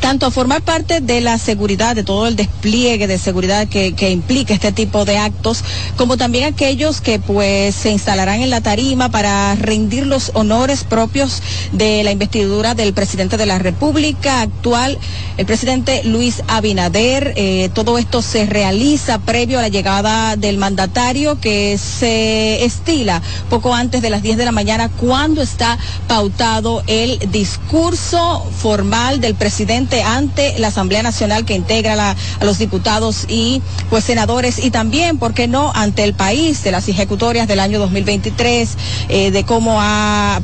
tanto 0.00 0.26
a 0.26 0.30
formar 0.30 0.62
parte 0.62 1.00
de 1.00 1.20
la 1.20 1.38
seguridad, 1.38 1.96
de 1.96 2.04
todo 2.04 2.26
el 2.26 2.36
despliegue 2.36 3.06
de 3.06 3.18
seguridad 3.18 3.66
que, 3.68 3.94
implica 4.10 4.54
este 4.54 4.72
tipo 4.72 5.04
de 5.04 5.18
actos, 5.18 5.62
como 5.96 6.16
también 6.16 6.44
aquellos 6.44 7.00
que 7.00 7.18
pues 7.18 7.74
se 7.74 7.90
instalarán 7.90 8.40
en 8.40 8.50
la 8.50 8.60
tarima 8.60 9.10
para 9.10 9.54
rendir 9.54 10.06
los 10.06 10.30
honores 10.34 10.84
propios 10.84 11.42
de 11.72 12.02
la 12.02 12.10
investidura 12.10 12.74
del 12.74 12.92
presidente 12.92 13.36
de 13.36 13.46
la 13.46 13.58
República 13.58 14.42
actual, 14.42 14.98
el 15.36 15.46
presidente 15.46 16.02
Luis 16.04 16.42
Abinader. 16.48 17.32
Eh, 17.36 17.70
todo 17.74 17.98
esto 17.98 18.22
se 18.22 18.46
realiza 18.46 19.18
previo 19.18 19.58
a 19.58 19.62
la 19.62 19.68
llegada 19.68 20.36
del 20.36 20.58
mandatario 20.58 21.40
que 21.40 21.78
se 21.78 22.64
estila 22.64 23.22
poco 23.48 23.74
antes 23.74 24.02
de 24.02 24.10
las 24.10 24.22
10 24.22 24.36
de 24.36 24.44
la 24.44 24.52
mañana 24.52 24.88
cuando 24.88 25.42
está 25.42 25.78
pautado 26.06 26.82
el 26.86 27.18
discurso 27.30 28.46
formal 28.60 29.20
del 29.20 29.34
presidente 29.34 29.77
ante 30.04 30.58
la 30.58 30.68
Asamblea 30.68 31.02
Nacional 31.02 31.44
que 31.44 31.54
integra 31.54 32.10
a 32.10 32.44
los 32.44 32.58
diputados 32.58 33.26
y 33.28 33.62
pues 33.90 34.04
senadores 34.04 34.58
y 34.58 34.70
también, 34.70 35.18
¿por 35.18 35.34
qué 35.34 35.46
no?, 35.46 35.70
ante 35.74 36.04
el 36.04 36.14
país 36.14 36.64
de 36.64 36.72
las 36.72 36.88
ejecutorias 36.88 37.46
del 37.46 37.60
año 37.60 37.78
2023, 37.78 38.76
eh, 39.08 39.30
de 39.30 39.44
cómo 39.44 39.80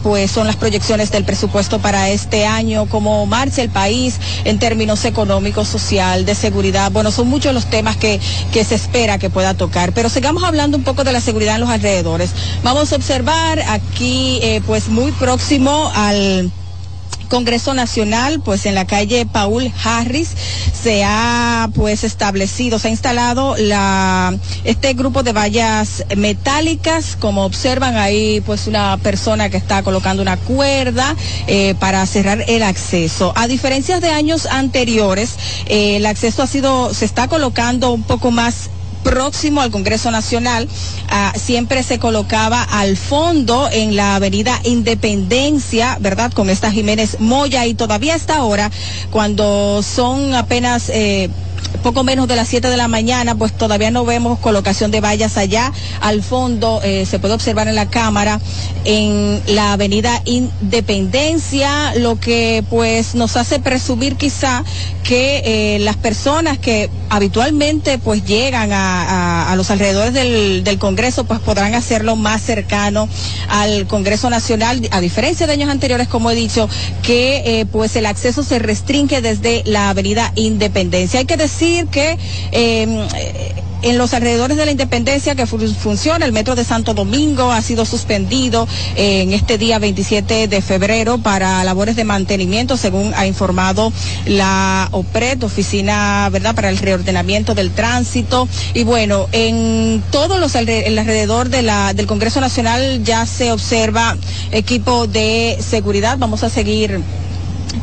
pues 0.03 0.31
son 0.31 0.47
las 0.47 0.57
proyecciones 0.57 1.11
del 1.11 1.25
presupuesto 1.25 1.81
para 1.81 2.11
este 2.11 2.47
año, 2.47 2.87
cómo 2.87 3.27
marcha 3.27 3.63
el 3.63 3.71
país 3.71 4.21
en 4.45 4.59
términos 4.59 5.05
económicos, 5.05 5.69
social, 5.69 6.25
de 6.25 6.35
seguridad. 6.35 6.93
Bueno, 6.93 7.11
son 7.11 7.29
muchos 7.29 7.53
los 7.55 7.67
temas 7.67 7.97
que, 7.97 8.21
que 8.53 8.65
se 8.65 8.75
espera 8.75 9.19
que 9.19 9.31
pueda 9.31 9.55
tocar. 9.55 9.93
Pero 9.93 10.09
sigamos 10.09 10.45
hablando 10.45 10.77
un 10.77 10.85
poco 10.85 11.05
de 11.05 11.13
la 11.13 11.21
seguridad 11.21 11.57
en 11.57 11.63
los 11.63 11.71
alrededores. 11.71 12.31
Vamos 12.63 12.93
a 12.93 12.97
observar 12.97 13.61
aquí, 13.69 14.39
eh, 14.43 14.63
pues 14.67 14.89
muy 14.89 15.13
próximo 15.13 15.91
al 15.95 16.51
Congreso 17.29 17.75
Nacional, 17.75 18.41
pues 18.45 18.67
en 18.67 18.75
la 18.75 18.87
calle 18.87 19.27
Paul 19.27 19.71
Harris 19.83 20.31
se 20.83 21.05
ha 21.05 21.69
pues 21.75 22.05
establecido, 22.05 22.79
se 22.79 22.89
ha 22.89 22.91
instalado 22.91 23.57
la 23.57 24.35
este 24.65 24.95
grupo 24.95 25.23
de 25.23 25.33
vallas 25.33 26.05
metálicas, 26.17 27.17
como 27.19 27.45
observan 27.45 27.97
ahí 27.97 28.41
pues 28.45 28.67
una 28.67 28.97
persona 28.99 29.49
que 29.51 29.57
está 29.57 29.83
colocando 29.83 30.23
una 30.23 30.37
cuerda 30.37 31.17
eh, 31.47 31.75
para 31.79 32.05
cerrar 32.07 32.45
el 32.49 32.63
acceso. 32.63 33.33
A 33.37 33.47
diferencia 33.47 34.01
de 34.01 34.11
años 34.11 34.47
anteriores, 34.47 35.37
eh, 35.67 35.97
el 35.97 36.07
acceso 36.07 36.43
ha 36.43 36.47
sido, 36.47 36.93
se 36.95 37.05
está 37.05 37.29
colocando 37.29 37.93
un 37.93 38.03
poco 38.03 38.31
más 38.31 38.71
próximo 39.05 39.61
al 39.61 39.71
Congreso 39.71 40.11
Nacional, 40.11 40.69
ah, 41.09 41.33
siempre 41.37 41.85
se 41.85 42.01
colocaba 42.01 42.63
al 42.63 42.97
fondo 42.97 43.69
en 43.71 43.95
la 43.95 44.17
avenida 44.17 44.59
Independencia, 44.65 45.97
¿verdad? 46.01 46.33
Con 46.33 46.51
esta 46.51 46.73
Jiménez 46.73 47.21
Moya 47.21 47.67
y 47.67 47.75
todavía 47.75 48.17
hasta 48.17 48.37
ahora, 48.37 48.73
cuando 49.13 49.83
son 49.85 50.35
apenas... 50.35 50.89
Eh, 50.89 51.31
poco 51.83 52.05
menos 52.05 52.29
de 52.29 52.37
las 52.37 52.49
7 52.49 52.69
de 52.69 52.77
la 52.77 52.89
mañana, 52.89 53.35
pues 53.35 53.53
todavía 53.53 53.91
no 53.91 54.05
vemos 54.05 54.39
colocación 54.39 54.91
de 54.91 55.01
vallas 55.01 55.37
allá. 55.37 55.73
Al 56.01 56.23
fondo 56.23 56.81
eh, 56.83 57.07
se 57.07 57.19
puede 57.19 57.35
observar 57.35 57.69
en 57.69 57.75
la 57.75 57.89
cámara 57.89 58.41
en 58.85 59.41
la 59.47 59.73
avenida 59.73 60.21
Independencia, 60.25 61.95
lo 61.97 62.21
que 62.21 62.65
pues 62.69 63.15
nos 63.15 63.37
hace 63.37 63.59
presumir 63.59 64.17
quizá 64.17 64.65
que 65.03 65.43
eh, 65.45 65.79
las 65.81 65.97
personas 65.97 66.59
que 66.59 66.91
habitualmente 67.11 67.99
pues 67.99 68.25
llegan 68.25 68.71
a, 68.73 69.53
los 69.57 69.71
alrededores 69.71 70.13
del, 70.13 70.65
del, 70.65 70.79
Congreso 70.79 71.25
pues 71.25 71.39
podrán 71.39 71.75
hacerlo 71.75 72.17
más 72.17 72.43
cercano 72.43 73.09
al 73.49 73.87
Congreso 73.87 74.29
Nacional, 74.31 74.89
a 74.91 75.01
diferencia 75.01 75.47
de 75.47 75.53
años 75.53 75.71
anteriores, 75.71 76.09
como 76.09 76.31
he 76.31 76.35
dicho, 76.35 76.69
que 77.03 77.61
eh, 77.61 77.67
pues 77.67 77.95
el 77.97 78.07
acceso 78.07 78.43
se 78.43 78.59
restringe 78.59 79.21
desde 79.21 79.63
la 79.65 79.91
avenida 79.91 80.33
Independencia. 80.35 81.21
Hay 81.21 81.27
que 81.27 81.37
decir 81.37 81.64
que 81.91 82.19
eh, 82.53 83.07
en 83.85 83.99
los 83.99 84.15
alrededores 84.15 84.57
de 84.57 84.65
la 84.65 84.71
independencia 84.71 85.35
que 85.35 85.47
funciona. 85.47 86.25
El 86.25 86.33
metro 86.33 86.55
de 86.55 86.65
Santo 86.65 86.95
Domingo 86.95 87.53
ha 87.53 87.61
sido 87.63 87.85
suspendido 87.85 88.67
en 88.97 89.33
este 89.33 89.59
día 89.59 89.79
27 89.79 90.49
de 90.49 90.63
febrero 90.63 91.19
para 91.19 91.63
labores 91.65 91.95
de 91.97 92.05
mantenimiento, 92.05 92.77
según 92.77 93.13
ha 93.15 93.27
informado 93.27 93.93
la 94.27 94.89
OPRED, 94.91 95.45
Oficina 95.45 96.29
¿verdad? 96.33 96.55
para 96.55 96.71
el 96.71 96.79
Reordenamiento 96.79 97.55
del 97.55 97.71
Tránsito. 97.73 98.49
Y 98.73 98.85
bueno, 98.85 99.29
en 99.33 100.03
todos 100.11 100.41
los 100.41 100.55
el 100.55 100.99
alrededor 100.99 101.51
del 101.51 102.07
Congreso 102.07 102.41
Nacional 102.41 103.05
ya 103.05 103.27
se 103.27 103.53
observa 103.53 104.17
equipo 104.51 105.07
de 105.07 105.59
seguridad. 105.61 106.17
Vamos 106.19 106.43
a 106.43 106.49
seguir 106.49 107.01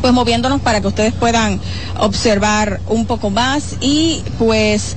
pues 0.02 0.14
moviéndonos 0.14 0.62
para 0.62 0.82
que 0.82 0.88
ustedes 0.88 1.14
puedan 1.14 1.60
observar 2.00 2.82
un 2.88 3.06
poco 3.06 3.30
más 3.30 3.76
y 3.82 4.24
pues 4.38 4.96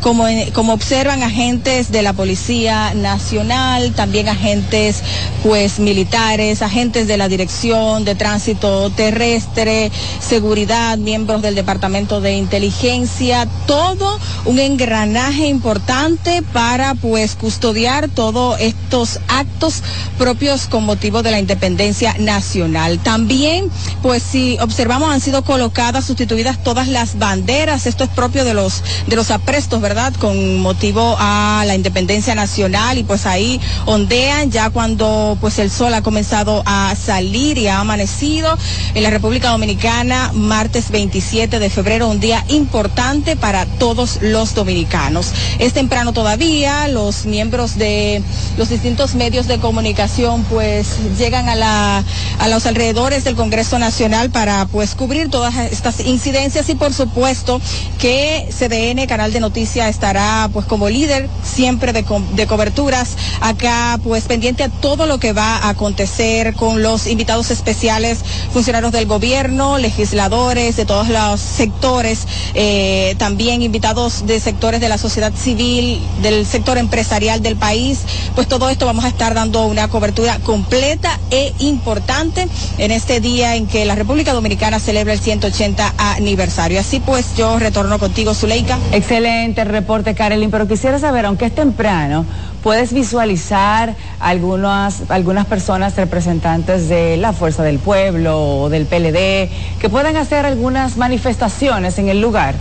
como, 0.00 0.26
como 0.52 0.72
observan 0.72 1.22
agentes 1.22 1.90
de 1.90 2.02
la 2.02 2.12
Policía 2.12 2.94
Nacional, 2.94 3.92
también 3.92 4.28
agentes 4.28 5.02
pues 5.42 5.78
militares, 5.78 6.62
agentes 6.62 7.06
de 7.06 7.16
la 7.16 7.28
Dirección 7.28 8.04
de 8.04 8.14
Tránsito 8.14 8.90
Terrestre, 8.90 9.90
seguridad, 10.20 10.98
miembros 10.98 11.42
del 11.42 11.54
Departamento 11.54 12.20
de 12.20 12.36
Inteligencia, 12.36 13.46
todo 13.66 14.18
un 14.44 14.58
engranaje 14.58 15.46
importante 15.46 16.42
para 16.52 16.94
pues 16.94 17.34
custodiar 17.34 18.08
todos 18.08 18.58
estos 18.60 19.20
actos 19.28 19.82
propios 20.18 20.66
con 20.66 20.84
motivo 20.84 21.22
de 21.22 21.30
la 21.30 21.38
independencia 21.38 22.14
nacional. 22.18 22.98
También 22.98 23.70
pues 24.02 24.22
si 24.22 24.58
observamos 24.60 25.10
han 25.10 25.20
sido 25.20 25.42
colocadas, 25.42 26.04
sustituidas 26.04 26.62
todas 26.62 26.88
las 26.88 27.18
banderas, 27.18 27.86
esto 27.86 28.04
es 28.04 28.10
propio 28.10 28.44
de 28.44 28.54
los 28.54 28.82
de 29.06 29.16
los 29.16 29.30
aprestos, 29.30 29.80
¿verdad? 29.86 30.12
Con 30.18 30.58
motivo 30.58 31.14
a 31.16 31.62
la 31.64 31.76
independencia 31.76 32.34
nacional 32.34 32.98
y 32.98 33.04
pues 33.04 33.24
ahí 33.24 33.60
ondean 33.84 34.50
ya 34.50 34.70
cuando 34.70 35.38
pues 35.40 35.60
el 35.60 35.70
sol 35.70 35.94
ha 35.94 36.02
comenzado 36.02 36.64
a 36.66 36.92
salir 36.96 37.56
y 37.56 37.68
ha 37.68 37.78
amanecido 37.78 38.58
en 38.94 39.04
la 39.04 39.10
República 39.10 39.50
Dominicana 39.50 40.32
martes 40.34 40.90
27 40.90 41.60
de 41.60 41.70
febrero, 41.70 42.08
un 42.08 42.18
día 42.18 42.44
importante 42.48 43.36
para 43.36 43.64
todos 43.64 44.18
los 44.22 44.54
dominicanos. 44.56 45.28
Es 45.60 45.72
temprano 45.72 46.12
todavía, 46.12 46.88
los 46.88 47.24
miembros 47.24 47.78
de 47.78 48.24
los 48.58 48.68
distintos 48.70 49.14
medios 49.14 49.46
de 49.46 49.58
comunicación 49.58 50.42
pues 50.50 50.96
llegan 51.16 51.48
a 51.48 51.54
la 51.54 52.02
a 52.40 52.48
los 52.48 52.66
alrededores 52.66 53.22
del 53.22 53.36
Congreso 53.36 53.78
Nacional 53.78 54.30
para 54.30 54.66
pues 54.66 54.96
cubrir 54.96 55.30
todas 55.30 55.54
estas 55.70 56.00
incidencias 56.00 56.68
y 56.70 56.74
por 56.74 56.92
supuesto 56.92 57.60
que 58.00 58.48
CDN, 58.50 59.06
Canal 59.06 59.32
de 59.32 59.38
Noticias 59.38 59.75
estará 59.84 60.48
pues 60.52 60.66
como 60.66 60.88
líder 60.88 61.28
siempre 61.42 61.92
de, 61.92 62.04
de, 62.32 62.46
coberturas 62.46 63.16
acá 63.40 63.98
pues 64.02 64.24
pendiente 64.24 64.64
a 64.64 64.68
todo 64.68 65.06
lo 65.06 65.18
que 65.18 65.32
va 65.32 65.56
a 65.56 65.70
acontecer 65.70 66.54
con 66.54 66.82
los 66.82 67.06
invitados 67.06 67.50
especiales, 67.50 68.20
funcionarios 68.52 68.92
del 68.92 69.06
gobierno, 69.06 69.78
legisladores 69.78 70.76
de 70.76 70.86
todos 70.86 71.08
los 71.08 71.40
sectores, 71.40 72.26
eh, 72.54 73.14
también 73.18 73.62
invitados 73.62 74.26
de 74.26 74.40
sectores 74.40 74.80
de 74.80 74.88
la 74.88 74.98
sociedad 74.98 75.32
civil, 75.34 76.00
del 76.22 76.46
sector 76.46 76.78
empresarial 76.78 77.42
del 77.42 77.56
país, 77.56 78.00
pues 78.34 78.48
todo 78.48 78.68
esto 78.70 78.86
vamos 78.86 79.04
a 79.04 79.08
estar 79.08 79.34
dando 79.34 79.66
una 79.66 79.88
cobertura 79.88 80.38
completa 80.38 81.18
e 81.30 81.52
importante 81.58 82.48
en 82.78 82.90
este 82.90 83.20
día 83.20 83.56
en 83.56 83.66
que 83.66 83.84
la 83.84 83.94
República 83.94 84.32
Dominicana 84.32 84.78
celebra 84.78 85.12
el 85.12 85.20
180 85.20 85.94
aniversario. 85.98 86.80
Así 86.80 87.00
pues 87.00 87.26
yo 87.36 87.58
retorno 87.58 87.98
contigo, 87.98 88.34
Zuleika. 88.34 88.78
Excelente 88.92 89.64
reporte, 89.68 90.14
Karelin, 90.14 90.50
pero 90.50 90.66
quisiera 90.66 90.98
saber, 90.98 91.26
aunque 91.26 91.46
es 91.46 91.54
temprano, 91.54 92.24
¿puedes 92.62 92.92
visualizar 92.92 93.94
algunas, 94.20 95.10
algunas 95.10 95.46
personas 95.46 95.96
representantes 95.96 96.88
de 96.88 97.16
la 97.16 97.32
Fuerza 97.32 97.62
del 97.62 97.78
Pueblo 97.78 98.62
o 98.62 98.68
del 98.68 98.86
PLD 98.86 99.50
que 99.80 99.88
puedan 99.90 100.16
hacer 100.16 100.46
algunas 100.46 100.96
manifestaciones 100.96 101.98
en 101.98 102.08
el 102.08 102.20
lugar? 102.20 102.54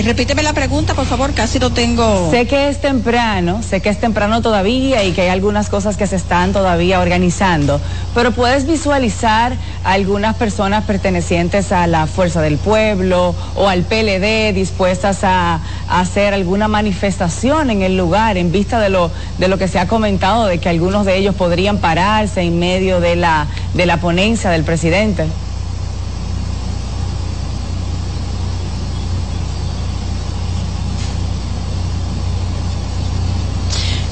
Eh, 0.00 0.02
repíteme 0.02 0.42
la 0.42 0.54
pregunta, 0.54 0.94
por 0.94 1.04
favor, 1.04 1.34
casi 1.34 1.58
lo 1.58 1.68
tengo. 1.68 2.30
Sé 2.30 2.46
que 2.46 2.70
es 2.70 2.80
temprano, 2.80 3.62
sé 3.62 3.82
que 3.82 3.90
es 3.90 4.00
temprano 4.00 4.40
todavía 4.40 5.04
y 5.04 5.12
que 5.12 5.20
hay 5.20 5.28
algunas 5.28 5.68
cosas 5.68 5.98
que 5.98 6.06
se 6.06 6.16
están 6.16 6.54
todavía 6.54 7.00
organizando, 7.00 7.78
pero 8.14 8.30
puedes 8.30 8.66
visualizar 8.66 9.52
algunas 9.84 10.36
personas 10.36 10.84
pertenecientes 10.84 11.70
a 11.70 11.86
la 11.86 12.06
Fuerza 12.06 12.40
del 12.40 12.56
Pueblo 12.56 13.34
o 13.54 13.68
al 13.68 13.82
PLD 13.82 14.54
dispuestas 14.54 15.22
a, 15.22 15.60
a, 15.86 16.00
hacer 16.00 16.32
alguna 16.32 16.66
manifestación 16.66 17.68
en 17.68 17.82
el 17.82 17.98
lugar 17.98 18.38
en 18.38 18.52
vista 18.52 18.80
de 18.80 18.88
lo, 18.88 19.10
de 19.36 19.48
lo 19.48 19.58
que 19.58 19.68
se 19.68 19.78
ha 19.78 19.86
comentado 19.86 20.46
de 20.46 20.56
que 20.56 20.70
algunos 20.70 21.04
de 21.04 21.18
ellos 21.18 21.34
podrían 21.34 21.76
pararse 21.76 22.40
en 22.40 22.58
medio 22.58 23.02
de 23.02 23.16
la, 23.16 23.48
de 23.74 23.84
la 23.84 23.98
ponencia 23.98 24.48
del 24.48 24.64
presidente. 24.64 25.26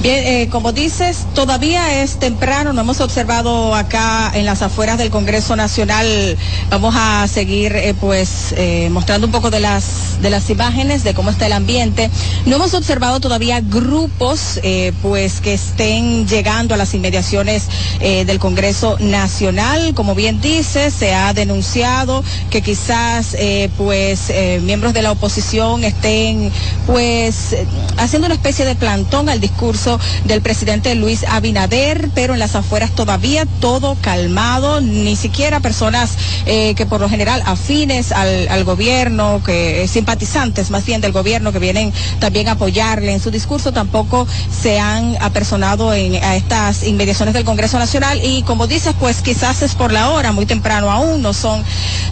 Bien, 0.01 0.23
eh, 0.25 0.47
como 0.49 0.71
dices, 0.71 1.25
todavía 1.35 2.01
es 2.01 2.19
temprano, 2.19 2.71
no 2.71 2.79
hemos 2.79 3.01
observado 3.01 3.75
acá 3.75 4.31
en 4.33 4.45
las 4.45 4.61
afueras 4.61 4.97
del 4.97 5.09
Congreso 5.09 5.57
Nacional. 5.57 6.37
Vamos 6.69 6.95
a 6.97 7.27
seguir 7.27 7.75
eh, 7.75 7.93
pues 7.99 8.53
eh, 8.55 8.87
mostrando 8.91 9.27
un 9.27 9.33
poco 9.33 9.49
de 9.49 9.59
las 9.59 10.21
de 10.21 10.29
las 10.29 10.49
imágenes 10.49 11.03
de 11.03 11.13
cómo 11.13 11.31
está 11.31 11.47
el 11.47 11.51
ambiente. 11.51 12.09
No 12.45 12.55
hemos 12.55 12.73
observado 12.75 13.19
todavía 13.19 13.59
grupos 13.59 14.59
pues 15.01 15.41
que 15.41 15.53
estén 15.53 16.27
llegando 16.27 16.73
a 16.73 16.77
las 16.77 16.93
inmediaciones 16.93 17.67
del 17.99 18.37
Congreso 18.37 18.97
Nacional. 18.99 19.93
Como 19.95 20.15
bien 20.15 20.41
dice, 20.41 20.91
se 20.91 21.13
ha 21.13 21.33
denunciado 21.33 22.21
que 22.49 22.61
quizás 22.61 23.35
pues 23.77 24.31
miembros 24.61 24.93
de 24.93 25.01
la 25.01 25.11
oposición 25.13 25.85
estén 25.85 26.51
pues 26.85 27.55
haciendo 27.97 28.25
una 28.25 28.35
especie 28.35 28.65
de 28.65 28.75
plantón 28.75 29.29
al 29.29 29.39
discurso 29.39 29.88
del 30.25 30.41
presidente 30.41 30.93
Luis 30.95 31.23
Abinader, 31.23 32.09
pero 32.13 32.33
en 32.33 32.39
las 32.39 32.55
afueras 32.55 32.91
todavía 32.91 33.45
todo 33.59 33.95
calmado, 34.01 34.81
ni 34.81 35.15
siquiera 35.15 35.59
personas 35.59 36.11
eh, 36.45 36.75
que 36.75 36.85
por 36.85 36.99
lo 37.01 37.09
general 37.09 37.41
afines 37.45 38.11
al, 38.11 38.63
gobierno, 38.63 39.41
que 39.45 39.87
simpatizantes 39.87 40.69
más 40.69 40.85
bien 40.85 40.99
del 41.01 41.13
gobierno 41.13 41.51
que 41.51 41.59
vienen 41.59 41.93
también 42.19 42.49
a 42.49 42.51
apoyarle. 42.51 43.13
En 43.13 43.19
su 43.19 43.31
discurso, 43.31 43.71
tampoco 43.71 44.27
se 44.61 44.79
han 44.79 45.17
apersonado 45.21 45.93
en, 45.93 46.21
a 46.23 46.35
estas 46.35 46.83
inmediaciones 46.83 47.33
del 47.33 47.45
Congreso 47.45 47.79
Nacional. 47.79 48.19
Y 48.23 48.43
como 48.43 48.67
dices, 48.67 48.93
pues 48.99 49.21
quizás 49.21 49.61
es 49.61 49.75
por 49.75 49.91
la 49.91 50.09
hora, 50.09 50.31
muy 50.31 50.45
temprano 50.45 50.91
aún, 50.91 51.21
no 51.21 51.33
son 51.33 51.63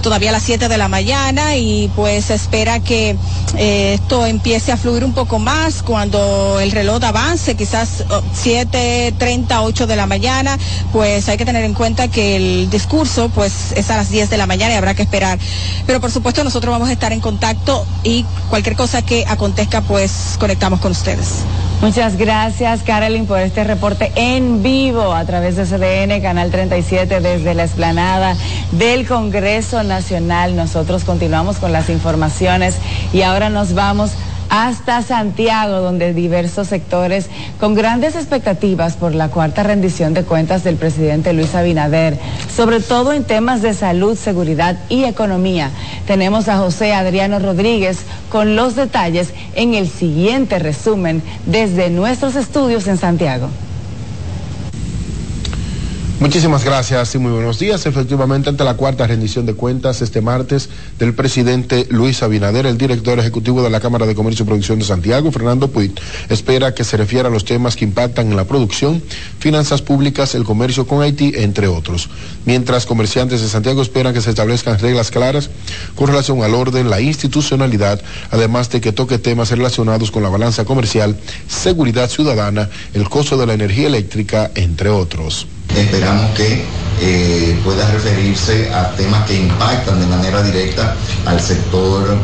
todavía 0.02 0.32
las 0.32 0.44
7 0.44 0.70
de 0.70 0.78
la 0.78 0.88
mañana 0.88 1.56
y 1.56 1.92
pues 1.96 2.26
se 2.26 2.34
espera 2.34 2.80
que 2.80 3.18
eh, 3.58 3.94
esto 3.96 4.26
empiece 4.26 4.72
a 4.72 4.78
fluir 4.78 5.04
un 5.04 5.14
poco 5.14 5.40
más 5.40 5.84
cuando 5.84 6.60
el 6.60 6.72
reloj 6.72 7.04
avance, 7.04 7.56
oh, 7.74 8.22
7.30, 8.34 9.60
8 9.62 9.88
de 9.88 9.96
la 9.96 10.06
mañana, 10.06 10.58
pues 10.92 11.28
hay 11.30 11.38
que 11.38 11.46
tener 11.46 11.64
en 11.64 11.74
cuenta 11.74 12.08
que 12.08 12.36
el 12.36 12.70
discurso 12.70 13.30
pues 13.30 13.72
es 13.76 13.90
a 13.90 13.98
las 13.98 14.10
10 14.10 14.30
de 14.30 14.38
la 14.38 14.46
mañana 14.46 14.74
y 14.74 14.78
habrá 14.78 14.94
que 14.94 15.04
esperar. 15.04 15.40
Pero 15.86 16.00
por 16.02 16.12
supuesto 16.12 16.44
nosotros 16.44 16.72
vamos 16.72 16.90
a 16.90 16.94
estar 16.94 17.12
en 17.14 17.20
contacto 17.20 17.86
y 18.04 18.26
cualquier 18.50 18.76
cosa 18.76 19.02
que 19.02 19.26
acontezca 19.28 19.82
pues 19.82 20.36
conectamos 20.40 20.80
con 20.80 20.92
ustedes. 20.92 21.44
Muchas 21.82 22.18
gracias, 22.18 22.82
Carolyn, 22.82 23.28
por 23.28 23.40
este 23.40 23.64
reporte 23.64 24.12
en 24.16 24.64
vivo 24.64 25.14
a 25.14 25.24
través 25.26 25.56
de 25.56 25.66
CDN, 25.66 26.22
Canal 26.24 26.50
37, 26.50 27.20
desde 27.22 27.54
la 27.54 27.66
explanada 27.66 28.36
del 28.72 29.08
Congreso 29.08 29.84
Nacional. 29.84 30.56
Nosotros 30.56 31.04
continuamos 31.04 31.58
con 31.58 31.72
las 31.72 31.90
informaciones 31.90 32.76
y 33.14 33.22
ahora 33.22 33.50
nos 33.50 33.76
vamos 33.76 34.12
hasta 34.50 35.02
Santiago, 35.02 35.82
donde 35.82 36.14
diversos 36.14 36.68
sectores 36.68 37.30
con 37.60 37.76
grandes 37.76 38.16
expectativas 38.16 38.96
por 38.96 39.16
la 39.16 39.30
cuarta 39.30 39.64
rendición 39.64 40.14
de 40.14 40.24
cuentas 40.24 40.64
del 40.64 40.76
presidente 40.76 41.34
Luis 41.34 41.56
Abinader, 41.56 42.18
sobre 42.56 42.80
todo 42.80 43.14
en 43.14 43.24
temas 43.24 43.62
de 43.62 43.74
salud, 43.74 44.18
seguridad 44.18 44.78
y 44.90 45.04
economía. 45.06 45.72
Tenemos 46.06 46.48
a 46.48 46.58
José 46.58 46.94
Adriano 46.94 47.40
Rodríguez 47.40 48.00
con 48.30 48.56
los 48.56 48.76
detalles 48.76 49.34
en 49.56 49.74
el 49.74 49.90
siguiente 49.90 50.60
resumen 50.60 51.22
desde 51.46 51.90
nuestros 51.90 52.36
estudios 52.36 52.88
en 52.88 52.98
Santiago. 52.98 53.50
Muchísimas 56.20 56.64
gracias 56.64 57.14
y 57.14 57.20
muy 57.20 57.32
buenos 57.32 57.60
días. 57.60 57.86
Efectivamente, 57.86 58.50
ante 58.50 58.64
la 58.64 58.74
cuarta 58.74 59.06
rendición 59.06 59.46
de 59.46 59.54
cuentas 59.54 60.02
este 60.02 60.20
martes 60.20 60.68
del 60.98 61.14
presidente 61.14 61.86
Luis 61.92 62.24
Abinader, 62.24 62.66
el 62.66 62.76
director 62.76 63.20
ejecutivo 63.20 63.62
de 63.62 63.70
la 63.70 63.80
Cámara 63.80 64.08
de 64.08 64.16
Comercio 64.16 64.42
y 64.42 64.48
Producción 64.48 64.80
de 64.80 64.86
Santiago, 64.86 65.32
Fernando 65.32 65.68
Puig, 65.68 65.92
espera 66.30 66.74
que 66.74 66.84
se 66.84 66.98
refiera 66.98 67.30
a 67.30 67.32
los 67.32 67.46
temas 67.46 67.76
que 67.76 67.86
impactan 67.86 68.32
en 68.32 68.36
la 68.36 68.46
producción, 68.46 69.04
finanzas 69.38 69.84
públicas, 69.84 70.34
el 70.34 70.44
comercio 70.44 70.88
con 70.88 71.04
Haití, 71.04 71.34
entre 71.36 71.68
otros. 71.68 72.10
Mientras 72.46 72.88
comerciantes 72.88 73.42
de 73.42 73.48
Santiago 73.48 73.84
esperan 73.84 74.16
que 74.16 74.22
se 74.22 74.32
establezcan 74.32 74.80
reglas 74.80 75.12
claras 75.12 75.52
con 75.94 76.08
relación 76.08 76.42
al 76.42 76.56
orden, 76.56 76.90
la 76.90 77.00
institucionalidad, 77.00 78.02
además 78.32 78.72
de 78.72 78.82
que 78.82 78.92
toque 78.92 79.20
temas 79.20 79.52
relacionados 79.52 80.10
con 80.10 80.24
la 80.24 80.30
balanza 80.30 80.66
comercial, 80.66 81.16
seguridad 81.48 82.10
ciudadana, 82.10 82.72
el 82.96 83.08
costo 83.08 83.38
de 83.38 83.46
la 83.46 83.54
energía 83.54 83.86
eléctrica, 83.86 84.50
entre 84.56 84.90
otros. 84.90 85.46
Esperamos 85.78 86.32
que 86.32 86.66
eh, 87.00 87.60
pueda 87.64 87.90
referirse 87.92 88.74
a 88.74 88.96
temas 88.96 89.28
que 89.28 89.36
impactan 89.36 90.00
de 90.00 90.08
manera 90.08 90.42
directa 90.42 90.96
al 91.28 91.40
sector 91.40 92.18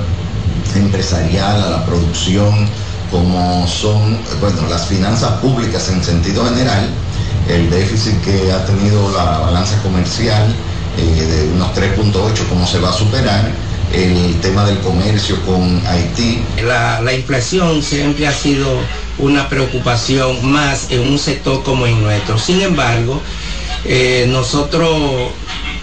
empresarial, 0.75 1.61
a 1.61 1.69
la 1.69 1.85
producción, 1.85 2.67
como 3.11 3.67
son 3.67 4.17
bueno, 4.39 4.67
las 4.67 4.87
finanzas 4.87 5.33
públicas 5.33 5.87
en 5.89 6.03
sentido 6.03 6.43
general, 6.45 6.89
el 7.47 7.69
déficit 7.69 8.19
que 8.21 8.51
ha 8.51 8.65
tenido 8.65 9.11
la 9.11 9.37
balanza 9.37 9.79
comercial 9.83 10.47
eh, 10.97 11.03
de 11.03 11.53
unos 11.53 11.75
3.8, 11.75 12.47
cómo 12.49 12.65
se 12.65 12.79
va 12.79 12.89
a 12.89 12.93
superar, 12.93 13.51
el 13.93 14.35
tema 14.41 14.65
del 14.65 14.79
comercio 14.79 15.39
con 15.45 15.79
Haití. 15.85 16.41
La, 16.65 17.01
la 17.01 17.13
inflación 17.13 17.83
siempre 17.83 18.27
ha 18.27 18.33
sido 18.33 18.67
una 19.19 19.47
preocupación 19.47 20.51
más 20.51 20.87
en 20.89 21.01
un 21.01 21.19
sector 21.19 21.63
como 21.63 21.85
el 21.85 22.01
nuestro. 22.01 22.39
Sin 22.39 22.61
embargo, 22.61 23.21
eh, 23.85 24.25
nosotros 24.29 25.31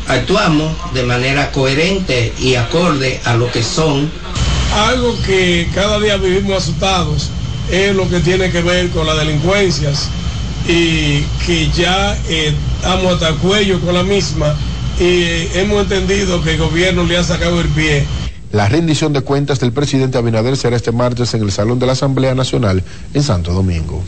actuamos 0.06 0.72
de 0.94 1.02
manera 1.02 1.50
coherente 1.52 2.32
y 2.38 2.54
acorde 2.54 3.20
a 3.24 3.34
lo 3.34 3.50
que 3.50 3.62
son. 3.62 4.10
Algo 4.74 5.16
que 5.22 5.68
cada 5.74 5.98
día 5.98 6.16
vivimos 6.16 6.62
asustados 6.62 7.30
es 7.70 7.94
lo 7.94 8.08
que 8.08 8.20
tiene 8.20 8.50
que 8.50 8.62
ver 8.62 8.90
con 8.90 9.06
las 9.06 9.18
delincuencias 9.18 10.08
y 10.66 11.22
que 11.46 11.70
ya 11.76 12.16
eh, 12.28 12.54
estamos 12.76 13.14
hasta 13.14 13.28
el 13.28 13.36
cuello 13.36 13.80
con 13.80 13.94
la 13.94 14.02
misma 14.02 14.54
y 14.98 15.22
eh, 15.22 15.50
hemos 15.54 15.82
entendido 15.82 16.42
que 16.42 16.52
el 16.52 16.58
gobierno 16.58 17.04
le 17.04 17.16
ha 17.16 17.24
sacado 17.24 17.60
el 17.60 17.68
pie. 17.68 18.04
La 18.52 18.68
rendición 18.68 19.12
de 19.12 19.20
cuentas 19.22 19.60
del 19.60 19.72
presidente 19.72 20.18
Abinader 20.18 20.56
será 20.56 20.76
este 20.76 20.92
martes 20.92 21.32
en 21.34 21.42
el 21.42 21.52
Salón 21.52 21.78
de 21.78 21.86
la 21.86 21.92
Asamblea 21.92 22.34
Nacional 22.34 22.82
en 23.14 23.22
Santo 23.22 23.52
Domingo. 23.52 24.02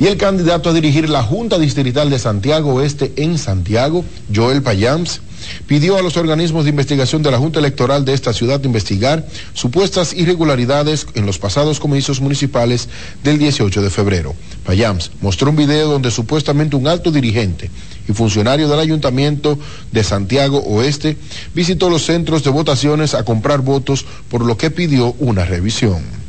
Y 0.00 0.06
el 0.06 0.16
candidato 0.16 0.70
a 0.70 0.72
dirigir 0.72 1.08
la 1.08 1.22
Junta 1.22 1.58
Distrital 1.58 2.10
de 2.10 2.18
Santiago 2.18 2.74
Oeste 2.74 3.12
en 3.16 3.38
Santiago, 3.38 4.04
Joel 4.34 4.60
Payams, 4.60 5.20
pidió 5.66 5.96
a 5.96 6.02
los 6.02 6.16
organismos 6.16 6.64
de 6.64 6.70
investigación 6.70 7.22
de 7.22 7.30
la 7.30 7.38
Junta 7.38 7.60
Electoral 7.60 8.04
de 8.04 8.12
esta 8.12 8.32
ciudad 8.32 8.62
investigar 8.64 9.24
supuestas 9.52 10.12
irregularidades 10.12 11.06
en 11.14 11.26
los 11.26 11.38
pasados 11.38 11.78
comicios 11.78 12.20
municipales 12.20 12.88
del 13.22 13.38
18 13.38 13.82
de 13.82 13.90
febrero. 13.90 14.34
Payams 14.66 15.12
mostró 15.20 15.50
un 15.50 15.56
video 15.56 15.88
donde 15.88 16.10
supuestamente 16.10 16.74
un 16.74 16.88
alto 16.88 17.12
dirigente 17.12 17.70
y 18.08 18.12
funcionario 18.12 18.68
del 18.68 18.80
Ayuntamiento 18.80 19.58
de 19.92 20.02
Santiago 20.02 20.58
Oeste 20.58 21.16
visitó 21.54 21.88
los 21.88 22.04
centros 22.04 22.42
de 22.42 22.50
votaciones 22.50 23.14
a 23.14 23.24
comprar 23.24 23.60
votos, 23.60 24.04
por 24.28 24.44
lo 24.44 24.56
que 24.56 24.70
pidió 24.70 25.14
una 25.18 25.44
revisión. 25.44 26.23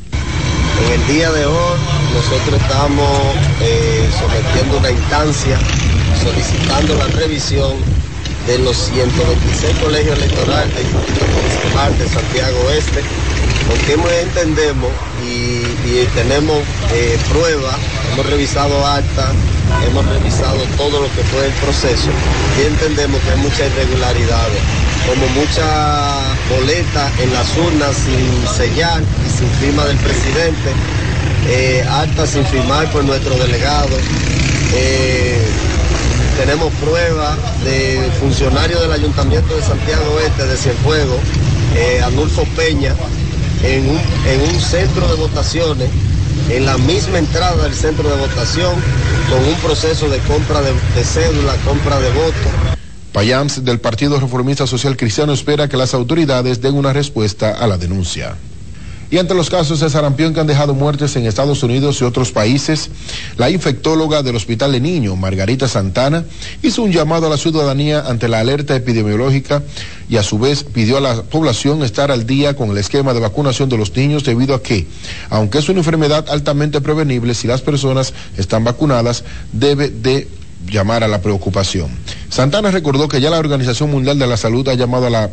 En 0.77 0.91
el 0.91 1.07
día 1.07 1.31
de 1.31 1.45
hoy 1.45 1.77
nosotros 2.13 2.61
estamos 2.61 3.09
eh, 3.61 4.09
sometiendo 4.19 4.77
una 4.77 4.91
instancia 4.91 5.57
solicitando 6.21 6.95
la 6.95 7.07
revisión 7.07 7.73
de 8.47 8.59
los 8.59 8.75
126 8.77 9.77
colegios 9.77 10.17
electorales 10.17 10.85
municipal 11.33 11.97
de 11.97 12.07
Santiago 12.07 12.59
Oeste, 12.67 13.01
porque 13.67 13.93
entendemos 14.21 14.91
y, 15.23 15.63
tenemos 16.13 16.59
eh, 16.93 17.17
pruebas, 17.29 17.75
hemos 18.13 18.25
revisado 18.25 18.85
actas, 18.85 19.29
hemos 19.87 20.05
revisado 20.05 20.59
todo 20.77 21.01
lo 21.01 21.07
que 21.15 21.23
fue 21.23 21.45
el 21.45 21.53
proceso 21.53 22.09
y 22.59 22.67
entendemos 22.67 23.21
que 23.21 23.31
hay 23.31 23.37
muchas 23.37 23.61
irregularidades, 23.71 24.61
como 25.07 25.27
mucha 25.29 26.35
boleta 26.49 27.11
en 27.21 27.33
las 27.33 27.47
urnas 27.57 27.95
sin 27.95 28.47
sellar 28.47 29.01
sin 29.37 29.49
firma 29.59 29.85
del 29.85 29.97
presidente, 29.97 30.69
eh, 31.47 31.85
sin 32.25 32.45
firmar 32.45 32.91
por 32.91 33.03
nuestro 33.03 33.35
delegado. 33.35 33.97
eh, 34.73 35.37
tenemos 36.37 36.73
pruebas 36.73 37.37
de 37.63 38.09
funcionarios 38.19 38.81
del 38.81 38.91
Ayuntamiento 38.91 39.55
de 39.55 39.61
Santiago 39.61 40.19
Este 40.19 40.45
de 40.45 40.57
Cienfuegos, 40.57 41.19
eh, 41.75 42.01
Peña, 42.55 42.93
en 43.63 43.89
un, 43.89 43.99
en 44.27 44.41
un 44.41 44.59
centro 44.59 45.07
de 45.07 45.15
votaciones, 45.15 45.89
en 46.49 46.65
la 46.65 46.77
misma 46.77 47.19
entrada 47.19 47.63
del 47.63 47.73
centro 47.73 48.09
de 48.09 48.17
votación, 48.17 48.73
con 49.29 49.43
un 49.45 49.55
proceso 49.55 50.09
de 50.09 50.19
compra 50.19 50.61
de, 50.61 51.03
cédula, 51.03 51.55
compra 51.65 51.99
de 51.99 52.11
votos. 52.11 52.51
Payams 53.13 53.63
del 53.63 53.79
Partido 53.79 54.19
Reformista 54.19 54.67
Social 54.67 54.97
Cristiano 54.97 55.31
espera 55.31 55.69
que 55.69 55.77
las 55.77 55.93
autoridades 55.93 56.61
den 56.61 56.75
una 56.75 56.91
respuesta 56.91 57.51
a 57.51 57.65
la 57.65 57.77
denuncia. 57.77 58.35
Y 59.11 59.17
ante 59.17 59.33
los 59.35 59.49
casos 59.49 59.79
de 59.79 59.89
sarampión 59.89 60.33
que 60.33 60.39
han 60.39 60.47
dejado 60.47 60.73
muertes 60.73 61.15
en 61.15 61.25
Estados 61.25 61.61
Unidos 61.63 62.01
y 62.01 62.03
otros 62.03 62.31
países, 62.31 62.89
la 63.37 63.49
infectóloga 63.49 64.23
del 64.23 64.35
Hospital 64.35 64.71
de 64.71 64.79
Niño, 64.79 65.15
Margarita 65.15 65.67
Santana, 65.67 66.25
hizo 66.63 66.81
un 66.81 66.91
llamado 66.91 67.27
a 67.27 67.29
la 67.29 67.37
ciudadanía 67.37 68.01
ante 68.01 68.27
la 68.27 68.39
alerta 68.39 68.75
epidemiológica 68.75 69.61
y 70.09 70.17
a 70.17 70.23
su 70.23 70.39
vez 70.39 70.63
pidió 70.63 70.97
a 70.97 71.01
la 71.01 71.23
población 71.23 71.83
estar 71.83 72.11
al 72.11 72.25
día 72.25 72.55
con 72.55 72.71
el 72.71 72.77
esquema 72.77 73.13
de 73.13 73.19
vacunación 73.19 73.69
de 73.69 73.77
los 73.77 73.95
niños 73.95 74.23
debido 74.23 74.55
a 74.55 74.63
que, 74.63 74.87
aunque 75.29 75.59
es 75.59 75.69
una 75.69 75.79
enfermedad 75.79 76.25
altamente 76.29 76.81
prevenible, 76.81 77.33
si 77.35 77.47
las 77.47 77.61
personas 77.61 78.13
están 78.37 78.63
vacunadas, 78.63 79.23
debe 79.51 79.89
de 79.89 80.27
llamar 80.67 81.03
a 81.03 81.07
la 81.07 81.21
preocupación. 81.21 81.89
Santana 82.29 82.71
recordó 82.71 83.07
que 83.07 83.21
ya 83.21 83.29
la 83.29 83.39
Organización 83.39 83.91
Mundial 83.91 84.17
de 84.17 84.27
la 84.27 84.37
Salud 84.37 84.67
ha 84.67 84.73
llamado 84.73 85.07
a 85.07 85.09
la 85.09 85.31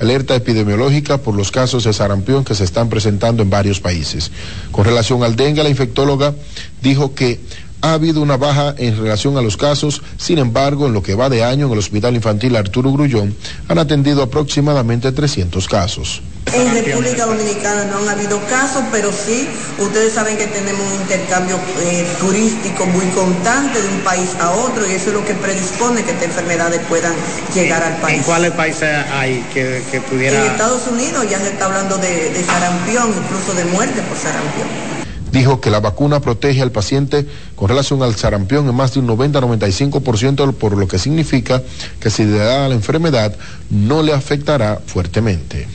alerta 0.00 0.34
epidemiológica 0.34 1.18
por 1.18 1.34
los 1.34 1.50
casos 1.50 1.84
de 1.84 1.92
sarampión 1.92 2.44
que 2.44 2.54
se 2.54 2.64
están 2.64 2.88
presentando 2.88 3.42
en 3.42 3.50
varios 3.50 3.80
países. 3.80 4.30
Con 4.70 4.84
relación 4.84 5.22
al 5.22 5.36
dengue, 5.36 5.62
la 5.62 5.68
infectóloga 5.68 6.34
dijo 6.82 7.14
que 7.14 7.40
ha 7.84 7.92
habido 7.92 8.22
una 8.22 8.38
baja 8.38 8.74
en 8.78 8.96
relación 8.96 9.36
a 9.36 9.42
los 9.42 9.58
casos, 9.58 10.00
sin 10.16 10.38
embargo, 10.38 10.86
en 10.86 10.94
lo 10.94 11.02
que 11.02 11.14
va 11.14 11.28
de 11.28 11.44
año 11.44 11.66
en 11.66 11.72
el 11.72 11.78
Hospital 11.78 12.14
Infantil 12.14 12.56
Arturo 12.56 12.90
Grullón 12.90 13.36
han 13.68 13.78
atendido 13.78 14.22
aproximadamente 14.22 15.12
300 15.12 15.68
casos. 15.68 16.22
En 16.54 16.72
República 16.72 17.26
Dominicana 17.26 17.84
no 17.84 17.98
han 17.98 18.08
habido 18.08 18.40
casos, 18.48 18.82
pero 18.90 19.10
sí, 19.12 19.46
ustedes 19.78 20.14
saben 20.14 20.38
que 20.38 20.46
tenemos 20.46 20.80
un 20.80 21.00
intercambio 21.02 21.58
eh, 21.82 22.06
turístico 22.20 22.86
muy 22.86 23.04
constante 23.08 23.82
de 23.82 23.88
un 23.88 24.00
país 24.00 24.30
a 24.40 24.52
otro 24.52 24.86
y 24.88 24.94
eso 24.94 25.08
es 25.10 25.14
lo 25.14 25.24
que 25.26 25.34
predispone 25.34 26.02
que 26.04 26.12
estas 26.12 26.28
enfermedades 26.28 26.80
puedan 26.88 27.12
llegar 27.54 27.82
al 27.82 27.96
país. 27.98 28.18
¿En 28.18 28.22
cuáles 28.22 28.52
países 28.52 28.88
hay 29.12 29.44
que, 29.52 29.82
que 29.90 30.00
pudiera...? 30.00 30.42
En 30.42 30.52
Estados 30.52 30.86
Unidos 30.86 31.26
ya 31.28 31.38
se 31.38 31.48
está 31.48 31.66
hablando 31.66 31.98
de, 31.98 32.30
de 32.30 32.44
sarampión, 32.44 33.12
incluso 33.12 33.52
de 33.52 33.64
muerte 33.66 34.00
por 34.02 34.16
sarampión 34.16 34.93
dijo 35.34 35.60
que 35.60 35.68
la 35.68 35.80
vacuna 35.80 36.20
protege 36.20 36.62
al 36.62 36.70
paciente 36.70 37.26
con 37.56 37.68
relación 37.68 38.02
al 38.02 38.14
sarampión 38.14 38.68
en 38.68 38.74
más 38.74 38.94
de 38.94 39.00
un 39.00 39.08
90-95%, 39.08 40.54
por 40.54 40.78
lo 40.78 40.86
que 40.86 40.98
significa 40.98 41.60
que 41.98 42.08
si 42.08 42.24
le 42.24 42.38
da 42.38 42.68
la 42.68 42.74
enfermedad 42.74 43.36
no 43.68 44.02
le 44.02 44.12
afectará 44.12 44.80
fuertemente. 44.86 45.66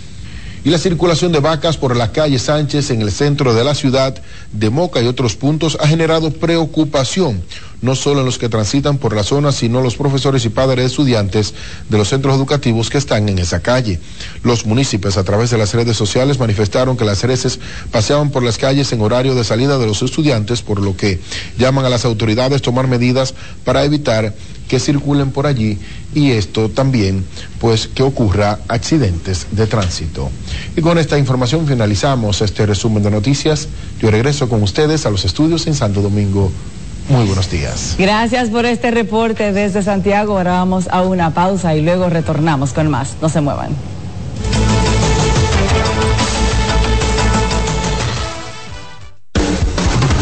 Y 0.63 0.69
la 0.69 0.77
circulación 0.77 1.31
de 1.31 1.39
vacas 1.39 1.77
por 1.77 1.95
la 1.95 2.11
calle 2.11 2.39
Sánchez 2.39 2.91
en 2.91 3.01
el 3.01 3.11
centro 3.11 3.53
de 3.53 3.63
la 3.63 3.75
ciudad 3.75 4.21
de 4.51 4.69
Moca 4.69 5.01
y 5.01 5.07
otros 5.07 5.35
puntos 5.35 5.77
ha 5.79 5.87
generado 5.87 6.31
preocupación, 6.31 7.41
no 7.81 7.95
solo 7.95 8.21
en 8.21 8.25
los 8.25 8.37
que 8.37 8.49
transitan 8.49 8.97
por 8.97 9.15
la 9.15 9.23
zona, 9.23 9.51
sino 9.51 9.81
los 9.81 9.95
profesores 9.95 10.45
y 10.45 10.49
padres 10.49 10.83
de 10.83 10.85
estudiantes 10.85 11.53
de 11.89 11.97
los 11.97 12.09
centros 12.09 12.35
educativos 12.35 12.89
que 12.89 12.97
están 12.97 13.29
en 13.29 13.39
esa 13.39 13.61
calle. 13.61 13.99
Los 14.43 14.65
municipios 14.65 15.17
a 15.17 15.23
través 15.23 15.49
de 15.49 15.57
las 15.57 15.73
redes 15.73 15.97
sociales 15.97 16.39
manifestaron 16.39 16.97
que 16.97 17.05
las 17.05 17.23
hereces 17.23 17.59
paseaban 17.91 18.31
por 18.31 18.43
las 18.43 18.57
calles 18.57 18.91
en 18.91 19.01
horario 19.01 19.35
de 19.35 19.43
salida 19.43 19.77
de 19.77 19.87
los 19.87 20.01
estudiantes, 20.01 20.61
por 20.61 20.79
lo 20.81 20.95
que 20.95 21.19
llaman 21.57 21.85
a 21.85 21.89
las 21.89 22.05
autoridades 22.05 22.61
tomar 22.61 22.87
medidas 22.87 23.33
para 23.63 23.83
evitar 23.83 24.33
que 24.67 24.79
circulen 24.79 25.31
por 25.31 25.47
allí 25.47 25.79
y 26.13 26.31
esto 26.31 26.69
también, 26.69 27.25
pues, 27.59 27.87
que 27.87 28.03
ocurra 28.03 28.59
accidentes 28.67 29.47
de 29.51 29.67
tránsito. 29.67 30.29
Y 30.77 30.81
con 30.81 30.97
esta 30.97 31.17
información 31.17 31.67
finalizamos 31.67 32.41
este 32.41 32.65
resumen 32.65 33.03
de 33.03 33.11
noticias. 33.11 33.67
Yo 33.99 34.11
regreso 34.11 34.47
con 34.47 34.63
ustedes 34.63 35.05
a 35.05 35.09
los 35.09 35.25
estudios 35.25 35.67
en 35.67 35.75
Santo 35.75 36.01
Domingo. 36.01 36.51
Muy 37.09 37.25
buenos 37.25 37.49
días. 37.49 37.95
Gracias 37.97 38.49
por 38.49 38.65
este 38.65 38.91
reporte 38.91 39.51
desde 39.51 39.81
Santiago. 39.81 40.37
Ahora 40.37 40.51
vamos 40.51 40.87
a 40.89 41.01
una 41.01 41.33
pausa 41.33 41.75
y 41.75 41.81
luego 41.81 42.07
retornamos 42.09 42.71
con 42.71 42.89
más. 42.89 43.15
No 43.19 43.29
se 43.29 43.41
muevan. 43.41 43.71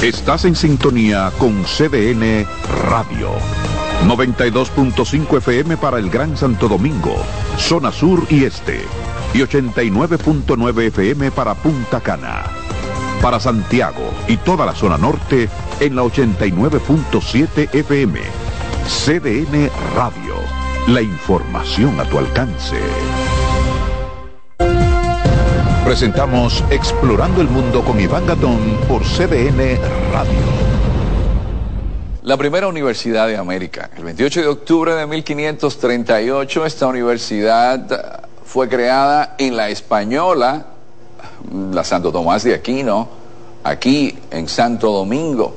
Estás 0.02 0.46
en 0.46 0.56
sintonía 0.56 1.32
con 1.38 1.64
CDN 1.64 2.46
Radio. 2.90 3.32
92.5 4.06 5.38
FM 5.38 5.76
para 5.78 5.98
el 5.98 6.10
Gran 6.10 6.38
Santo 6.38 6.70
Domingo, 6.70 7.16
zona 7.58 7.92
sur 7.92 8.26
y 8.30 8.46
este, 8.46 8.80
y 9.34 9.40
89.9 9.40 10.84
FM 10.84 11.32
para 11.32 11.56
Punta 11.56 12.00
Cana. 12.00 12.67
Para 13.22 13.40
Santiago 13.40 14.14
y 14.28 14.38
toda 14.38 14.66
la 14.66 14.76
zona 14.76 14.98
norte 14.98 15.50
en 15.80 15.96
la 15.96 16.04
89.7 16.04 17.74
FM. 17.74 18.20
CDN 18.88 19.70
Radio, 19.96 20.36
la 20.88 21.02
información 21.02 22.00
a 22.00 22.06
tu 22.06 22.18
alcance. 22.20 22.78
Presentamos 25.84 26.64
Explorando 26.70 27.42
el 27.42 27.48
Mundo 27.48 27.84
con 27.84 28.00
Iván 28.00 28.26
Gatón 28.28 28.60
por 28.88 29.04
CDN 29.04 29.80
Radio. 30.12 30.68
La 32.24 32.36
primera 32.36 32.68
universidad 32.68 33.28
de 33.28 33.38
América. 33.38 33.90
El 33.96 34.04
28 34.04 34.42
de 34.42 34.48
octubre 34.48 34.94
de 34.94 35.08
1538 35.08 36.66
esta 36.66 36.88
universidad 36.88 38.22
fue 38.44 38.68
creada 38.68 39.36
en 39.38 39.56
la 39.56 39.70
Española, 39.70 40.66
la 41.72 41.84
Santo 41.84 42.12
Tomás 42.12 42.44
de 42.44 42.54
Aquino, 42.54 43.08
aquí 43.64 44.18
en 44.32 44.48
Santo 44.48 44.92
Domingo, 44.92 45.54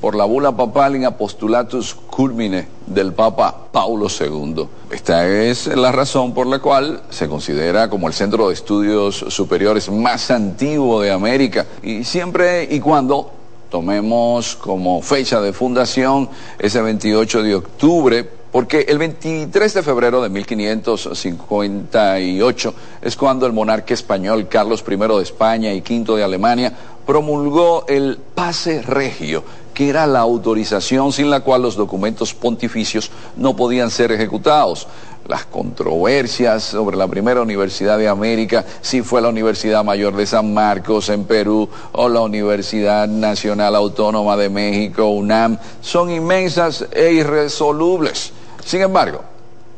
por 0.00 0.16
la 0.16 0.24
bula 0.24 0.50
papal 0.50 0.96
in 0.96 1.04
apostulatus 1.04 1.94
culmine 1.94 2.66
del 2.86 3.12
Papa 3.12 3.68
Paulo 3.70 4.08
II. 4.08 4.66
Esta 4.90 5.28
es 5.28 5.68
la 5.68 5.92
razón 5.92 6.34
por 6.34 6.48
la 6.48 6.58
cual 6.58 7.02
se 7.10 7.28
considera 7.28 7.88
como 7.88 8.08
el 8.08 8.14
centro 8.14 8.48
de 8.48 8.54
estudios 8.54 9.24
superiores 9.28 9.88
más 9.90 10.32
antiguo 10.32 11.00
de 11.00 11.12
América 11.12 11.66
y 11.84 12.02
siempre 12.02 12.66
y 12.68 12.80
cuando 12.80 13.30
tomemos 13.70 14.56
como 14.56 15.00
fecha 15.00 15.40
de 15.40 15.52
fundación 15.52 16.28
ese 16.58 16.82
28 16.82 17.42
de 17.44 17.54
octubre, 17.54 18.28
porque 18.52 18.84
el 18.88 18.98
23 18.98 19.74
de 19.74 19.82
febrero 19.82 20.22
de 20.22 20.28
1558 20.28 22.74
es 23.00 23.16
cuando 23.16 23.46
el 23.46 23.54
monarca 23.54 23.94
español 23.94 24.46
Carlos 24.46 24.84
I 24.86 24.96
de 24.96 25.22
España 25.22 25.72
y 25.72 25.80
V 25.80 26.16
de 26.16 26.22
Alemania 26.22 26.76
promulgó 27.06 27.86
el 27.88 28.18
pase 28.34 28.82
regio, 28.82 29.42
que 29.72 29.88
era 29.88 30.06
la 30.06 30.20
autorización 30.20 31.12
sin 31.12 31.30
la 31.30 31.40
cual 31.40 31.62
los 31.62 31.76
documentos 31.76 32.34
pontificios 32.34 33.10
no 33.36 33.56
podían 33.56 33.90
ser 33.90 34.12
ejecutados 34.12 34.86
las 35.28 35.46
controversias 35.46 36.64
sobre 36.64 36.96
la 36.96 37.06
primera 37.06 37.42
universidad 37.42 37.96
de 37.96 38.08
América, 38.08 38.64
si 38.80 39.02
fue 39.02 39.22
la 39.22 39.28
Universidad 39.28 39.84
Mayor 39.84 40.16
de 40.16 40.26
San 40.26 40.52
Marcos 40.52 41.08
en 41.08 41.24
Perú 41.24 41.68
o 41.92 42.08
la 42.08 42.20
Universidad 42.20 43.08
Nacional 43.08 43.76
Autónoma 43.76 44.36
de 44.36 44.50
México, 44.50 45.08
UNAM, 45.08 45.58
son 45.80 46.10
inmensas 46.10 46.86
e 46.92 47.12
irresolubles. 47.12 48.32
Sin 48.64 48.82
embargo, 48.82 49.22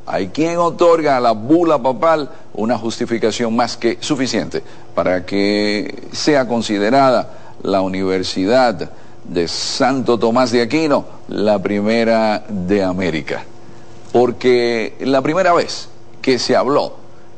hay 0.07 0.29
quien 0.29 0.59
otorga 0.59 1.17
a 1.17 1.21
la 1.21 1.33
bula 1.33 1.83
papal 1.83 2.31
una 2.55 2.79
justificación 2.79 3.57
más 3.57 3.77
que 3.77 3.99
suficiente 4.01 4.63
para 4.95 5.25
que 5.25 6.09
sea 6.13 6.47
considerada 6.47 7.55
la 7.63 7.81
Universidad 7.81 8.91
de 9.25 9.49
Santo 9.49 10.19
Tomás 10.19 10.53
de 10.53 10.63
Aquino 10.63 11.07
la 11.29 11.61
primera 11.61 12.45
de 12.49 12.83
América 12.83 13.45
porque 14.15 14.95
la 15.01 15.23
primera 15.23 15.53
vez 15.53 15.89
que 16.23 16.39
se 16.39 16.55
habló, 16.55 16.95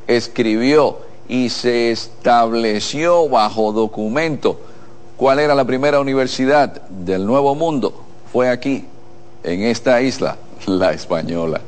escribió 0.07 0.99
y 1.27 1.49
se 1.49 1.91
estableció 1.91 3.31
bajo 3.31 3.73
documento 3.73 4.61
cuál 5.17 5.39
era 5.39 5.55
la 5.55 5.65
primera 5.65 6.01
universidad 6.01 6.83
del 6.91 7.25
Nuevo 7.25 7.55
Mundo 7.55 7.95
fue 8.31 8.51
aquí, 8.51 8.85
en 9.43 9.63
esta 9.63 10.03
isla, 10.03 10.37
la 10.67 10.93
española. 10.93 11.61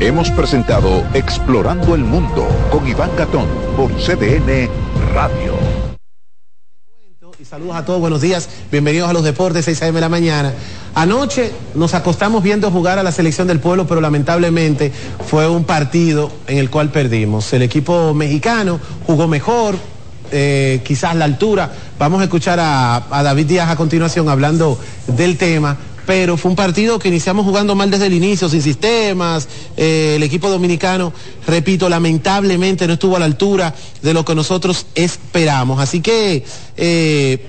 Hemos 0.00 0.30
presentado 0.30 1.04
Explorando 1.12 1.94
el 1.94 2.02
Mundo 2.02 2.46
con 2.70 2.86
Iván 2.86 3.10
Gatón 3.16 3.46
por 3.76 3.90
CDN 3.92 4.68
Radio. 5.12 5.54
Saludos 7.48 7.76
a 7.76 7.84
todos, 7.84 8.00
buenos 8.00 8.20
días, 8.20 8.48
bienvenidos 8.70 9.08
a 9.08 9.12
los 9.12 9.24
deportes, 9.24 9.64
6 9.64 9.82
a.m. 9.82 9.94
de 9.94 10.00
la 10.00 10.08
mañana. 10.08 10.52
Anoche 10.94 11.52
nos 11.74 11.94
acostamos 11.94 12.42
viendo 12.42 12.70
jugar 12.70 12.98
a 12.98 13.02
la 13.02 13.12
selección 13.12 13.46
del 13.46 13.58
pueblo, 13.60 13.86
pero 13.86 14.00
lamentablemente 14.00 14.92
fue 15.26 15.48
un 15.48 15.64
partido 15.64 16.30
en 16.46 16.58
el 16.58 16.68
cual 16.68 16.90
perdimos. 16.90 17.50
El 17.52 17.62
equipo 17.62 18.12
mexicano 18.12 18.80
jugó 19.06 19.28
mejor, 19.28 19.76
eh, 20.30 20.82
quizás 20.84 21.14
la 21.16 21.24
altura. 21.24 21.72
Vamos 21.98 22.20
a 22.20 22.24
escuchar 22.24 22.60
a, 22.60 23.04
a 23.10 23.22
David 23.22 23.46
Díaz 23.46 23.70
a 23.70 23.76
continuación 23.76 24.28
hablando 24.28 24.78
del 25.06 25.38
tema, 25.38 25.78
pero 26.08 26.38
fue 26.38 26.48
un 26.50 26.56
partido 26.56 26.98
que 26.98 27.08
iniciamos 27.08 27.44
jugando 27.44 27.74
mal 27.74 27.90
desde 27.90 28.06
el 28.06 28.14
inicio, 28.14 28.48
sin 28.48 28.62
sistemas. 28.62 29.46
Eh, 29.76 30.14
el 30.16 30.22
equipo 30.22 30.48
dominicano, 30.48 31.12
repito, 31.46 31.86
lamentablemente 31.86 32.86
no 32.86 32.94
estuvo 32.94 33.16
a 33.16 33.18
la 33.18 33.26
altura 33.26 33.74
de 34.00 34.14
lo 34.14 34.24
que 34.24 34.34
nosotros 34.34 34.86
esperamos. 34.94 35.78
Así 35.78 36.00
que 36.00 36.46
eh, 36.78 37.46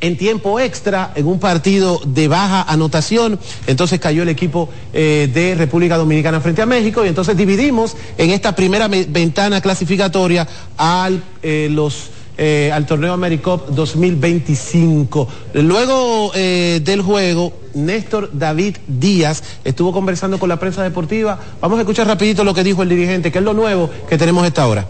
en 0.00 0.16
tiempo 0.16 0.60
extra, 0.60 1.10
en 1.16 1.26
un 1.26 1.40
partido 1.40 2.00
de 2.06 2.28
baja 2.28 2.62
anotación, 2.62 3.36
entonces 3.66 3.98
cayó 3.98 4.22
el 4.22 4.28
equipo 4.28 4.68
eh, 4.92 5.28
de 5.34 5.56
República 5.56 5.96
Dominicana 5.96 6.40
frente 6.40 6.62
a 6.62 6.66
México 6.66 7.04
y 7.04 7.08
entonces 7.08 7.36
dividimos 7.36 7.96
en 8.16 8.30
esta 8.30 8.54
primera 8.54 8.86
ventana 8.86 9.60
clasificatoria 9.60 10.46
a 10.78 11.10
los 11.42 12.10
eh, 12.38 12.70
al 12.72 12.86
torneo 12.86 13.12
AmeriCup 13.12 13.70
2025. 13.70 15.28
Luego 15.54 16.30
eh, 16.34 16.80
del 16.84 17.02
juego, 17.02 17.52
Néstor 17.74 18.30
David 18.32 18.76
Díaz 18.86 19.42
estuvo 19.64 19.92
conversando 19.92 20.38
con 20.38 20.48
la 20.48 20.60
prensa 20.60 20.84
deportiva. 20.84 21.38
Vamos 21.60 21.78
a 21.78 21.82
escuchar 21.82 22.06
rapidito 22.06 22.44
lo 22.44 22.54
que 22.54 22.62
dijo 22.62 22.84
el 22.84 22.88
dirigente, 22.88 23.32
que 23.32 23.38
es 23.38 23.44
lo 23.44 23.54
nuevo 23.54 23.90
que 24.08 24.16
tenemos 24.16 24.46
esta 24.46 24.68
hora. 24.68 24.86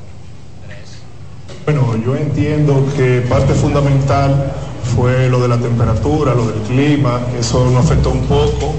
Bueno, 1.64 1.96
yo 2.05 2.16
entiendo 2.16 2.86
que 2.96 3.22
parte 3.22 3.55
fundamental 3.55 4.53
fue 4.94 5.30
lo 5.30 5.40
de 5.40 5.49
la 5.49 5.59
temperatura, 5.59 6.34
lo 6.34 6.46
del 6.49 6.61
clima, 6.62 7.20
eso 7.38 7.64
nos 7.70 7.84
afectó 7.84 8.11
un 8.11 8.22
poco, 8.22 8.74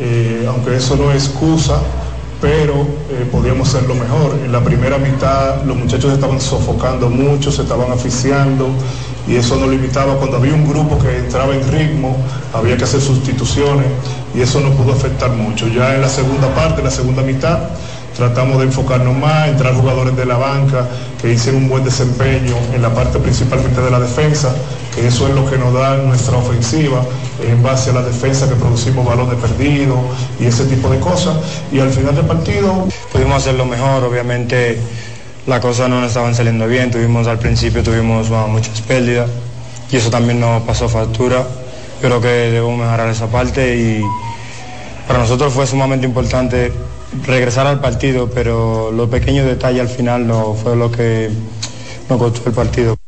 eh, 0.00 0.44
aunque 0.48 0.76
eso 0.76 0.96
no 0.96 1.12
es 1.12 1.26
excusa, 1.26 1.80
pero 2.42 2.74
eh, 3.08 3.26
podíamos 3.30 3.68
hacerlo 3.68 3.94
mejor. 3.94 4.36
En 4.44 4.50
la 4.50 4.62
primera 4.62 4.98
mitad 4.98 5.62
los 5.62 5.76
muchachos 5.76 6.12
estaban 6.12 6.40
sofocando 6.40 7.08
mucho, 7.08 7.52
se 7.52 7.62
estaban 7.62 7.90
asfixiando 7.92 8.68
y 9.28 9.36
eso 9.36 9.56
nos 9.56 9.70
limitaba. 9.70 10.16
Cuando 10.16 10.38
había 10.38 10.52
un 10.52 10.68
grupo 10.68 10.98
que 10.98 11.18
entraba 11.18 11.54
en 11.54 11.66
ritmo, 11.70 12.16
había 12.52 12.76
que 12.76 12.82
hacer 12.82 13.00
sustituciones 13.00 13.86
y 14.34 14.40
eso 14.40 14.60
nos 14.60 14.74
pudo 14.74 14.92
afectar 14.92 15.30
mucho. 15.30 15.68
Ya 15.68 15.94
en 15.94 16.00
la 16.00 16.08
segunda 16.08 16.52
parte, 16.52 16.80
en 16.80 16.86
la 16.86 16.90
segunda 16.90 17.22
mitad, 17.22 17.60
tratamos 18.16 18.58
de 18.58 18.64
enfocarnos 18.64 19.16
más, 19.16 19.48
entrar 19.48 19.74
jugadores 19.74 20.16
de 20.16 20.26
la 20.26 20.36
banca 20.36 20.88
que 21.20 21.32
hicieron 21.32 21.62
un 21.62 21.68
buen 21.68 21.84
desempeño 21.84 22.56
en 22.74 22.82
la 22.82 22.92
parte 22.92 23.20
principalmente 23.20 23.80
de 23.80 23.90
la 23.90 24.00
defensa, 24.00 24.52
que 24.94 25.06
eso 25.06 25.26
es 25.28 25.34
lo 25.34 25.48
que 25.48 25.56
nos 25.58 25.72
da 25.72 25.96
nuestra 25.96 26.36
ofensiva 26.36 27.02
en 27.42 27.62
base 27.62 27.90
a 27.90 27.94
la 27.94 28.02
defensa 28.02 28.48
que 28.48 28.54
producimos 28.54 29.06
balones 29.06 29.36
perdidos 29.40 29.98
y 30.38 30.46
ese 30.46 30.64
tipo 30.66 30.88
de 30.90 30.98
cosas. 31.00 31.36
Y 31.72 31.80
al 31.80 31.90
final 31.90 32.14
del 32.14 32.26
partido 32.26 32.86
pudimos 33.10 33.38
hacerlo 33.38 33.64
mejor, 33.64 34.04
obviamente 34.04 34.78
las 35.46 35.60
cosas 35.60 35.88
no 35.88 36.00
nos 36.00 36.08
estaban 36.08 36.34
saliendo 36.34 36.66
bien, 36.66 36.90
tuvimos 36.90 37.26
al 37.26 37.38
principio 37.38 37.82
tuvimos 37.82 38.30
muchas 38.48 38.80
pérdidas 38.82 39.28
y 39.90 39.96
eso 39.96 40.10
también 40.10 40.40
nos 40.40 40.62
pasó 40.62 40.88
factura. 40.88 41.46
Creo 42.00 42.20
que 42.20 42.28
debemos 42.28 42.78
mejorar 42.78 43.08
esa 43.08 43.26
parte 43.26 43.76
y 43.76 44.02
para 45.06 45.20
nosotros 45.20 45.52
fue 45.52 45.66
sumamente 45.66 46.06
importante 46.06 46.72
regresar 47.26 47.66
al 47.66 47.80
partido, 47.80 48.30
pero 48.30 48.90
los 48.90 49.08
pequeños 49.08 49.46
detalles 49.46 49.82
al 49.82 49.88
final 49.88 50.26
no 50.26 50.54
fue 50.54 50.76
lo 50.76 50.90
que 50.90 51.30
nos 52.08 52.18
costó 52.18 52.48
el 52.48 52.54
partido. 52.54 53.01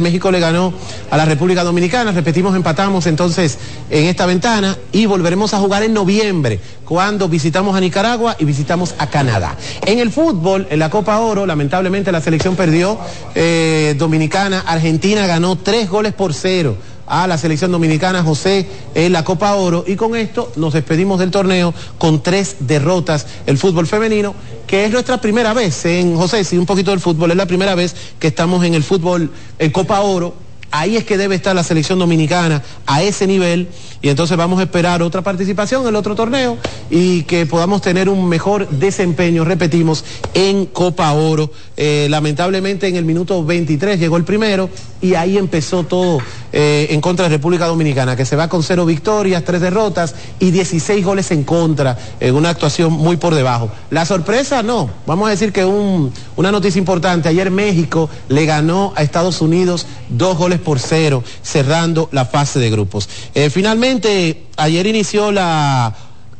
México 0.00 0.32
le 0.32 0.40
ganó 0.40 0.74
a 1.08 1.16
la 1.16 1.24
República 1.24 1.62
Dominicana, 1.62 2.10
repetimos, 2.10 2.56
empatamos 2.56 3.06
entonces 3.06 3.58
en 3.90 4.06
esta 4.06 4.26
ventana 4.26 4.76
y 4.90 5.06
volveremos 5.06 5.54
a 5.54 5.60
jugar 5.60 5.84
en 5.84 5.94
noviembre, 5.94 6.58
cuando 6.84 7.28
visitamos 7.28 7.76
a 7.76 7.80
Nicaragua 7.80 8.34
y 8.40 8.44
visitamos 8.44 8.96
a 8.98 9.06
Canadá. 9.06 9.54
En 9.86 10.00
el 10.00 10.10
fútbol, 10.10 10.66
en 10.70 10.80
la 10.80 10.90
Copa 10.90 11.20
Oro, 11.20 11.46
lamentablemente 11.46 12.10
la 12.10 12.20
selección 12.20 12.56
perdió, 12.56 12.98
eh, 13.36 13.94
Dominicana, 13.96 14.64
Argentina 14.66 15.28
ganó 15.28 15.54
tres 15.54 15.88
goles 15.88 16.12
por 16.12 16.34
cero 16.34 16.76
a 17.06 17.26
la 17.26 17.38
selección 17.38 17.72
dominicana 17.72 18.22
José 18.22 18.66
en 18.94 19.12
la 19.12 19.24
Copa 19.24 19.54
Oro. 19.54 19.84
Y 19.86 19.96
con 19.96 20.14
esto 20.16 20.52
nos 20.56 20.74
despedimos 20.74 21.18
del 21.18 21.30
torneo 21.30 21.72
con 21.98 22.22
tres 22.22 22.56
derrotas. 22.60 23.26
El 23.46 23.58
fútbol 23.58 23.86
femenino 23.86 24.34
que 24.68 24.84
es 24.84 24.92
nuestra 24.92 25.18
primera 25.18 25.54
vez 25.54 25.86
en 25.86 26.14
José, 26.14 26.44
sí, 26.44 26.58
un 26.58 26.66
poquito 26.66 26.90
del 26.90 27.00
fútbol, 27.00 27.30
es 27.30 27.36
la 27.36 27.46
primera 27.46 27.74
vez 27.74 27.96
que 28.20 28.28
estamos 28.28 28.64
en 28.64 28.74
el 28.74 28.84
fútbol 28.84 29.30
en 29.58 29.70
Copa 29.72 30.00
Oro. 30.00 30.34
Ahí 30.70 30.98
es 30.98 31.04
que 31.04 31.16
debe 31.16 31.34
estar 31.34 31.56
la 31.56 31.64
selección 31.64 31.98
dominicana 31.98 32.62
a 32.84 33.02
ese 33.02 33.26
nivel. 33.26 33.68
Y 34.02 34.10
entonces 34.10 34.36
vamos 34.36 34.60
a 34.60 34.64
esperar 34.64 35.02
otra 35.02 35.22
participación 35.22 35.82
en 35.82 35.88
el 35.88 35.96
otro 35.96 36.14
torneo 36.14 36.58
y 36.90 37.22
que 37.22 37.46
podamos 37.46 37.80
tener 37.80 38.10
un 38.10 38.28
mejor 38.28 38.68
desempeño, 38.68 39.46
repetimos, 39.46 40.04
en 40.34 40.66
Copa 40.66 41.10
Oro. 41.12 41.50
Eh, 41.74 42.06
lamentablemente 42.10 42.86
en 42.86 42.96
el 42.96 43.06
minuto 43.06 43.42
23 43.42 43.98
llegó 43.98 44.18
el 44.18 44.24
primero 44.24 44.68
y 45.00 45.14
ahí 45.14 45.38
empezó 45.38 45.84
todo 45.84 46.18
eh, 46.52 46.88
en 46.90 47.00
contra 47.00 47.24
de 47.24 47.36
República 47.36 47.66
Dominicana, 47.66 48.16
que 48.16 48.24
se 48.24 48.36
va 48.36 48.48
con 48.48 48.62
cero 48.62 48.86
victorias, 48.86 49.44
tres 49.44 49.60
derrotas 49.60 50.14
y 50.38 50.50
16 50.50 51.04
goles 51.04 51.30
en 51.30 51.44
contra, 51.44 51.96
en 52.20 52.34
una 52.34 52.50
actuación 52.50 52.92
muy 52.92 53.16
por 53.16 53.34
debajo. 53.34 53.70
La 53.90 54.06
sorpresa 54.06 54.62
no, 54.62 54.88
vamos 55.06 55.28
a 55.28 55.30
decir 55.30 55.52
que 55.52 55.64
una 55.64 56.52
noticia 56.52 56.78
importante, 56.78 57.28
ayer 57.28 57.50
México 57.50 58.08
le 58.28 58.46
ganó 58.46 58.92
a 58.96 59.02
Estados 59.02 59.40
Unidos 59.40 59.86
dos 60.08 60.38
goles 60.38 60.58
por 60.60 60.78
cero, 60.78 61.22
cerrando 61.42 62.08
la 62.12 62.24
fase 62.24 62.58
de 62.58 62.70
grupos. 62.70 63.08
Eh, 63.34 63.50
finalmente, 63.50 64.46
ayer 64.56 64.86
inició 64.86 65.32
la 65.32 65.94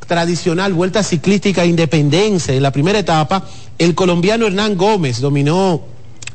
tradicional 0.06 0.72
vuelta 0.72 1.02
ciclística 1.02 1.64
Independencia. 1.64 2.54
En 2.54 2.62
la 2.62 2.72
primera 2.72 2.98
etapa, 2.98 3.44
el 3.78 3.94
colombiano 3.94 4.46
Hernán 4.46 4.76
Gómez 4.76 5.20
dominó 5.20 5.82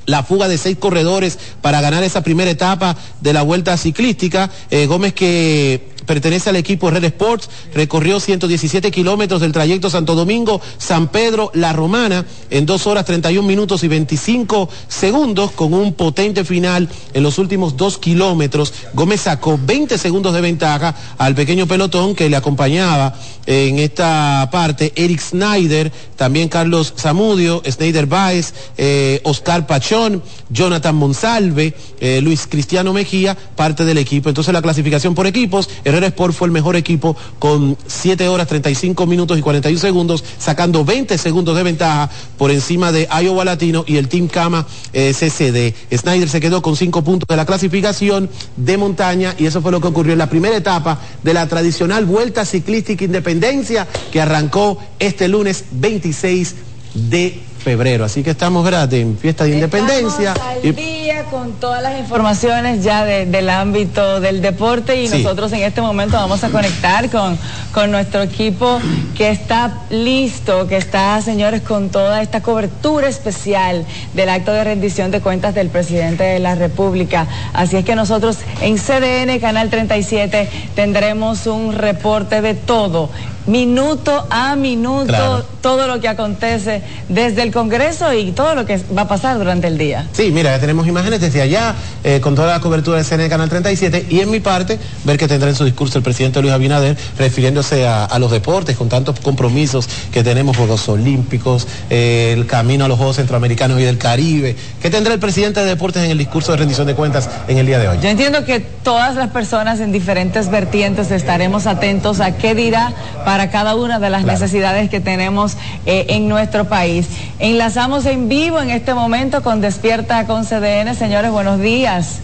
la 0.06 0.24
fuga 0.24 0.48
de 0.48 0.58
seis 0.58 0.78
corredores 0.78 1.38
para 1.62 1.82
ganar 1.82 2.04
esa 2.04 2.24
primera 2.24 2.52
etapa 2.52 2.96
de 3.22 3.34
la 3.34 3.42
vuelta 3.42 3.78
ciclística. 3.78 4.50
Eh, 4.70 4.86
Gómez 4.86 5.14
que 5.14 5.94
pertenece 6.06 6.50
al 6.50 6.56
equipo 6.56 6.90
Red 6.90 7.06
Sports, 7.06 7.50
recorrió 7.74 8.20
117 8.20 8.92
kilómetros 8.92 9.42
del 9.42 9.52
trayecto 9.52 9.90
Santo 9.90 10.16
Domingo, 10.16 10.62
San 10.78 11.08
Pedro, 11.08 11.52
La 11.54 11.74
Romana, 11.74 12.26
en 12.50 12.66
2 12.66 12.88
horas 12.88 13.06
31 13.06 13.48
minutos 13.48 13.84
y 13.84 13.88
25 13.88 14.70
segundos, 14.88 15.52
con 15.52 15.74
un 15.74 15.94
potente 15.94 16.44
final 16.44 16.90
en 17.14 17.24
los 17.24 17.38
últimos 17.38 17.78
dos 17.78 17.98
kilómetros. 17.98 18.74
Gómez 18.94 19.22
sacó 19.22 19.60
20 19.64 19.98
segundos 19.98 20.34
de 20.34 20.42
ventaja 20.42 20.96
al 21.18 21.36
pequeño 21.36 21.68
pelotón 21.68 22.16
que 22.16 22.30
le 22.30 22.36
acompañaba 22.36 23.16
en 23.46 23.80
esta 23.80 24.48
parte, 24.52 24.94
Eric 24.96 25.20
Snyder, 25.20 25.92
también 26.16 26.50
Carlos 26.50 26.94
Zamudio, 26.98 27.62
Snyder 27.70 28.06
Baez, 28.06 28.54
eh, 28.78 29.20
Oscar 29.24 29.68
Pachón, 29.68 30.24
Jonathan 30.50 30.96
Monsalve, 30.96 31.74
eh, 32.00 32.22
Luis 32.22 32.48
Cristiano 32.48 32.94
Mejía, 32.94 33.36
parte 33.56 33.84
del 33.86 33.98
equipo. 33.98 34.30
Entonces 34.30 34.54
la 34.54 34.62
clasificación 34.62 35.16
por 35.16 35.28
equipos, 35.28 35.70
Herrera 35.84 36.08
Sport 36.08 36.34
fue 36.34 36.48
el 36.48 36.52
mejor 36.52 36.76
equipo 36.76 37.18
con 37.40 37.78
7 37.88 38.28
horas 38.28 38.48
35 38.48 39.06
minutos 39.06 39.38
y 39.38 39.42
41 39.42 39.80
segundos, 39.80 40.24
sacando 40.38 40.86
20 40.86 41.18
segundos 41.18 41.56
de 41.56 41.64
ventaja 41.64 42.10
por 42.38 42.52
encima 42.52 42.92
de 42.92 43.08
Iowa 43.22 43.44
Latino 43.44 43.84
y 43.88 43.98
el 43.98 44.08
Team 44.08 44.28
Cama 44.28 44.66
eh, 44.94 45.14
CCD. 45.14 45.74
Snyder 45.98 46.30
se 46.30 46.40
quedó 46.40 46.62
con 46.62 46.76
5 46.76 47.04
puntos 47.04 47.28
de 47.28 47.36
la 47.36 47.46
clasificación 47.46 48.30
de 48.56 48.78
montaña 48.78 49.36
y 49.38 49.46
eso 49.46 49.62
fue 49.62 49.72
lo 49.72 49.82
que 49.82 49.88
ocurrió 49.88 50.14
en 50.14 50.20
la 50.20 50.30
primera 50.30 50.56
etapa 50.56 51.00
de 51.24 51.34
la 51.34 51.48
tradicional 51.48 52.06
Vuelta 52.06 52.46
Ciclística 52.46 53.04
Independencia 53.34 53.88
que 54.12 54.22
arrancó 54.22 54.78
este 55.00 55.28
lunes 55.28 55.66
26 55.72 56.56
de 56.94 57.53
febrero. 57.64 58.06
Así 58.06 58.22
que 58.22 58.32
estamos 58.32 58.66
gratis 58.66 59.00
en 59.00 59.18
fiesta 59.18 59.46
de 59.46 59.52
independencia. 59.56 60.34
Al 60.34 60.76
día 60.76 61.24
con 61.32 61.54
todas 61.54 61.82
las 61.82 61.98
informaciones 62.00 62.84
ya 62.84 63.06
del 63.06 63.50
ámbito 63.50 64.20
del 64.20 64.42
deporte 64.42 65.02
y 65.02 65.08
nosotros 65.08 65.52
en 65.54 65.64
este 65.64 65.82
momento 65.82 66.18
vamos 66.18 66.44
a 66.44 66.50
conectar 66.50 67.10
con, 67.10 67.38
con 67.74 67.90
nuestro 67.90 68.22
equipo 68.22 68.80
que 69.18 69.32
está 69.32 69.82
listo, 69.90 70.68
que 70.68 70.78
está, 70.78 71.22
señores, 71.22 71.62
con 71.62 71.90
toda 71.90 72.22
esta 72.22 72.42
cobertura 72.44 73.08
especial 73.08 73.86
del 74.14 74.30
acto 74.30 74.52
de 74.52 74.64
rendición 74.64 75.12
de 75.12 75.22
cuentas 75.22 75.56
del 75.56 75.70
presidente 75.70 76.24
de 76.24 76.40
la 76.40 76.56
República. 76.56 77.28
Así 77.54 77.78
es 77.78 77.86
que 77.86 77.96
nosotros 77.96 78.38
en 78.62 78.78
CDN, 78.78 79.40
Canal 79.40 79.70
37, 79.70 80.50
tendremos 80.76 81.48
un 81.48 81.74
reporte 81.74 82.42
de 82.42 82.54
todo 82.54 83.10
minuto 83.46 84.26
a 84.30 84.56
minuto 84.56 85.46
todo 85.62 85.88
lo 85.88 86.00
que 86.00 86.08
acontece 86.08 86.82
desde 87.10 87.42
el 87.42 87.52
Congreso 87.54 88.14
y 88.14 88.32
todo 88.32 88.56
lo 88.56 88.66
que 88.66 88.80
va 88.96 89.04
a 89.04 89.08
pasar 89.08 89.38
durante 89.38 89.68
el 89.68 89.78
día. 89.78 90.08
Sí, 90.12 90.32
mira, 90.32 90.52
ya 90.52 90.60
tenemos 90.60 90.88
imágenes 90.88 91.22
desde 91.22 91.42
allá, 91.42 91.76
eh, 92.04 92.20
con 92.20 92.36
toda 92.36 92.52
la 92.52 92.60
cobertura 92.60 92.98
de 92.98 93.04
CNN 93.04 93.30
Canal 93.30 93.50
37, 93.50 94.08
y 94.10 94.20
en 94.20 94.30
mi 94.30 94.40
parte, 94.40 94.80
ver 95.06 95.18
que 95.18 95.28
tendrá 95.28 95.50
en 95.50 95.56
su 95.56 95.64
discurso 95.64 95.98
el 95.98 96.04
presidente 96.04 96.42
Luis 96.42 96.54
Abinader, 96.54 96.98
refiriéndose 97.18 97.88
a, 97.88 98.18
los 98.20 98.32
deportes, 98.32 98.76
con 98.76 98.90
tantos 98.90 99.20
compromisos 99.20 99.88
que 100.12 100.24
tenemos, 100.24 100.58
Juegos 100.58 100.88
Olímpicos, 100.90 101.68
eh, 101.90 102.34
el 102.34 102.46
camino 102.46 102.86
a 102.86 102.88
los 102.88 102.98
Juegos 102.98 103.18
Centroamericanos 103.18 103.80
y 103.80 103.84
del 103.84 103.98
Caribe. 103.98 104.56
¿Qué 104.82 104.90
tendrá 104.90 105.14
el 105.14 105.20
presidente 105.20 105.60
de 105.60 105.68
Deportes 105.68 106.04
en 106.04 106.12
el 106.12 106.18
discurso 106.18 106.52
de 106.52 106.58
rendición 106.58 106.88
de 106.88 106.96
cuentas 106.96 107.30
en 107.48 107.58
el 107.58 107.66
día 107.66 107.80
de 107.80 107.88
hoy? 107.88 107.98
Yo 108.02 108.10
entiendo 108.10 108.44
que 108.46 108.60
todas 108.60 109.16
las 109.16 109.30
personas 109.30 109.80
en 109.80 109.92
diferentes 109.92 110.50
vertientes 110.50 111.12
estaremos 111.12 111.68
atentos 111.68 112.20
a 112.20 112.36
qué 112.38 112.56
dirá 112.56 112.94
para 113.26 113.50
cada 113.50 113.76
una 113.76 114.00
de 114.00 114.10
las 114.10 114.24
necesidades 114.24 114.90
que 114.90 115.00
tenemos 115.00 115.56
eh, 115.86 116.06
en 116.10 116.28
nuestro 116.28 116.66
país. 116.66 117.08
Enlazamos 117.44 118.06
en 118.06 118.30
vivo 118.30 118.62
en 118.62 118.70
este 118.70 118.94
momento 118.94 119.44
con 119.44 119.60
Despierta 119.60 120.26
con 120.28 120.46
CDN. 120.46 120.96
Señores, 120.96 121.30
buenos 121.30 121.60
días. 121.60 122.20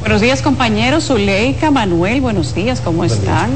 Buenos 0.00 0.22
días 0.22 0.40
compañeros, 0.40 1.04
Zuleika, 1.04 1.70
Manuel, 1.70 2.22
buenos 2.22 2.54
días, 2.54 2.80
¿cómo 2.80 3.04
están? 3.04 3.50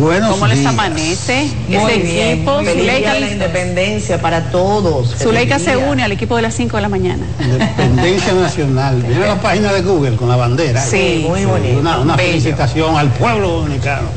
Buenos 0.00 0.32
¿Cómo 0.32 0.48
les 0.48 0.66
amanece 0.66 1.48
ese 1.68 2.34
equipo? 2.34 2.58
Zuleika, 2.58 3.20
la 3.20 3.30
independencia 3.30 4.20
para 4.20 4.50
todos. 4.50 5.14
Zuleika 5.16 5.60
se 5.60 5.76
une 5.76 6.02
al 6.02 6.10
equipo 6.10 6.34
de 6.34 6.42
las 6.42 6.54
5 6.54 6.76
de 6.76 6.82
la 6.82 6.88
mañana. 6.88 7.24
Independencia 7.38 8.32
Nacional. 8.32 9.00
Viene 9.06 9.28
la 9.28 9.40
página 9.40 9.72
de 9.72 9.82
Google 9.82 10.16
con 10.16 10.28
la 10.28 10.34
bandera. 10.34 10.82
Sí, 10.82 11.24
muy 11.28 11.44
bonito. 11.44 11.78
Una, 11.78 12.16
felicitación 12.16 12.96
al 12.96 13.10
pueblo 13.12 13.60
dominicano. 13.60 14.08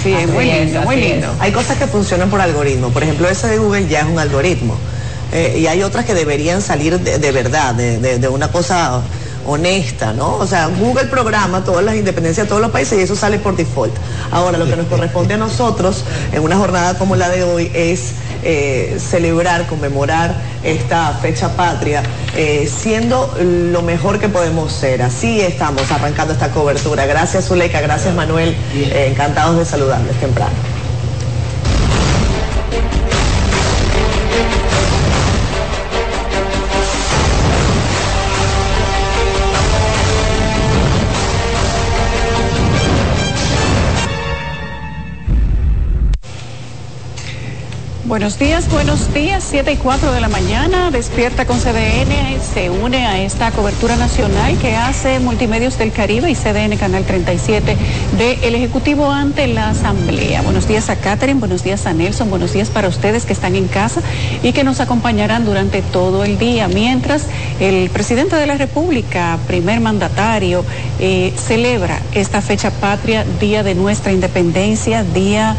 sí, 0.00 0.12
es 0.12 0.28
muy 0.28 0.44
lindo, 0.44 0.82
muy 0.82 0.94
lindo. 0.94 1.26
Hay 1.40 1.50
cosas 1.50 1.76
que 1.76 1.88
funcionan 1.88 2.30
por 2.30 2.40
algoritmo. 2.40 2.90
Por 2.90 3.02
ejemplo, 3.02 3.28
ese 3.28 3.48
de 3.48 3.58
Google 3.58 3.88
ya 3.88 4.02
es 4.02 4.06
un 4.06 4.20
algoritmo. 4.20 4.76
Eh, 5.32 5.58
y 5.60 5.66
hay 5.66 5.82
otras 5.82 6.04
que 6.04 6.14
deberían 6.14 6.62
salir 6.62 6.98
de, 7.00 7.18
de 7.18 7.32
verdad, 7.32 7.74
de, 7.74 7.98
de- 7.98 8.18
de 8.18 8.28
una 8.28 8.48
cosa 8.48 9.00
honesta, 9.46 10.12
¿no? 10.12 10.34
O 10.36 10.46
sea, 10.46 10.66
Google 10.68 11.06
programa 11.06 11.64
todas 11.64 11.82
las 11.84 11.96
independencias 11.96 12.44
de 12.46 12.48
todos 12.48 12.60
los 12.60 12.70
países 12.70 12.98
y 12.98 13.02
eso 13.02 13.16
sale 13.16 13.38
por 13.38 13.56
default. 13.56 13.92
Ahora, 14.30 14.58
lo 14.58 14.66
que 14.66 14.76
nos 14.76 14.86
corresponde 14.86 15.34
a 15.34 15.38
nosotros 15.38 16.04
en 16.32 16.42
una 16.42 16.56
jornada 16.56 16.98
como 16.98 17.16
la 17.16 17.28
de 17.30 17.42
hoy 17.42 17.70
es 17.74 18.12
eh, 18.42 18.98
celebrar, 19.00 19.66
conmemorar 19.66 20.34
esta 20.62 21.12
fecha 21.22 21.56
patria, 21.56 22.02
eh, 22.36 22.70
siendo 22.82 23.34
lo 23.40 23.80
mejor 23.82 24.18
que 24.20 24.28
podemos 24.28 24.72
ser. 24.72 25.00
Así 25.02 25.40
estamos 25.40 25.90
arrancando 25.90 26.34
esta 26.34 26.50
cobertura. 26.50 27.06
Gracias, 27.06 27.46
Zuleika, 27.46 27.80
gracias, 27.80 28.14
Manuel. 28.14 28.54
Encantados 28.94 29.56
de 29.58 29.64
saludarles 29.64 30.20
temprano. 30.20 30.52
Buenos 48.10 48.40
días, 48.40 48.68
buenos 48.68 49.14
días, 49.14 49.46
7 49.48 49.70
y 49.70 49.76
4 49.76 50.10
de 50.10 50.20
la 50.20 50.28
mañana, 50.28 50.90
despierta 50.90 51.46
con 51.46 51.60
CDN, 51.60 52.40
se 52.42 52.68
une 52.68 53.06
a 53.06 53.22
esta 53.22 53.52
cobertura 53.52 53.94
nacional 53.94 54.58
que 54.58 54.74
hace 54.74 55.20
Multimedios 55.20 55.78
del 55.78 55.92
Caribe 55.92 56.28
y 56.28 56.34
CDN 56.34 56.76
Canal 56.76 57.04
37 57.04 57.76
del 58.18 58.54
Ejecutivo 58.56 59.12
ante 59.12 59.46
la 59.46 59.68
Asamblea. 59.68 60.42
Buenos 60.42 60.66
días 60.66 60.90
a 60.90 60.96
Catherine, 60.96 61.38
buenos 61.38 61.62
días 61.62 61.86
a 61.86 61.92
Nelson, 61.92 62.30
buenos 62.30 62.52
días 62.52 62.68
para 62.68 62.88
ustedes 62.88 63.26
que 63.26 63.32
están 63.32 63.54
en 63.54 63.68
casa 63.68 64.02
y 64.42 64.50
que 64.50 64.64
nos 64.64 64.80
acompañarán 64.80 65.44
durante 65.44 65.80
todo 65.80 66.24
el 66.24 66.36
día, 66.36 66.66
mientras 66.66 67.26
el 67.60 67.90
presidente 67.90 68.34
de 68.34 68.46
la 68.48 68.56
República, 68.56 69.38
primer 69.46 69.78
mandatario, 69.78 70.64
eh, 70.98 71.32
celebra 71.36 72.00
esta 72.12 72.42
fecha 72.42 72.72
patria, 72.72 73.24
Día 73.38 73.62
de 73.62 73.76
nuestra 73.76 74.10
Independencia, 74.10 75.04
Día 75.04 75.56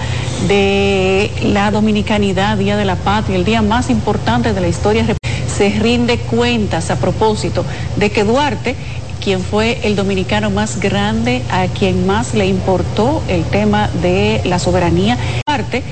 de 0.47 1.31
la 1.43 1.71
Dominicanidad, 1.71 2.57
Día 2.57 2.77
de 2.77 2.85
la 2.85 2.95
Patria, 2.95 3.35
el 3.35 3.45
día 3.45 3.61
más 3.61 3.89
importante 3.89 4.53
de 4.53 4.61
la 4.61 4.67
historia. 4.67 5.05
Se 5.47 5.69
rinde 5.69 6.17
cuentas 6.17 6.89
a 6.89 6.97
propósito 6.97 7.65
de 7.95 8.09
que 8.11 8.23
Duarte 8.23 8.75
quien 9.21 9.41
fue 9.41 9.79
el 9.83 9.95
dominicano 9.95 10.49
más 10.49 10.79
grande, 10.79 11.43
a 11.51 11.67
quien 11.67 12.07
más 12.07 12.33
le 12.33 12.47
importó 12.47 13.23
el 13.29 13.43
tema 13.45 13.87
de 14.01 14.41
la 14.45 14.59
soberanía. 14.59 15.17
Duarte 15.47 15.83